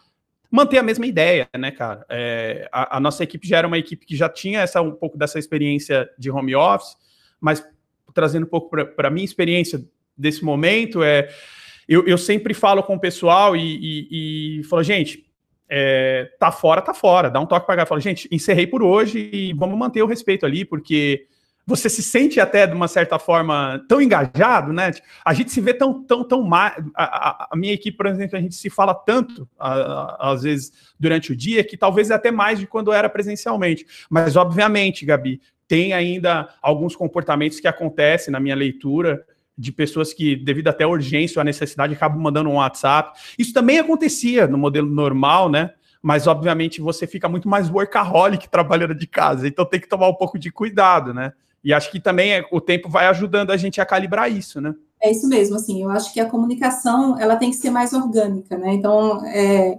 manter 0.51 0.79
a 0.79 0.84
mesma 0.84 1.05
ideia, 1.05 1.47
né, 1.58 1.71
cara? 1.71 2.05
É, 2.10 2.67
a, 2.73 2.97
a, 2.97 2.99
nossa 2.99 3.23
equipe 3.23 3.47
já 3.47 3.60
era 3.60 3.67
uma 3.67 3.77
equipe 3.77 4.05
que 4.05 4.17
já 4.17 4.27
tinha 4.27 4.62
essa, 4.62 4.82
um 4.82 4.91
pouco 4.91 5.17
dessa 5.17 5.39
experiência 5.39 6.10
de 6.17 6.29
home 6.29 6.55
office, 6.55 6.97
mas 7.39 7.63
trazendo 8.13 8.45
um 8.45 8.49
pouco 8.49 8.69
para 8.69 9.08
a 9.08 9.12
minha 9.12 9.23
experiência 9.23 9.82
desse 10.17 10.43
momento, 10.43 11.01
é, 11.01 11.29
eu, 11.89 12.06
eu 12.06 12.19
sempre 12.19 12.54
falo 12.54 12.84
com 12.84 12.93
o 12.93 12.99
pessoal 12.99 13.56
e, 13.56 13.62
e, 13.62 14.60
e 14.60 14.63
falo, 14.65 14.84
gente, 14.84 15.25
é, 15.67 16.30
tá 16.39 16.52
fora, 16.52 16.84
tá 16.84 16.93
fora, 16.93 17.32
dá 17.32 17.39
um 17.39 17.47
toque 17.47 17.65
para 17.65 17.78
cá, 17.78 17.86
fala, 17.88 17.99
gente, 17.99 18.30
encerrei 18.32 18.67
por 18.67 18.84
hoje 18.84 19.28
e 19.34 19.54
vamos 19.54 19.75
manter 19.75 20.04
o 20.04 20.06
respeito 20.06 20.45
ali, 20.45 20.63
porque 20.63 21.25
você 21.65 21.89
se 21.89 22.04
sente 22.04 22.39
até 22.39 22.67
de 22.67 22.75
uma 22.75 22.88
certa 22.88 23.17
forma 23.17 23.84
tão 23.89 23.99
engajado, 23.99 24.71
né? 24.71 24.91
A 25.25 25.34
gente 25.34 25.52
se 25.52 25.60
vê 25.60 25.73
tão, 25.73 26.04
tão, 26.04 26.23
tão 26.23 26.43
mais. 26.43 26.75
A, 26.95 27.47
a, 27.52 27.56
minha 27.56 27.73
equipe, 27.73 27.97
por 27.97 28.06
exemplo, 28.06 28.38
a 28.38 28.41
gente 28.41 28.56
se 28.56 28.69
fala 28.69 28.93
tanto, 28.93 29.47
a, 29.60 30.32
às 30.32 30.43
vezes, 30.43 30.71
durante 30.99 31.32
o 31.32 31.36
dia, 31.36 31.63
que 31.63 31.78
talvez 31.78 32.12
até 32.12 32.32
mais 32.32 32.60
de 32.60 32.67
quando 32.67 32.91
era 32.91 33.10
presencialmente. 33.10 33.86
Mas, 34.10 34.36
obviamente, 34.36 35.06
Gabi, 35.06 35.41
tem 35.67 35.93
ainda 35.93 36.49
alguns 36.62 36.95
comportamentos 36.95 37.60
que 37.60 37.67
acontecem 37.67 38.32
na 38.32 38.39
minha 38.39 38.56
leitura 38.56 39.23
de 39.60 39.74
pessoas 39.74 40.13
que, 40.13 40.38
devido 40.38 40.69
até 40.69 40.86
a 40.86 40.88
urgência 40.88 41.38
ou 41.38 41.41
a 41.41 41.43
necessidade, 41.43 41.93
acabam 41.93 42.22
mandando 42.22 42.50
um 42.50 42.56
WhatsApp. 42.56 43.19
Isso 43.38 43.54
também 43.54 43.78
acontecia 43.78 44.48
no 44.48 44.58
modelo 44.58 44.89
normal, 44.89 45.50
né? 45.50 45.72
Mas, 46.02 46.28
obviamente, 46.28 46.80
você 46.80 47.06
fica 47.06 47.28
muito 47.28 47.50
mais 47.50 47.69
workaholic 47.69 48.50
trabalhando 48.50 48.95
de 48.95 49.06
casa, 49.06 49.45
então 49.45 49.65
tem 49.65 49.82
que 49.82 49.89
tomar 49.89 50.08
um 50.08 50.13
pouco 50.13 50.39
de 50.39 50.50
cuidado, 50.50 51.13
né? 51.13 51.34
E 51.62 51.74
acho 51.74 51.91
que 51.91 52.00
também 52.00 52.32
é, 52.32 52.45
o 52.54 52.62
tempo 52.62 52.88
vai 52.88 53.08
ajudando 53.08 53.52
a 53.52 53.58
gente 53.58 53.82
a 53.82 53.86
calibrar 53.86 54.32
isso, 54.32 54.62
né? 54.62 54.74
É 55.02 55.12
isso 55.12 55.28
mesmo, 55.28 55.58
assim, 55.58 55.84
eu 55.84 55.89
acho 55.89 56.13
que 56.13 56.22
a 56.22 56.30
comunicação, 56.30 57.19
ela 57.19 57.36
tem 57.36 57.50
que 57.50 57.58
ser 57.58 57.69
mais 57.69 57.91
orgânica, 57.91 58.58
né? 58.58 58.74
Então, 58.74 59.26
é, 59.26 59.78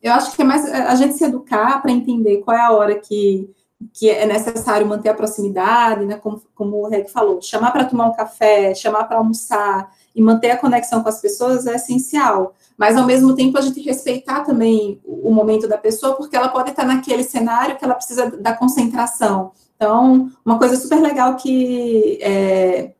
eu 0.00 0.12
acho 0.12 0.36
que 0.36 0.42
é 0.42 0.44
mais 0.44 0.64
a 0.64 0.94
gente 0.94 1.14
se 1.14 1.24
educar 1.24 1.82
para 1.82 1.90
entender 1.90 2.38
qual 2.38 2.56
é 2.56 2.60
a 2.60 2.70
hora 2.70 2.94
que, 2.94 3.50
que 3.92 4.08
é 4.08 4.26
necessário 4.26 4.86
manter 4.86 5.10
a 5.10 5.14
proximidade, 5.14 6.04
né? 6.04 6.16
Como, 6.16 6.42
como 6.54 6.78
o 6.78 6.88
Reg 6.88 7.10
falou, 7.10 7.40
chamar 7.42 7.70
para 7.72 7.84
tomar 7.84 8.06
um 8.06 8.14
café, 8.14 8.74
chamar 8.74 9.04
para 9.04 9.18
almoçar 9.18 9.90
e 10.14 10.22
manter 10.22 10.50
a 10.50 10.56
conexão 10.56 11.02
com 11.02 11.08
as 11.08 11.20
pessoas 11.20 11.66
é 11.66 11.76
essencial. 11.76 12.54
Mas, 12.76 12.96
ao 12.96 13.06
mesmo 13.06 13.34
tempo, 13.34 13.58
a 13.58 13.60
gente 13.60 13.80
respeitar 13.80 14.40
também 14.42 15.00
o 15.04 15.30
momento 15.30 15.68
da 15.68 15.78
pessoa, 15.78 16.14
porque 16.14 16.36
ela 16.36 16.48
pode 16.48 16.70
estar 16.70 16.84
naquele 16.84 17.22
cenário 17.22 17.76
que 17.76 17.84
ela 17.84 17.94
precisa 17.94 18.30
da 18.30 18.54
concentração. 18.54 19.52
Então, 19.76 20.30
uma 20.44 20.58
coisa 20.58 20.76
super 20.76 21.00
legal 21.00 21.36
que, 21.36 22.18
é, 22.22 22.92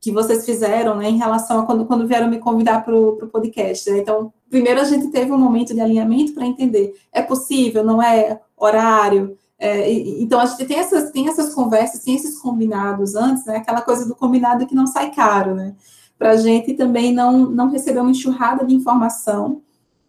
que 0.00 0.10
vocês 0.10 0.44
fizeram, 0.44 0.96
né, 0.96 1.08
em 1.08 1.16
relação 1.16 1.60
a 1.60 1.66
quando, 1.66 1.84
quando 1.84 2.06
vieram 2.06 2.28
me 2.28 2.38
convidar 2.38 2.84
para 2.84 2.94
o 2.94 3.28
podcast. 3.28 3.88
Né? 3.90 3.98
Então, 3.98 4.32
primeiro 4.50 4.80
a 4.80 4.84
gente 4.84 5.08
teve 5.08 5.30
um 5.30 5.38
momento 5.38 5.72
de 5.72 5.80
alinhamento 5.80 6.34
para 6.34 6.44
entender, 6.44 6.94
é 7.12 7.22
possível, 7.22 7.84
não 7.84 8.02
é 8.02 8.40
horário, 8.56 9.38
é, 9.58 9.90
então, 9.90 10.40
a 10.40 10.46
gente 10.46 10.64
tem 10.66 10.78
essas, 10.78 11.10
tem 11.10 11.28
essas 11.28 11.54
conversas, 11.54 12.02
tem 12.02 12.14
esses 12.14 12.38
combinados 12.38 13.14
antes, 13.14 13.44
né? 13.46 13.56
Aquela 13.56 13.82
coisa 13.82 14.06
do 14.06 14.14
combinado 14.14 14.66
que 14.66 14.74
não 14.74 14.86
sai 14.86 15.12
caro, 15.12 15.54
né? 15.54 15.74
Para 16.18 16.30
a 16.30 16.36
gente 16.36 16.74
também 16.74 17.12
não, 17.12 17.50
não 17.50 17.70
receber 17.70 18.00
uma 18.00 18.10
enxurrada 18.10 18.64
de 18.64 18.74
informação. 18.74 19.62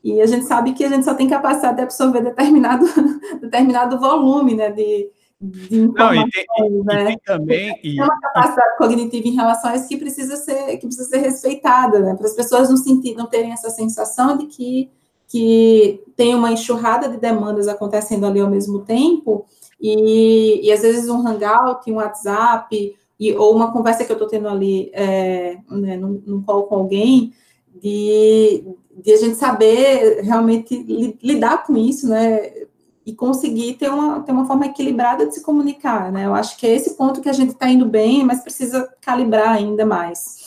E 0.04 0.22
a 0.22 0.26
gente 0.26 0.46
sabe 0.46 0.74
que 0.74 0.84
a 0.84 0.90
gente 0.90 1.06
só 1.06 1.14
tem 1.14 1.28
capacidade 1.28 1.78
de 1.78 1.84
absorver 1.84 2.22
determinado, 2.22 2.86
determinado 3.40 4.00
volume, 4.00 4.56
né? 4.56 4.72
De, 4.72 5.10
de 5.40 5.80
informações, 5.80 6.32
Não, 6.60 6.66
e 6.68 6.70
tem, 6.70 6.84
né? 6.84 7.04
E 7.04 7.06
tem 7.08 7.20
também 7.24 7.80
e, 7.84 8.02
uma 8.02 8.20
capacidade 8.20 8.78
cognitiva 8.78 9.28
em 9.28 9.36
relação 9.36 9.72
a 9.72 9.76
isso 9.76 9.88
que 9.88 9.98
precisa 9.98 10.36
ser 10.38 10.78
que 10.78 10.88
precisa 10.88 11.08
ser 11.08 11.20
respeitada, 11.20 12.00
né? 12.00 12.16
Para 12.16 12.26
as 12.26 12.36
pessoas 12.36 12.70
não 12.70 12.78
sentir, 12.78 13.16
não 13.16 13.28
terem 13.28 13.52
essa 13.52 13.70
sensação 13.70 14.38
de 14.38 14.48
que 14.48 14.90
que 15.28 16.04
tem 16.16 16.36
uma 16.36 16.52
enxurrada 16.52 17.10
de 17.10 17.18
demandas 17.18 17.68
acontecendo 17.68 18.26
ali 18.26 18.40
ao 18.40 18.50
mesmo 18.50 18.80
tempo 18.80 19.46
e, 19.82 20.62
e 20.66 20.72
às 20.72 20.82
vezes 20.82 21.10
um 21.10 21.26
hangout, 21.26 21.92
um 21.92 21.96
WhatsApp 21.96 22.96
e, 23.20 23.34
ou 23.34 23.56
uma 23.56 23.72
conversa 23.72 24.04
que 24.04 24.12
eu 24.12 24.16
estou 24.16 24.28
tendo 24.28 24.48
ali 24.48 24.92
é, 24.94 25.58
né, 25.70 25.98
num, 25.98 26.22
num 26.26 26.42
call 26.42 26.64
com 26.64 26.76
alguém 26.76 27.34
de, 27.82 28.64
de 29.04 29.12
a 29.12 29.18
gente 29.18 29.36
saber 29.36 30.22
realmente 30.22 31.18
lidar 31.22 31.66
com 31.66 31.76
isso, 31.78 32.08
né? 32.08 32.66
e 33.06 33.14
conseguir 33.14 33.76
ter 33.76 33.90
uma, 33.90 34.22
ter 34.22 34.32
uma 34.32 34.46
forma 34.46 34.66
equilibrada 34.66 35.28
de 35.28 35.36
se 35.36 35.44
comunicar, 35.44 36.12
né? 36.12 36.26
Eu 36.26 36.34
acho 36.34 36.58
que 36.58 36.66
é 36.66 36.74
esse 36.74 36.96
ponto 36.96 37.22
que 37.22 37.30
a 37.30 37.34
gente 37.34 37.52
está 37.52 37.70
indo 37.70 37.86
bem, 37.86 38.26
mas 38.26 38.42
precisa 38.42 38.92
calibrar 39.00 39.50
ainda 39.50 39.86
mais. 39.86 40.45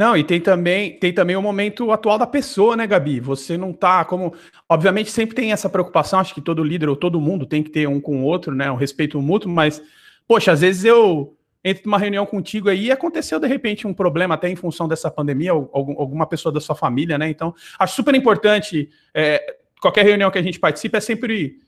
Não, 0.00 0.16
e 0.16 0.24
tem 0.24 0.40
também, 0.40 0.98
tem 0.98 1.12
também 1.12 1.36
o 1.36 1.42
momento 1.42 1.92
atual 1.92 2.16
da 2.16 2.26
pessoa, 2.26 2.74
né, 2.74 2.86
Gabi? 2.86 3.20
Você 3.20 3.58
não 3.58 3.70
tá 3.70 4.02
como. 4.02 4.32
Obviamente, 4.66 5.10
sempre 5.10 5.36
tem 5.36 5.52
essa 5.52 5.68
preocupação, 5.68 6.18
acho 6.18 6.32
que 6.32 6.40
todo 6.40 6.64
líder 6.64 6.88
ou 6.88 6.96
todo 6.96 7.20
mundo 7.20 7.44
tem 7.44 7.62
que 7.62 7.68
ter 7.68 7.86
um 7.86 8.00
com 8.00 8.22
o 8.22 8.24
outro, 8.24 8.54
né? 8.54 8.72
Um 8.72 8.76
respeito 8.76 9.20
mútuo, 9.20 9.50
mas, 9.50 9.82
poxa, 10.26 10.52
às 10.52 10.62
vezes 10.62 10.86
eu 10.86 11.36
entro 11.62 11.82
numa 11.84 11.98
reunião 11.98 12.24
contigo 12.24 12.70
aí 12.70 12.86
e 12.86 12.90
aconteceu 12.90 13.38
de 13.38 13.46
repente 13.46 13.86
um 13.86 13.92
problema, 13.92 14.36
até 14.36 14.48
em 14.48 14.56
função 14.56 14.88
dessa 14.88 15.10
pandemia, 15.10 15.52
ou 15.52 15.70
alguma 15.74 16.26
pessoa 16.26 16.50
da 16.50 16.60
sua 16.62 16.74
família, 16.74 17.18
né? 17.18 17.28
Então, 17.28 17.54
acho 17.78 17.94
super 17.94 18.14
importante. 18.14 18.88
É, 19.12 19.54
qualquer 19.82 20.06
reunião 20.06 20.30
que 20.30 20.38
a 20.38 20.42
gente 20.42 20.58
participa 20.58 20.96
é 20.96 21.00
sempre. 21.02 21.58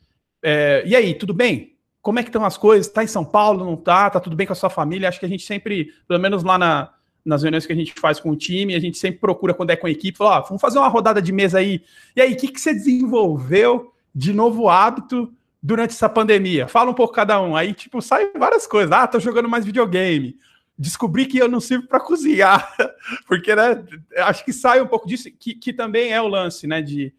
É, 0.43 0.83
e 0.87 0.97
aí, 0.97 1.13
tudo 1.13 1.35
bem? 1.35 1.77
Como 2.01 2.19
é 2.19 2.23
que 2.23 2.31
estão 2.31 2.47
as 2.47 2.57
coisas? 2.57 2.87
Está 2.87 3.05
em 3.05 3.07
São 3.07 3.27
Paulo? 3.27 3.63
Não 3.63 3.75
está? 3.75 4.09
Tá 4.09 4.19
tudo 4.19 4.35
bem 4.35 4.47
com 4.47 4.55
a 4.55 4.57
sua 4.57 4.71
família? 4.71 5.11
Acho 5.11 5.21
que 5.21 5.27
a 5.27 5.29
gente 5.29 5.45
sempre, 5.45 5.93
pelo 6.09 6.19
menos 6.19 6.43
lá 6.43 6.57
na, 6.57 6.95
nas 7.25 7.43
reuniões 7.43 7.67
que 7.67 7.73
a 7.73 7.77
gente 7.77 7.95
faz 7.99 8.19
com 8.19 8.31
o 8.31 8.37
time, 8.37 8.75
a 8.75 8.81
gente 8.81 8.99
sempre 8.99 9.21
procura 9.21 9.55
quando 9.55 9.71
é 9.71 9.77
com 9.77 9.87
a 9.87 9.91
equipe, 9.91 10.19
fala, 10.19 10.39
ah, 10.39 10.41
vamos 10.41 10.61
fazer 10.61 10.79
uma 10.79 10.89
rodada 10.89 11.23
de 11.23 11.33
mesa 11.33 11.59
aí. 11.59 11.83
E 12.17 12.21
aí, 12.21 12.33
o 12.33 12.37
que, 12.37 12.49
que 12.49 12.61
você 12.61 12.75
desenvolveu 12.75 13.93
de 14.15 14.33
novo 14.33 14.69
hábito 14.69 15.33
durante 15.63 15.91
essa 15.91 16.09
pandemia? 16.09 16.67
Fala 16.67 16.91
um 16.91 16.95
pouco 16.95 17.15
cada 17.15 17.41
um. 17.41 17.57
Aí, 17.57 17.73
tipo, 17.73 18.03
sai 18.03 18.31
várias 18.37 18.67
coisas. 18.67 18.91
Ah, 18.93 19.07
tô 19.07 19.21
jogando 19.21 19.49
mais 19.49 19.65
videogame. 19.65 20.37
Descobri 20.77 21.27
que 21.27 21.39
eu 21.39 21.49
não 21.49 21.61
sirvo 21.61 21.87
para 21.87 22.01
cozinhar. 22.01 22.75
Porque, 23.27 23.55
né, 23.55 23.85
acho 24.19 24.45
que 24.45 24.53
sai 24.53 24.81
um 24.81 24.87
pouco 24.87 25.07
disso, 25.07 25.31
que, 25.39 25.55
que 25.55 25.73
também 25.73 26.13
é 26.13 26.21
o 26.21 26.29
lance, 26.29 26.67
né, 26.67 26.83
de 26.83 27.13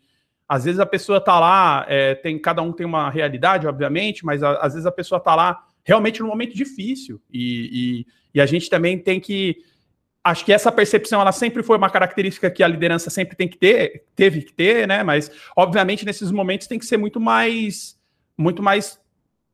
às 0.48 0.66
vezes 0.66 0.80
a 0.80 0.86
pessoa 0.86 1.18
está 1.18 1.40
lá, 1.40 1.86
é, 1.88 2.16
tem 2.16 2.38
cada 2.38 2.62
um 2.62 2.72
tem 2.72 2.86
uma 2.86 3.10
realidade, 3.10 3.66
obviamente, 3.66 4.26
mas 4.26 4.44
a, 4.44 4.58
às 4.58 4.74
vezes 4.74 4.86
a 4.86 4.92
pessoa 4.92 5.18
está 5.18 5.34
lá 5.36 5.66
realmente 5.84 6.22
num 6.22 6.28
momento 6.28 6.56
difícil 6.56 7.22
e, 7.32 8.06
e, 8.34 8.38
e, 8.38 8.42
a 8.42 8.46
gente 8.46 8.70
também 8.70 8.98
tem 8.98 9.20
que 9.20 9.64
acho 10.24 10.46
que 10.46 10.54
essa 10.54 10.72
percepção 10.72 11.20
ela 11.20 11.32
sempre 11.32 11.62
foi 11.62 11.78
uma 11.78 11.90
característica 11.90 12.50
que 12.50 12.64
a 12.64 12.68
liderança 12.68 13.10
sempre 13.10 13.36
tem 13.36 13.48
que 13.48 13.58
ter, 13.58 14.06
teve 14.16 14.42
que 14.42 14.54
ter, 14.54 14.88
né? 14.88 15.04
Mas 15.04 15.30
obviamente 15.56 16.06
nesses 16.06 16.32
momentos 16.32 16.68
tem 16.68 16.80
que 16.80 16.86
ser 16.86 16.98
muito 16.98 17.20
mais 17.20 18.00
muito 18.38 18.64
mais 18.64 19.00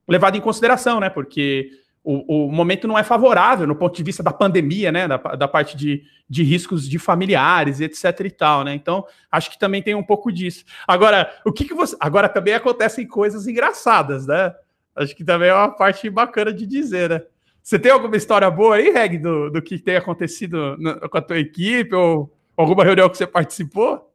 levado 0.08 0.38
em 0.38 0.42
consideração, 0.42 1.00
né? 1.00 1.10
Porque 1.10 1.72
o, 2.04 2.48
o, 2.48 2.52
momento 2.52 2.88
não 2.88 2.98
é 2.98 3.04
favorável 3.04 3.68
no 3.68 3.76
ponto 3.76 3.96
de 3.96 4.04
vista 4.04 4.24
da 4.24 4.32
pandemia, 4.32 4.92
né? 4.92 5.08
Da, 5.08 5.18
da 5.18 5.48
parte 5.48 5.76
de, 5.76 6.04
de 6.30 6.44
riscos 6.44 6.88
de 6.88 6.98
familiares, 6.98 7.82
etc. 7.82 8.22
e 8.22 8.32
tal, 8.32 8.64
né? 8.64 8.74
Então, 8.74 9.06
acho 9.32 9.52
que 9.52 9.60
também 9.60 9.82
tem 9.82 9.96
um 9.96 10.04
pouco 10.04 10.32
disso. 10.32 10.64
Agora, 10.88 11.32
o 11.46 11.52
que, 11.52 11.66
que 11.66 11.74
você. 11.74 11.96
Agora 12.00 12.30
também 12.30 12.54
acontecem 12.54 13.06
coisas 13.06 13.48
engraçadas, 13.48 14.28
né? 14.28 14.54
Acho 14.96 15.16
que 15.16 15.24
também 15.24 15.50
é 15.50 15.54
uma 15.54 15.70
parte 15.70 16.10
bacana 16.10 16.54
de 16.54 16.66
dizer, 16.66 17.10
né? 17.10 17.22
Você 17.70 17.78
tem 17.78 17.92
alguma 17.92 18.18
história 18.18 18.50
boa 18.50 18.78
aí, 18.78 18.90
Reg, 18.90 19.20
do, 19.20 19.52
do 19.52 19.62
que 19.62 19.78
tem 19.78 19.96
acontecido 19.96 20.76
com 21.08 21.18
a 21.20 21.22
tua 21.22 21.38
equipe 21.38 21.94
ou 21.94 22.36
alguma 22.58 22.84
reunião 22.84 23.08
que 23.08 23.16
você 23.16 23.28
participou? 23.28 24.12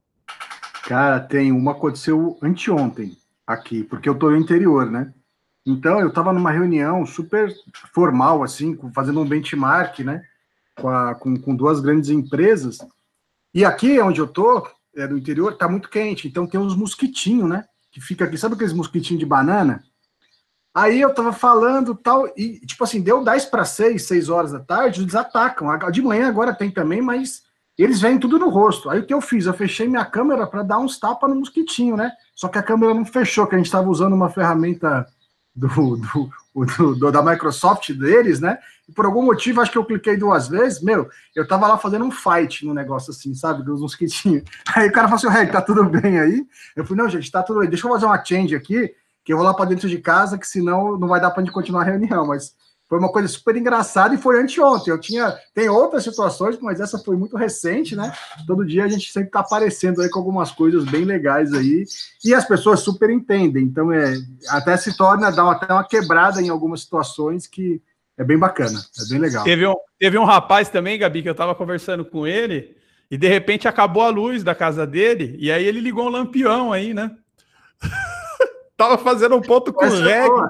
Cara, 0.83 1.21
tem. 1.21 1.53
Uma 1.53 1.71
aconteceu 1.71 2.37
anteontem 2.43 3.17
aqui, 3.47 3.85
porque 3.85 4.09
eu 4.09 4.19
tô 4.19 4.29
no 4.29 4.37
interior, 4.37 4.90
né? 4.90 5.14
Então, 5.64 6.01
eu 6.01 6.09
estava 6.09 6.33
numa 6.33 6.51
reunião 6.51 7.07
super 7.07 7.49
formal, 7.95 8.43
assim, 8.43 8.77
fazendo 8.93 9.21
um 9.21 9.25
benchmark, 9.25 10.01
né, 10.01 10.25
com, 10.75 10.88
a, 10.88 11.14
com, 11.14 11.37
com, 11.37 11.55
duas 11.55 11.79
grandes 11.79 12.11
empresas. 12.11 12.79
E 13.55 13.64
aqui, 13.64 14.01
onde 14.01 14.21
eu 14.21 14.27
tô, 14.27 14.67
é, 14.97 15.07
no 15.07 15.17
interior, 15.17 15.57
tá 15.57 15.69
muito 15.69 15.88
quente, 15.88 16.27
então 16.27 16.45
tem 16.45 16.59
uns 16.59 16.75
mosquitinhos, 16.75 17.49
né, 17.49 17.64
que 17.93 18.01
fica 18.01 18.25
aqui, 18.25 18.37
sabe 18.37 18.57
aqueles 18.57 18.73
mosquitinhos 18.73 19.21
de 19.21 19.27
banana? 19.27 19.81
Aí 20.75 21.01
eu 21.01 21.15
tava 21.15 21.33
falando 21.33 21.95
tal, 21.95 22.27
e 22.37 22.59
tipo 22.67 22.83
assim, 22.83 23.01
deu 23.01 23.23
10 23.23 23.45
para 23.45 23.65
6, 23.65 24.03
6 24.03 24.29
horas 24.29 24.51
da 24.51 24.59
tarde, 24.59 25.03
eles 25.03 25.15
atacam. 25.15 25.69
De 25.93 26.03
manhã 26.03 26.29
agora 26.29 26.53
tem 26.53 26.69
também, 26.69 27.01
mas 27.01 27.43
eles 27.79 28.01
vêm 28.01 28.19
tudo 28.19 28.39
no 28.39 28.49
rosto. 28.49 28.91
Aí 28.91 28.99
o 28.99 29.07
que 29.07 29.15
eu 29.15 29.21
fiz? 29.21 29.47
Eu 29.47 29.55
fechei 29.55 29.87
minha 29.87 30.05
câmera 30.05 30.47
para 30.47 30.65
dar 30.65 30.79
uns 30.79 30.99
tapas 30.99 31.31
no 31.31 31.37
mosquitinho, 31.37 31.97
né? 31.97 32.11
Só 32.35 32.49
que 32.49 32.59
a 32.59 32.63
câmera 32.63 32.93
não 32.93 33.05
fechou, 33.05 33.47
que 33.47 33.55
a 33.55 33.59
gente 33.59 33.67
estava 33.67 33.89
usando 33.89 34.15
uma 34.15 34.31
ferramenta 34.31 35.07
do, 35.55 35.97
do, 35.97 36.95
do, 36.97 37.13
da 37.13 37.23
Microsoft 37.23 37.93
deles, 37.93 38.41
né? 38.41 38.59
E 38.89 38.93
por 38.93 39.07
algum 39.07 39.23
motivo, 39.23 39.61
acho 39.61 39.71
que 39.71 39.79
eu 39.79 39.85
cliquei 39.85 40.17
duas 40.17 40.49
vezes, 40.49 40.83
meu, 40.83 41.09
eu 41.35 41.47
tava 41.47 41.67
lá 41.69 41.79
fazendo 41.79 42.05
um 42.05 42.11
fight 42.11 42.67
no 42.67 42.75
negócio 42.75 43.13
assim, 43.13 43.35
sabe? 43.35 43.63
Dos 43.63 43.81
mosquitinhos. 43.81 44.43
Aí 44.75 44.89
o 44.89 44.93
cara 44.93 45.09
falou 45.09 45.18
assim, 45.18 45.39
Reg, 45.39 45.53
tá 45.53 45.62
tudo 45.62 45.85
bem 45.85 46.18
aí? 46.18 46.45
Eu 46.75 46.85
falei, 46.85 47.05
não, 47.05 47.11
gente, 47.11 47.31
tá 47.31 47.43
tudo 47.43 47.61
bem, 47.61 47.68
deixa 47.68 47.87
eu 47.87 47.93
fazer 47.93 48.07
uma 48.07 48.22
change 48.25 48.55
aqui, 48.55 48.93
que 49.25 49.33
eu 49.33 49.37
vou 49.37 49.47
lá 49.47 49.55
para 49.55 49.64
dentro 49.64 49.89
de 49.89 49.99
casa, 49.99 50.39
que 50.39 50.47
senão 50.47 50.99
não 50.99 51.09
vai 51.09 51.20
dar 51.20 51.31
pra 51.31 51.43
gente 51.43 51.53
continuar 51.53 51.83
a 51.83 51.85
reunião, 51.85 52.27
mas 52.27 52.55
foi 52.89 52.99
uma 52.99 53.11
coisa 53.11 53.27
super 53.27 53.57
engraçada 53.57 54.14
e 54.14 54.18
foi 54.18 54.41
anteontem. 54.41 54.93
Eu 54.93 55.01
tinha. 55.01 55.35
Tem 55.55 55.68
outras 55.68 56.05
situações, 56.05 56.59
mas 56.61 56.81
essa 56.81 56.99
foi 56.99 57.16
muito 57.16 57.37
recente, 57.37 57.97
né? 57.97 58.12
Todo 58.47 58.64
dia 58.64 58.85
a 58.85 58.89
gente 58.89 59.11
sempre 59.11 59.29
está 59.29 59.41
aparecendo 59.41 60.03
aí 60.03 60.11
com 60.11 60.18
algumas 60.18 60.53
coisas 60.53 60.85
bem 60.85 61.05
legais 61.05 61.53
aí. 61.55 61.85
E 62.25 62.35
as 62.35 62.47
pessoas 62.47 62.81
super 62.81 63.09
entendem. 63.09 63.64
Então, 63.64 63.91
é, 63.91 64.14
até 64.49 64.77
se 64.77 64.97
torna, 64.97 65.33
dá 65.33 65.51
até 65.51 65.72
uma 65.72 65.87
quebrada 65.87 66.43
em 66.43 66.51
algumas 66.51 66.83
situações 66.83 67.47
que 67.47 67.81
é 68.16 68.22
bem 68.22 68.39
bacana, 68.39 68.79
é 68.79 69.09
bem 69.09 69.18
legal. 69.18 69.43
Teve 69.43 69.66
um, 69.66 69.75
teve 69.99 70.18
um 70.18 70.25
rapaz 70.25 70.68
também, 70.68 70.99
Gabi, 70.99 71.22
que 71.22 71.29
eu 71.29 71.33
estava 71.33 71.55
conversando 71.55 72.05
com 72.05 72.27
ele, 72.27 72.77
e 73.11 73.18
de 73.18 73.27
repente 73.27 73.66
acabou 73.66 74.05
a 74.05 74.09
luz 74.09 74.45
da 74.45 74.55
casa 74.55 74.87
dele, 74.87 75.37
e 75.41 75.51
aí 75.51 75.64
ele 75.64 75.81
ligou 75.81 76.07
um 76.07 76.11
lampião 76.11 76.72
aí, 76.72 76.95
né? 76.95 77.11
tava 78.77 78.99
fazendo 78.99 79.37
um 79.37 79.41
ponto 79.41 79.72
com 79.72 79.85
o 79.85 79.89
reggae. 79.89 80.49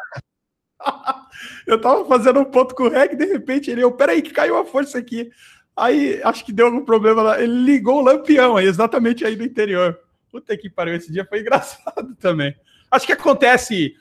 eu 1.66 1.81
tava 1.81 2.05
fazendo 2.05 2.41
um 2.41 2.45
ponto 2.45 2.75
com 2.75 2.85
o 2.85 2.89
reggae, 2.91 3.16
de 3.16 3.27
repente 3.27 3.70
ele, 3.70 3.83
eu, 3.83 3.93
peraí, 3.93 4.22
que 4.22 4.33
caiu 4.33 4.57
a 4.57 4.64
força 4.64 4.99
aqui. 4.99 5.31
Aí 5.77 6.20
acho 6.22 6.45
que 6.45 6.53
deu 6.53 6.66
algum 6.66 6.85
problema 6.85 7.22
lá. 7.22 7.41
Ele 7.43 7.64
ligou 7.64 7.99
o 7.99 8.05
lampião 8.05 8.57
aí, 8.57 8.66
exatamente 8.66 9.25
aí 9.25 9.37
no 9.37 9.45
interior. 9.45 9.99
Puta 10.31 10.57
que 10.57 10.70
pariu, 10.70 10.95
esse 10.95 11.12
dia 11.12 11.25
foi 11.25 11.41
engraçado 11.43 12.14
também. 12.16 12.55
Acho 12.91 13.07
que 13.07 13.12
acontece 13.12 13.95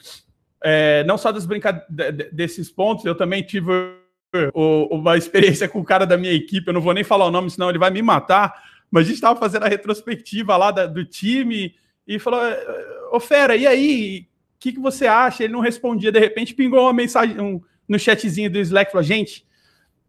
é, 0.63 1.03
não 1.03 1.17
só 1.17 1.31
das 1.31 1.45
brincadeiras 1.45 2.31
desses 2.31 2.71
pontos, 2.71 3.03
eu 3.05 3.15
também 3.15 3.43
tive 3.43 3.69
uma 4.53 5.17
experiência 5.17 5.67
com 5.67 5.79
o 5.79 5.83
cara 5.83 6.05
da 6.05 6.17
minha 6.17 6.33
equipe, 6.33 6.67
eu 6.67 6.73
não 6.73 6.81
vou 6.81 6.93
nem 6.93 7.03
falar 7.03 7.25
o 7.25 7.31
nome, 7.31 7.51
senão 7.51 7.69
ele 7.69 7.77
vai 7.77 7.91
me 7.91 8.01
matar, 8.01 8.53
mas 8.89 9.03
a 9.03 9.05
gente 9.05 9.15
estava 9.15 9.39
fazendo 9.39 9.63
a 9.63 9.67
retrospectiva 9.67 10.55
lá 10.55 10.71
da, 10.71 10.85
do 10.85 11.05
time 11.05 11.75
e 12.07 12.17
falou: 12.17 12.39
Ô 13.13 13.19
Fera, 13.19 13.55
e 13.55 13.67
aí? 13.67 14.27
O 14.55 14.59
que, 14.59 14.71
que 14.71 14.79
você 14.79 15.05
acha? 15.05 15.43
Ele 15.43 15.53
não 15.53 15.59
respondia, 15.59 16.11
de 16.11 16.19
repente 16.19 16.55
pingou 16.55 16.81
uma 16.81 16.93
mensagem 16.93 17.39
um, 17.39 17.61
no 17.87 17.99
chatzinho 17.99 18.49
do 18.49 18.57
Slack, 18.57 18.91
falou: 18.91 19.03
gente, 19.03 19.45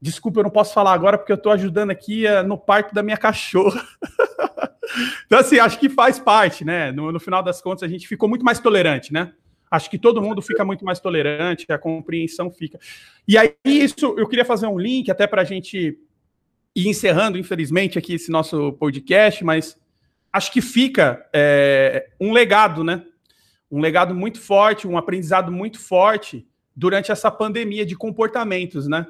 desculpa, 0.00 0.40
eu 0.40 0.44
não 0.44 0.50
posso 0.50 0.72
falar 0.72 0.94
agora 0.94 1.18
porque 1.18 1.30
eu 1.30 1.36
estou 1.36 1.52
ajudando 1.52 1.90
aqui 1.90 2.24
uh, 2.26 2.42
no 2.42 2.56
parto 2.56 2.94
da 2.94 3.02
minha 3.02 3.18
cachorra. 3.18 3.86
então, 5.26 5.38
assim, 5.38 5.58
acho 5.58 5.78
que 5.78 5.90
faz 5.90 6.18
parte, 6.18 6.64
né? 6.64 6.90
No, 6.92 7.12
no 7.12 7.20
final 7.20 7.42
das 7.42 7.60
contas, 7.60 7.82
a 7.82 7.92
gente 7.92 8.08
ficou 8.08 8.26
muito 8.26 8.42
mais 8.42 8.58
tolerante, 8.58 9.12
né? 9.12 9.34
Acho 9.70 9.90
que 9.90 9.98
todo 9.98 10.22
mundo 10.22 10.40
fica 10.40 10.64
muito 10.64 10.82
mais 10.82 10.98
tolerante, 10.98 11.70
a 11.70 11.76
compreensão 11.76 12.50
fica. 12.50 12.78
E 13.28 13.36
aí, 13.36 13.54
isso, 13.66 14.14
eu 14.16 14.26
queria 14.26 14.46
fazer 14.46 14.66
um 14.66 14.78
link 14.78 15.10
até 15.10 15.26
para 15.26 15.42
a 15.42 15.44
gente 15.44 15.98
ir 16.74 16.88
encerrando, 16.88 17.36
infelizmente, 17.36 17.98
aqui 17.98 18.14
esse 18.14 18.30
nosso 18.30 18.72
podcast, 18.72 19.44
mas 19.44 19.76
acho 20.34 20.50
que 20.50 20.60
fica 20.60 21.24
é, 21.32 22.08
um 22.20 22.32
legado, 22.32 22.82
né? 22.82 23.04
Um 23.70 23.80
legado 23.80 24.12
muito 24.16 24.40
forte, 24.40 24.84
um 24.84 24.98
aprendizado 24.98 25.52
muito 25.52 25.78
forte 25.78 26.44
durante 26.74 27.12
essa 27.12 27.30
pandemia 27.30 27.86
de 27.86 27.94
comportamentos, 27.94 28.88
né? 28.88 29.06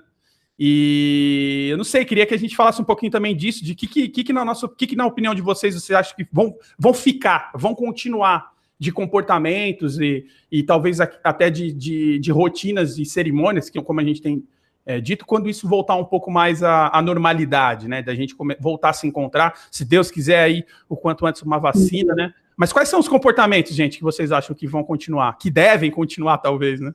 E 0.59 1.69
eu 1.71 1.79
não 1.79 1.85
sei, 1.85 2.05
queria 2.05 2.27
que 2.27 2.35
a 2.35 2.39
gente 2.39 2.55
falasse 2.55 2.81
um 2.81 2.85
pouquinho 2.85 3.11
também 3.11 3.35
disso, 3.35 3.65
de 3.65 3.75
que, 3.75 3.87
que, 3.87 4.09
que, 4.09 4.33
na 4.35 4.45
nossa, 4.45 4.69
que, 4.69 4.87
que 4.87 4.95
na 4.95 5.07
opinião 5.07 5.35
de 5.35 5.41
vocês 5.41 5.75
vocês 5.75 5.99
acham 5.99 6.15
que 6.15 6.29
vão, 6.31 6.55
vão 6.79 6.93
ficar, 6.93 7.51
vão 7.55 7.75
continuar 7.75 8.53
de 8.79 8.93
comportamentos 8.93 9.99
e, 9.99 10.27
e 10.53 10.63
talvez 10.63 11.01
até 11.01 11.49
de, 11.49 11.73
de, 11.73 12.19
de 12.19 12.31
rotinas 12.31 12.99
e 12.99 13.07
cerimônias, 13.07 13.71
que 13.71 13.81
como 13.81 14.01
a 14.01 14.05
gente 14.05 14.21
tem 14.21 14.47
é, 14.87 15.01
dito, 15.01 15.25
quando 15.25 15.49
isso 15.49 15.69
voltar 15.69 15.97
um 15.97 16.05
pouco 16.05 16.31
mais 16.31 16.63
à, 16.63 16.89
à 16.89 17.01
normalidade, 17.01 17.89
né? 17.89 18.03
Da 18.03 18.15
gente 18.15 18.35
voltar 18.61 18.91
a 18.91 18.93
se 18.93 19.07
encontrar, 19.07 19.55
se 19.71 19.85
Deus 19.85 20.11
quiser 20.11 20.43
aí, 20.43 20.65
o 20.89 20.97
quanto 20.97 21.27
antes 21.27 21.43
uma 21.43 21.59
vacina, 21.59 22.15
né? 22.15 22.33
Mas 22.57 22.73
quais 22.73 22.89
são 22.89 23.01
os 23.01 23.09
comportamentos, 23.09 23.75
gente, 23.75 23.99
que 23.99 24.05
vocês 24.05 24.31
acham 24.31 24.55
que 24.55 24.67
vão 24.67 24.85
continuar, 24.85 25.39
que 25.39 25.51
devem 25.51 25.91
continuar, 25.91 26.39
talvez, 26.39 26.81
né? 26.81 26.93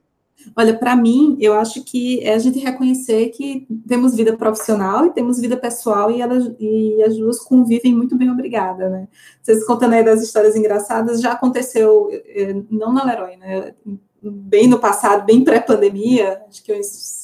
Olha, 0.55 0.73
para 0.73 0.95
mim, 0.95 1.37
eu 1.41 1.53
acho 1.53 1.83
que 1.83 2.23
é 2.23 2.33
a 2.33 2.37
gente 2.37 2.59
reconhecer 2.59 3.29
que 3.29 3.67
temos 3.85 4.15
vida 4.15 4.37
profissional 4.37 5.05
e 5.05 5.11
temos 5.11 5.39
vida 5.39 5.57
pessoal 5.57 6.09
e, 6.09 6.21
elas, 6.21 6.49
e 6.57 7.03
as 7.03 7.17
duas 7.17 7.39
convivem 7.39 7.93
muito 7.93 8.15
bem, 8.15 8.31
obrigada, 8.31 8.87
né? 8.87 9.07
Vocês 9.41 9.65
contando 9.65 9.93
aí 9.95 10.03
das 10.03 10.21
histórias 10.21 10.55
engraçadas, 10.55 11.19
já 11.19 11.33
aconteceu, 11.33 12.09
eh, 12.11 12.55
não 12.69 12.93
na 12.93 13.03
Leroy, 13.03 13.35
né? 13.35 13.73
Bem 14.21 14.67
no 14.67 14.79
passado, 14.79 15.25
bem 15.25 15.43
pré-pandemia, 15.43 16.41
acho 16.47 16.63
que 16.63 16.73
uns 16.73 17.18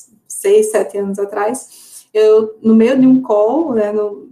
seis, 0.46 0.70
sete 0.70 0.96
anos 1.00 1.18
atrás, 1.18 2.06
eu, 2.14 2.56
no 2.62 2.76
meio 2.76 3.00
de 3.00 3.08
um 3.08 3.20
call, 3.20 3.74
né, 3.74 3.92
no, 3.92 4.30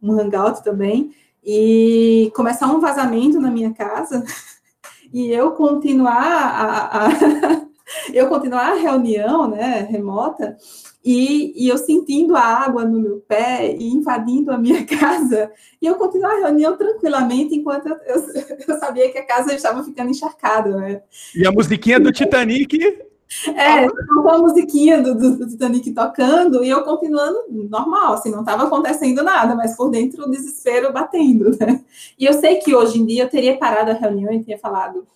um 0.00 0.12
hangout 0.12 0.62
também, 0.62 1.10
e 1.44 2.30
começar 2.36 2.68
um 2.68 2.78
vazamento 2.78 3.40
na 3.40 3.50
minha 3.50 3.74
casa, 3.74 4.24
e 5.12 5.32
eu 5.32 5.50
continuar 5.52 6.14
a, 6.14 7.06
a 7.06 7.10
eu 8.14 8.28
continuar 8.28 8.70
a 8.70 8.74
reunião, 8.76 9.50
né, 9.50 9.88
remota, 9.90 10.56
e, 11.04 11.64
e, 11.64 11.68
eu 11.68 11.78
sentindo 11.78 12.36
a 12.36 12.42
água 12.42 12.84
no 12.84 13.00
meu 13.00 13.24
pé 13.26 13.74
e 13.74 13.88
invadindo 13.88 14.52
a 14.52 14.58
minha 14.58 14.84
casa, 14.86 15.50
e 15.82 15.86
eu 15.86 15.96
continuar 15.96 16.34
a 16.34 16.46
reunião 16.46 16.76
tranquilamente, 16.76 17.56
enquanto 17.56 17.88
eu, 17.88 17.96
eu, 18.06 18.22
eu 18.68 18.78
sabia 18.78 19.10
que 19.10 19.18
a 19.18 19.26
casa 19.26 19.52
estava 19.52 19.82
ficando 19.82 20.10
encharcada, 20.10 20.76
né. 20.76 21.02
E 21.34 21.44
a 21.44 21.50
musiquinha 21.50 21.98
do 21.98 22.12
Titanic... 22.12 23.07
É, 23.48 23.86
com 23.88 24.28
a 24.28 24.38
musiquinha 24.38 25.02
do, 25.02 25.14
do, 25.14 25.36
do, 25.38 25.48
Titanic 25.48 25.92
tocando, 25.92 26.64
e 26.64 26.70
eu 26.70 26.82
continuando 26.82 27.44
normal, 27.68 28.14
assim, 28.14 28.30
não 28.30 28.40
estava 28.40 28.64
acontecendo 28.64 29.22
nada, 29.22 29.54
mas 29.54 29.76
por 29.76 29.90
dentro 29.90 30.24
o 30.24 30.30
desespero 30.30 30.92
batendo, 30.92 31.50
né. 31.60 31.84
E 32.18 32.24
eu 32.24 32.32
sei 32.32 32.56
que 32.56 32.74
hoje 32.74 32.98
em 32.98 33.06
dia 33.06 33.24
eu 33.24 33.28
teria 33.28 33.58
parado 33.58 33.90
a 33.90 33.94
reunião 33.94 34.32
e 34.32 34.40
teria 34.40 34.58
falado 34.58 35.06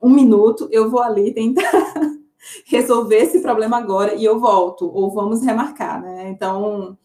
um 0.00 0.10
minuto, 0.10 0.68
eu 0.70 0.88
vou 0.88 1.02
ali 1.02 1.32
tentar 1.32 1.62
resolver 2.66 3.16
esse 3.16 3.40
problema 3.40 3.76
agora 3.76 4.14
e 4.14 4.24
eu 4.24 4.38
volto, 4.38 4.90
ou 4.92 5.10
vamos 5.10 5.42
remarcar, 5.42 6.00
né? 6.00 6.28
Então, 6.30 6.96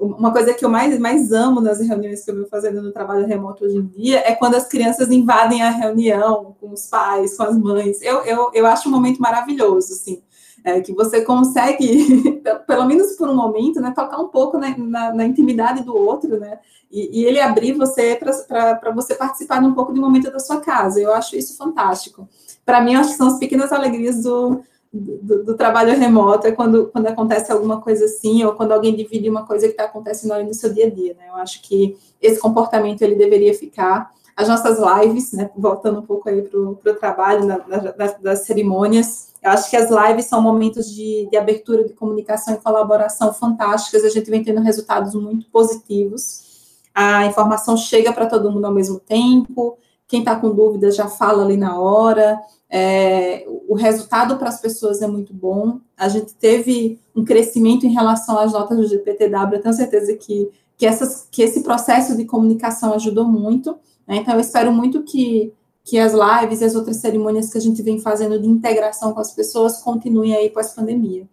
uma 0.00 0.32
coisa 0.32 0.54
que 0.54 0.64
eu 0.64 0.68
mais, 0.68 0.98
mais 0.98 1.30
amo 1.30 1.60
nas 1.60 1.80
reuniões 1.80 2.24
que 2.24 2.30
eu 2.30 2.34
venho 2.34 2.48
fazendo 2.48 2.80
no 2.80 2.92
trabalho 2.92 3.26
remoto 3.26 3.64
hoje 3.64 3.76
em 3.76 3.86
dia 3.86 4.20
é 4.20 4.34
quando 4.34 4.54
as 4.54 4.66
crianças 4.66 5.10
invadem 5.10 5.62
a 5.62 5.70
reunião 5.70 6.56
com 6.58 6.72
os 6.72 6.86
pais, 6.86 7.36
com 7.36 7.42
as 7.42 7.58
mães. 7.58 8.00
Eu, 8.00 8.24
eu, 8.24 8.50
eu 8.54 8.66
acho 8.66 8.88
um 8.88 8.92
momento 8.92 9.20
maravilhoso, 9.20 9.92
assim 9.92 10.22
é, 10.64 10.80
que 10.80 10.92
você 10.92 11.22
consegue, 11.22 12.40
pelo 12.66 12.86
menos 12.86 13.12
por 13.16 13.28
um 13.28 13.34
momento, 13.34 13.80
né, 13.80 13.92
tocar 13.94 14.18
um 14.18 14.28
pouco 14.28 14.58
né, 14.58 14.74
na, 14.78 15.12
na, 15.14 15.24
intimidade 15.24 15.82
do 15.82 15.96
outro, 15.96 16.38
né, 16.38 16.58
e, 16.90 17.20
e 17.20 17.24
ele 17.24 17.40
abrir 17.40 17.72
você 17.72 18.16
para 18.16 18.92
você 18.92 19.14
participar 19.14 19.60
de 19.60 19.66
um 19.66 19.74
pouco 19.74 19.92
do 19.92 20.00
momento 20.00 20.30
da 20.30 20.38
sua 20.38 20.60
casa. 20.60 21.00
Eu 21.00 21.14
acho 21.14 21.36
isso 21.36 21.56
fantástico. 21.56 22.28
Para 22.64 22.80
mim, 22.80 22.94
acho 22.94 23.10
que 23.10 23.16
são 23.16 23.28
as 23.28 23.38
pequenas 23.38 23.72
alegrias 23.72 24.22
do, 24.22 24.60
do, 24.92 25.44
do, 25.44 25.56
trabalho 25.56 25.96
remoto, 25.96 26.46
é 26.46 26.52
quando, 26.52 26.88
quando 26.88 27.06
acontece 27.06 27.52
alguma 27.52 27.80
coisa 27.80 28.06
assim, 28.06 28.42
ou 28.44 28.54
quando 28.54 28.72
alguém 28.72 28.94
divide 28.94 29.30
uma 29.30 29.46
coisa 29.46 29.66
que 29.66 29.72
está 29.72 29.84
acontecendo 29.84 30.32
ali 30.32 30.44
no 30.44 30.54
seu 30.54 30.72
dia 30.72 30.86
a 30.86 30.90
dia, 30.90 31.14
né, 31.14 31.28
eu 31.28 31.36
acho 31.36 31.62
que 31.62 31.96
esse 32.20 32.40
comportamento, 32.40 33.02
ele 33.02 33.14
deveria 33.14 33.54
ficar, 33.54 34.10
as 34.36 34.48
nossas 34.48 34.78
lives, 34.78 35.32
né, 35.32 35.50
voltando 35.56 36.00
um 36.00 36.06
pouco 36.06 36.28
aí 36.28 36.42
para 36.42 36.58
o 36.58 36.76
trabalho, 36.98 37.44
na, 37.46 37.58
na, 37.68 38.06
das 38.20 38.40
cerimônias, 38.40 39.30
eu 39.42 39.50
acho 39.50 39.70
que 39.70 39.76
as 39.76 39.88
lives 39.90 40.26
são 40.26 40.42
momentos 40.42 40.90
de, 40.90 41.26
de 41.30 41.36
abertura 41.36 41.84
de 41.84 41.94
comunicação 41.94 42.54
e 42.54 42.58
colaboração 42.58 43.32
fantásticas. 43.32 44.04
A 44.04 44.10
gente 44.10 44.30
vem 44.30 44.44
tendo 44.44 44.60
resultados 44.60 45.14
muito 45.14 45.46
positivos. 45.46 46.42
A 46.94 47.24
informação 47.24 47.74
chega 47.76 48.12
para 48.12 48.26
todo 48.26 48.50
mundo 48.50 48.66
ao 48.66 48.74
mesmo 48.74 49.00
tempo. 49.00 49.78
Quem 50.10 50.20
está 50.20 50.34
com 50.34 50.50
dúvidas 50.50 50.96
já 50.96 51.06
fala 51.06 51.44
ali 51.44 51.56
na 51.56 51.78
hora. 51.78 52.38
É, 52.68 53.46
o 53.68 53.74
resultado 53.74 54.36
para 54.36 54.48
as 54.48 54.60
pessoas 54.60 55.00
é 55.00 55.06
muito 55.06 55.32
bom. 55.32 55.78
A 55.96 56.08
gente 56.08 56.34
teve 56.34 56.98
um 57.14 57.24
crescimento 57.24 57.86
em 57.86 57.92
relação 57.92 58.38
às 58.38 58.52
notas 58.52 58.76
do 58.76 58.88
GPTW. 58.88 59.54
Eu 59.54 59.62
tenho 59.62 59.74
certeza 59.74 60.14
que, 60.16 60.50
que, 60.76 60.84
essas, 60.84 61.28
que 61.30 61.42
esse 61.42 61.62
processo 61.62 62.16
de 62.16 62.24
comunicação 62.24 62.92
ajudou 62.94 63.24
muito. 63.24 63.78
Né? 64.06 64.16
Então, 64.16 64.34
eu 64.34 64.40
espero 64.40 64.72
muito 64.72 65.02
que 65.04 65.54
que 65.82 65.98
as 65.98 66.12
lives 66.12 66.60
e 66.60 66.64
as 66.64 66.74
outras 66.74 66.98
cerimônias 66.98 67.50
que 67.50 67.58
a 67.58 67.60
gente 67.60 67.82
vem 67.82 68.00
fazendo 68.00 68.40
de 68.40 68.46
integração 68.46 69.12
com 69.12 69.20
as 69.20 69.34
pessoas 69.34 69.82
continuem 69.82 70.36
aí 70.36 70.50
pós-pandemia. 70.50 71.26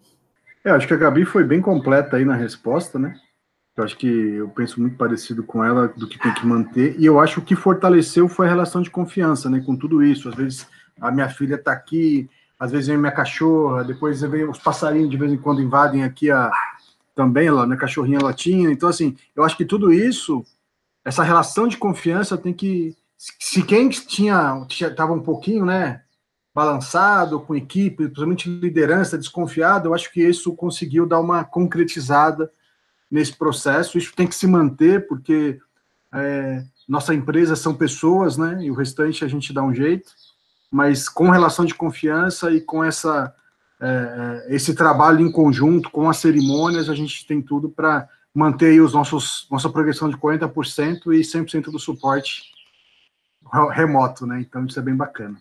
É, 0.63 0.71
acho 0.71 0.87
que 0.87 0.93
a 0.93 0.97
Gabi 0.97 1.25
foi 1.25 1.43
bem 1.43 1.61
completa 1.61 2.17
aí 2.17 2.25
na 2.25 2.35
resposta, 2.35 2.97
né? 2.97 3.13
Eu 3.77 3.83
acho 3.83 3.95
que 3.95 4.07
eu 4.07 4.49
penso 4.49 4.81
muito 4.81 4.97
parecido 4.97 5.43
com 5.43 5.63
ela 5.63 5.87
do 5.87 6.07
que 6.07 6.17
tem 6.17 6.33
que 6.33 6.45
manter. 6.45 6.99
E 6.99 7.05
eu 7.05 7.19
acho 7.19 7.35
que 7.35 7.39
o 7.39 7.45
que 7.45 7.55
fortaleceu 7.55 8.27
foi 8.27 8.47
a 8.47 8.49
relação 8.49 8.81
de 8.81 8.89
confiança, 8.89 9.49
né? 9.49 9.61
Com 9.63 9.75
tudo 9.75 10.03
isso. 10.03 10.27
Às 10.29 10.35
vezes 10.35 10.67
a 10.99 11.11
minha 11.11 11.29
filha 11.29 11.55
está 11.55 11.73
aqui, 11.73 12.27
às 12.59 12.71
vezes 12.71 12.87
vem 12.87 12.97
minha 12.97 13.11
cachorra, 13.11 13.83
depois 13.83 14.21
vem 14.21 14.49
os 14.49 14.57
passarinhos 14.57 15.11
de 15.11 15.17
vez 15.17 15.31
em 15.31 15.37
quando 15.37 15.61
invadem 15.61 16.03
aqui 16.03 16.31
a 16.31 16.51
também 17.13 17.47
ela, 17.47 17.65
minha 17.65 17.77
cachorrinha 17.77 18.19
latinha. 18.21 18.71
Então, 18.71 18.89
assim, 18.89 19.15
eu 19.35 19.43
acho 19.43 19.57
que 19.57 19.65
tudo 19.65 19.91
isso, 19.93 20.43
essa 21.05 21.23
relação 21.23 21.67
de 21.67 21.77
confiança 21.77 22.37
tem 22.37 22.53
que 22.53 22.95
se 23.17 23.63
quem 23.63 23.89
tinha 23.89 24.65
estava 24.69 25.13
um 25.13 25.21
pouquinho, 25.21 25.65
né, 25.65 26.01
balançado 26.53 27.39
com 27.39 27.55
equipe, 27.55 28.05
principalmente 28.05 28.49
liderança 28.49 29.17
desconfiado, 29.17 29.87
eu 29.87 29.93
acho 29.93 30.11
que 30.11 30.21
isso 30.21 30.55
conseguiu 30.55 31.05
dar 31.05 31.19
uma 31.19 31.43
concretizada 31.43 32.51
nesse 33.09 33.35
processo. 33.35 33.97
Isso 33.97 34.13
tem 34.15 34.27
que 34.27 34.35
se 34.35 34.47
manter 34.47 35.07
porque 35.07 35.59
é, 36.13 36.63
nossa 36.87 37.13
empresa 37.13 37.55
são 37.55 37.75
pessoas, 37.75 38.37
né, 38.37 38.59
e 38.61 38.71
o 38.71 38.75
restante 38.75 39.25
a 39.25 39.27
gente 39.27 39.53
dá 39.53 39.63
um 39.63 39.73
jeito. 39.73 40.11
Mas 40.71 41.07
com 41.07 41.29
relação 41.29 41.65
de 41.65 41.73
confiança 41.73 42.51
e 42.51 42.59
com 42.59 42.83
essa 42.83 43.33
é, 43.79 44.43
é 44.49 44.55
esse 44.55 44.75
trabalho 44.75 45.21
em 45.21 45.31
conjunto 45.31 45.89
com 45.89 46.09
as 46.09 46.17
cerimônias, 46.17 46.89
a 46.89 46.95
gente 46.95 47.25
tem 47.25 47.41
tudo 47.41 47.69
para 47.69 48.07
manter 48.33 48.67
aí 48.67 48.81
os 48.81 48.93
nossos, 48.93 49.47
nossa 49.49 49.69
progressão 49.69 50.09
de 50.09 50.17
40% 50.17 51.13
e 51.13 51.21
100% 51.21 51.71
do 51.71 51.79
suporte 51.79 52.43
remoto, 53.71 54.25
né? 54.25 54.41
Então 54.41 54.65
isso 54.65 54.77
é 54.77 54.81
bem 54.81 54.95
bacana. 54.95 55.39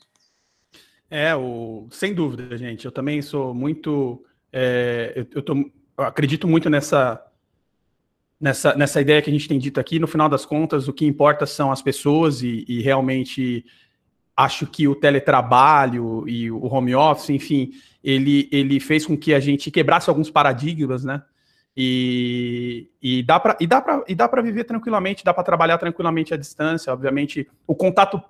É, 1.10 1.34
o, 1.34 1.86
sem 1.90 2.14
dúvida, 2.14 2.56
gente. 2.56 2.84
Eu 2.84 2.92
também 2.92 3.22
sou 3.22 3.54
muito. 3.54 4.24
É, 4.52 5.12
eu, 5.14 5.26
eu, 5.36 5.42
tô, 5.42 5.54
eu 5.54 6.04
acredito 6.04 6.48
muito 6.48 6.70
nessa, 6.70 7.22
nessa, 8.40 8.74
nessa 8.74 9.00
ideia 9.00 9.20
que 9.22 9.30
a 9.30 9.32
gente 9.32 9.48
tem 9.48 9.58
dito 9.58 9.80
aqui. 9.80 9.98
No 9.98 10.06
final 10.06 10.28
das 10.28 10.44
contas, 10.44 10.88
o 10.88 10.92
que 10.92 11.06
importa 11.06 11.46
são 11.46 11.72
as 11.72 11.82
pessoas 11.82 12.42
e, 12.42 12.64
e 12.68 12.80
realmente 12.80 13.64
acho 14.36 14.66
que 14.66 14.86
o 14.86 14.94
teletrabalho 14.94 16.28
e 16.28 16.50
o 16.50 16.66
home 16.66 16.94
office, 16.94 17.30
enfim, 17.30 17.72
ele, 18.04 18.48
ele 18.52 18.78
fez 18.78 19.06
com 19.06 19.16
que 19.16 19.32
a 19.32 19.40
gente 19.40 19.70
quebrasse 19.70 20.10
alguns 20.10 20.30
paradigmas, 20.30 21.04
né? 21.04 21.22
E, 21.78 22.88
e 23.02 23.22
dá 23.22 23.38
para 23.38 23.56
e 23.60 23.66
dá 23.66 23.82
para 23.82 24.02
e 24.08 24.14
dá 24.14 24.26
para 24.26 24.40
viver 24.40 24.64
tranquilamente, 24.64 25.22
dá 25.22 25.34
para 25.34 25.44
trabalhar 25.44 25.76
tranquilamente 25.76 26.32
à 26.32 26.36
distância. 26.36 26.90
Obviamente, 26.90 27.46
o 27.66 27.74
contato 27.74 28.22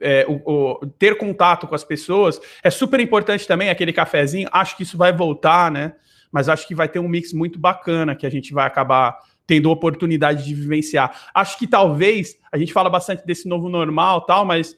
é, 0.00 0.24
o, 0.26 0.40
o, 0.80 0.86
ter 0.86 1.18
contato 1.18 1.66
com 1.66 1.74
as 1.74 1.84
pessoas 1.84 2.40
é 2.62 2.70
super 2.70 2.98
importante 2.98 3.46
também, 3.46 3.68
aquele 3.68 3.92
cafezinho. 3.92 4.48
Acho 4.50 4.76
que 4.76 4.84
isso 4.84 4.96
vai 4.96 5.12
voltar, 5.12 5.70
né? 5.70 5.94
Mas 6.32 6.48
acho 6.48 6.66
que 6.66 6.74
vai 6.74 6.88
ter 6.88 6.98
um 6.98 7.08
mix 7.08 7.32
muito 7.32 7.58
bacana 7.58 8.16
que 8.16 8.26
a 8.26 8.30
gente 8.30 8.52
vai 8.52 8.66
acabar 8.66 9.18
tendo 9.46 9.70
oportunidade 9.70 10.44
de 10.44 10.54
vivenciar. 10.54 11.28
Acho 11.34 11.58
que 11.58 11.66
talvez 11.66 12.36
a 12.50 12.56
gente 12.56 12.72
fala 12.72 12.88
bastante 12.88 13.24
desse 13.26 13.46
novo 13.46 13.68
normal, 13.68 14.22
tal, 14.22 14.44
mas 14.44 14.76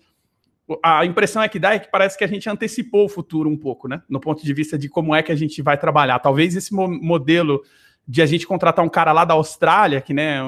a 0.83 1.05
impressão 1.05 1.43
é 1.43 1.49
que 1.49 1.59
dá 1.59 1.75
é 1.75 1.79
que 1.79 1.91
parece 1.91 2.17
que 2.17 2.25
a 2.25 2.27
gente 2.27 2.49
antecipou 2.49 3.05
o 3.05 3.09
futuro 3.09 3.49
um 3.49 3.57
pouco, 3.57 3.87
né? 3.87 4.03
No 4.09 4.19
ponto 4.19 4.45
de 4.45 4.53
vista 4.55 4.79
de 4.79 4.89
como 4.89 5.15
é 5.15 5.23
que 5.23 5.31
a 5.31 5.37
gente 5.37 5.61
vai 5.63 5.77
trabalhar. 5.77 6.19
Talvez 6.19 6.57
esse 6.57 6.75
mo 6.75 6.89
modelo 6.89 7.63
de 8.07 8.23
a 8.23 8.27
gente 8.27 8.47
contratar 8.47 8.85
um 8.85 8.89
cara 8.89 9.13
lá 9.13 9.25
da 9.25 9.35
Austrália, 9.35 10.01
que 10.01 10.13
né, 10.13 10.39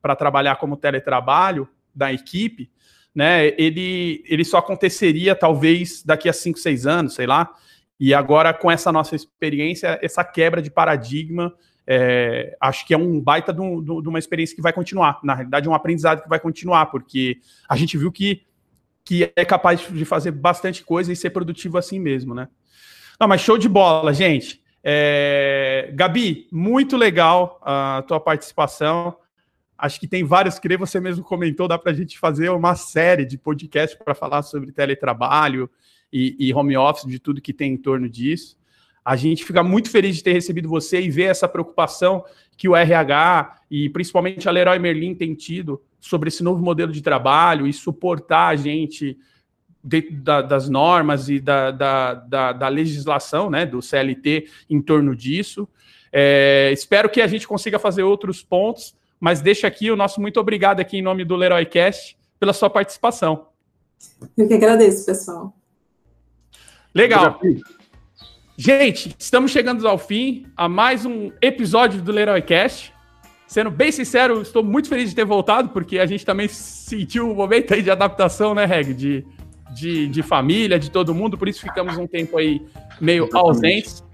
para 0.00 0.14
trabalhar 0.16 0.56
como 0.56 0.76
teletrabalho 0.76 1.68
da 1.94 2.12
equipe, 2.12 2.70
né? 3.14 3.48
Ele, 3.58 4.22
ele 4.26 4.44
só 4.44 4.58
aconteceria 4.58 5.34
talvez 5.34 6.02
daqui 6.02 6.28
a 6.28 6.32
5, 6.32 6.58
6 6.58 6.86
anos, 6.86 7.14
sei 7.14 7.26
lá. 7.26 7.50
E 8.00 8.14
agora, 8.14 8.54
com 8.54 8.70
essa 8.70 8.92
nossa 8.92 9.16
experiência, 9.16 9.98
essa 10.00 10.22
quebra 10.22 10.62
de 10.62 10.70
paradigma, 10.70 11.52
é, 11.86 12.56
acho 12.60 12.86
que 12.86 12.94
é 12.94 12.98
um 12.98 13.20
baita 13.20 13.52
de, 13.52 13.60
um, 13.60 13.82
de, 13.82 14.08
uma 14.08 14.18
experiência 14.18 14.54
que 14.54 14.62
vai 14.62 14.72
continuar. 14.72 15.18
Na 15.24 15.34
realidade, 15.34 15.66
é 15.66 15.70
um 15.70 15.74
aprendizado 15.74 16.22
que 16.22 16.28
vai 16.28 16.38
continuar, 16.38 16.86
porque 16.86 17.38
a 17.68 17.74
gente 17.76 17.96
viu 17.96 18.12
que, 18.12 18.42
que 19.04 19.32
é 19.34 19.44
capaz 19.44 19.80
de 19.80 20.04
fazer 20.04 20.30
bastante 20.30 20.84
coisa 20.84 21.12
e 21.12 21.16
ser 21.16 21.30
produtivo 21.30 21.78
assim 21.78 21.98
mesmo, 21.98 22.34
né? 22.34 22.48
Não, 23.18 23.26
mas 23.26 23.40
show 23.40 23.58
de 23.58 23.68
bola, 23.68 24.12
gente. 24.12 24.62
É, 24.84 25.90
Gabi, 25.94 26.46
muito 26.52 26.96
legal 26.96 27.58
a 27.62 28.04
tua 28.06 28.20
participação. 28.20 29.16
Acho 29.76 29.98
que 29.98 30.06
tem 30.06 30.22
vários, 30.22 30.58
que 30.58 30.76
você 30.76 31.00
mesmo 31.00 31.24
comentou, 31.24 31.66
dá 31.66 31.78
para 31.78 31.90
a 31.90 31.94
gente 31.94 32.18
fazer 32.18 32.50
uma 32.50 32.76
série 32.76 33.24
de 33.24 33.38
podcasts 33.38 33.98
para 33.98 34.14
falar 34.14 34.42
sobre 34.42 34.72
teletrabalho 34.72 35.68
e, 36.12 36.36
e, 36.38 36.54
home 36.54 36.76
office, 36.76 37.06
de 37.06 37.18
tudo 37.18 37.40
que 37.40 37.52
tem 37.52 37.72
em 37.72 37.76
torno 37.76 38.08
disso. 38.08 38.56
A 39.04 39.16
gente 39.16 39.44
fica 39.44 39.62
muito 39.62 39.90
feliz 39.90 40.16
de 40.16 40.22
ter 40.22 40.32
recebido 40.32 40.68
você 40.68 41.00
e 41.00 41.10
ver 41.10 41.24
essa 41.24 41.48
preocupação 41.48 42.24
que 42.56 42.68
o 42.68 42.76
RH 42.76 43.60
e 43.70 43.88
principalmente 43.88 44.48
a 44.48 44.52
Leroy 44.52 44.78
Merlin 44.78 45.14
tem 45.14 45.34
tido 45.34 45.80
sobre 46.00 46.28
esse 46.28 46.42
novo 46.42 46.62
modelo 46.62 46.92
de 46.92 47.02
trabalho 47.02 47.66
e 47.66 47.72
suportar 47.72 48.48
a 48.48 48.56
gente 48.56 49.18
dentro 49.82 50.16
da, 50.16 50.42
das 50.42 50.68
normas 50.68 51.28
e 51.28 51.40
da, 51.40 51.70
da, 51.70 52.14
da, 52.14 52.52
da, 52.52 52.68
legislação, 52.68 53.48
né, 53.48 53.64
do 53.64 53.80
CLT 53.80 54.48
em 54.68 54.80
torno 54.82 55.14
disso. 55.16 55.68
É, 56.12 56.70
espero 56.72 57.08
que 57.08 57.20
a 57.20 57.26
gente 57.26 57.46
consiga 57.46 57.78
fazer 57.78 58.02
outros 58.02 58.42
pontos 58.42 58.94
mas 59.20 59.40
deixa 59.40 59.66
aqui 59.66 59.90
o 59.90 59.96
nosso 59.96 60.20
muito 60.20 60.38
obrigado 60.38 60.80
aqui 60.80 60.98
em 60.98 61.02
nome 61.02 61.24
do 61.24 61.36
Leroycast 61.36 62.16
pela 62.38 62.52
sua 62.52 62.70
participação. 62.70 63.48
Eu 64.36 64.46
que 64.46 64.54
agradeço, 64.54 65.04
pessoal. 65.04 65.52
Legal. 66.98 67.40
Gente, 68.56 69.14
estamos 69.16 69.52
chegando 69.52 69.86
ao 69.86 69.96
fim 69.96 70.46
a 70.56 70.68
mais 70.68 71.06
um 71.06 71.30
episódio 71.40 72.02
do 72.02 72.10
Leroycast. 72.10 72.92
Sendo 73.46 73.70
bem 73.70 73.92
sincero, 73.92 74.42
estou 74.42 74.64
muito 74.64 74.88
feliz 74.88 75.08
de 75.08 75.14
ter 75.14 75.24
voltado, 75.24 75.68
porque 75.68 76.00
a 76.00 76.06
gente 76.06 76.26
também 76.26 76.48
sentiu 76.48 77.28
o 77.28 77.32
um 77.32 77.36
momento 77.36 77.72
aí 77.72 77.82
de 77.82 77.90
adaptação, 77.90 78.52
né, 78.52 78.64
Reg? 78.64 78.94
De, 78.94 79.24
de, 79.70 80.08
de 80.08 80.22
família, 80.24 80.76
de 80.76 80.90
todo 80.90 81.14
mundo, 81.14 81.38
por 81.38 81.48
isso 81.48 81.60
ficamos 81.60 81.96
um 81.96 82.06
tempo 82.06 82.36
aí 82.36 82.60
meio 83.00 83.26
Exatamente. 83.26 83.48
ausentes. 83.48 84.04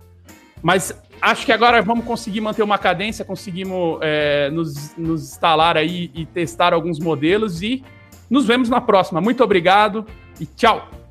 Mas 0.62 0.94
acho 1.22 1.46
que 1.46 1.52
agora 1.52 1.80
vamos 1.80 2.04
conseguir 2.04 2.42
manter 2.42 2.62
uma 2.62 2.76
cadência, 2.76 3.24
conseguimos 3.24 3.98
é, 4.02 4.50
nos, 4.50 4.94
nos 4.94 5.22
instalar 5.22 5.78
aí 5.78 6.10
e 6.14 6.26
testar 6.26 6.74
alguns 6.74 6.98
modelos 6.98 7.62
e 7.62 7.82
nos 8.28 8.44
vemos 8.44 8.68
na 8.68 8.80
próxima. 8.82 9.22
Muito 9.22 9.42
obrigado 9.42 10.06
e 10.38 10.44
tchau! 10.44 11.03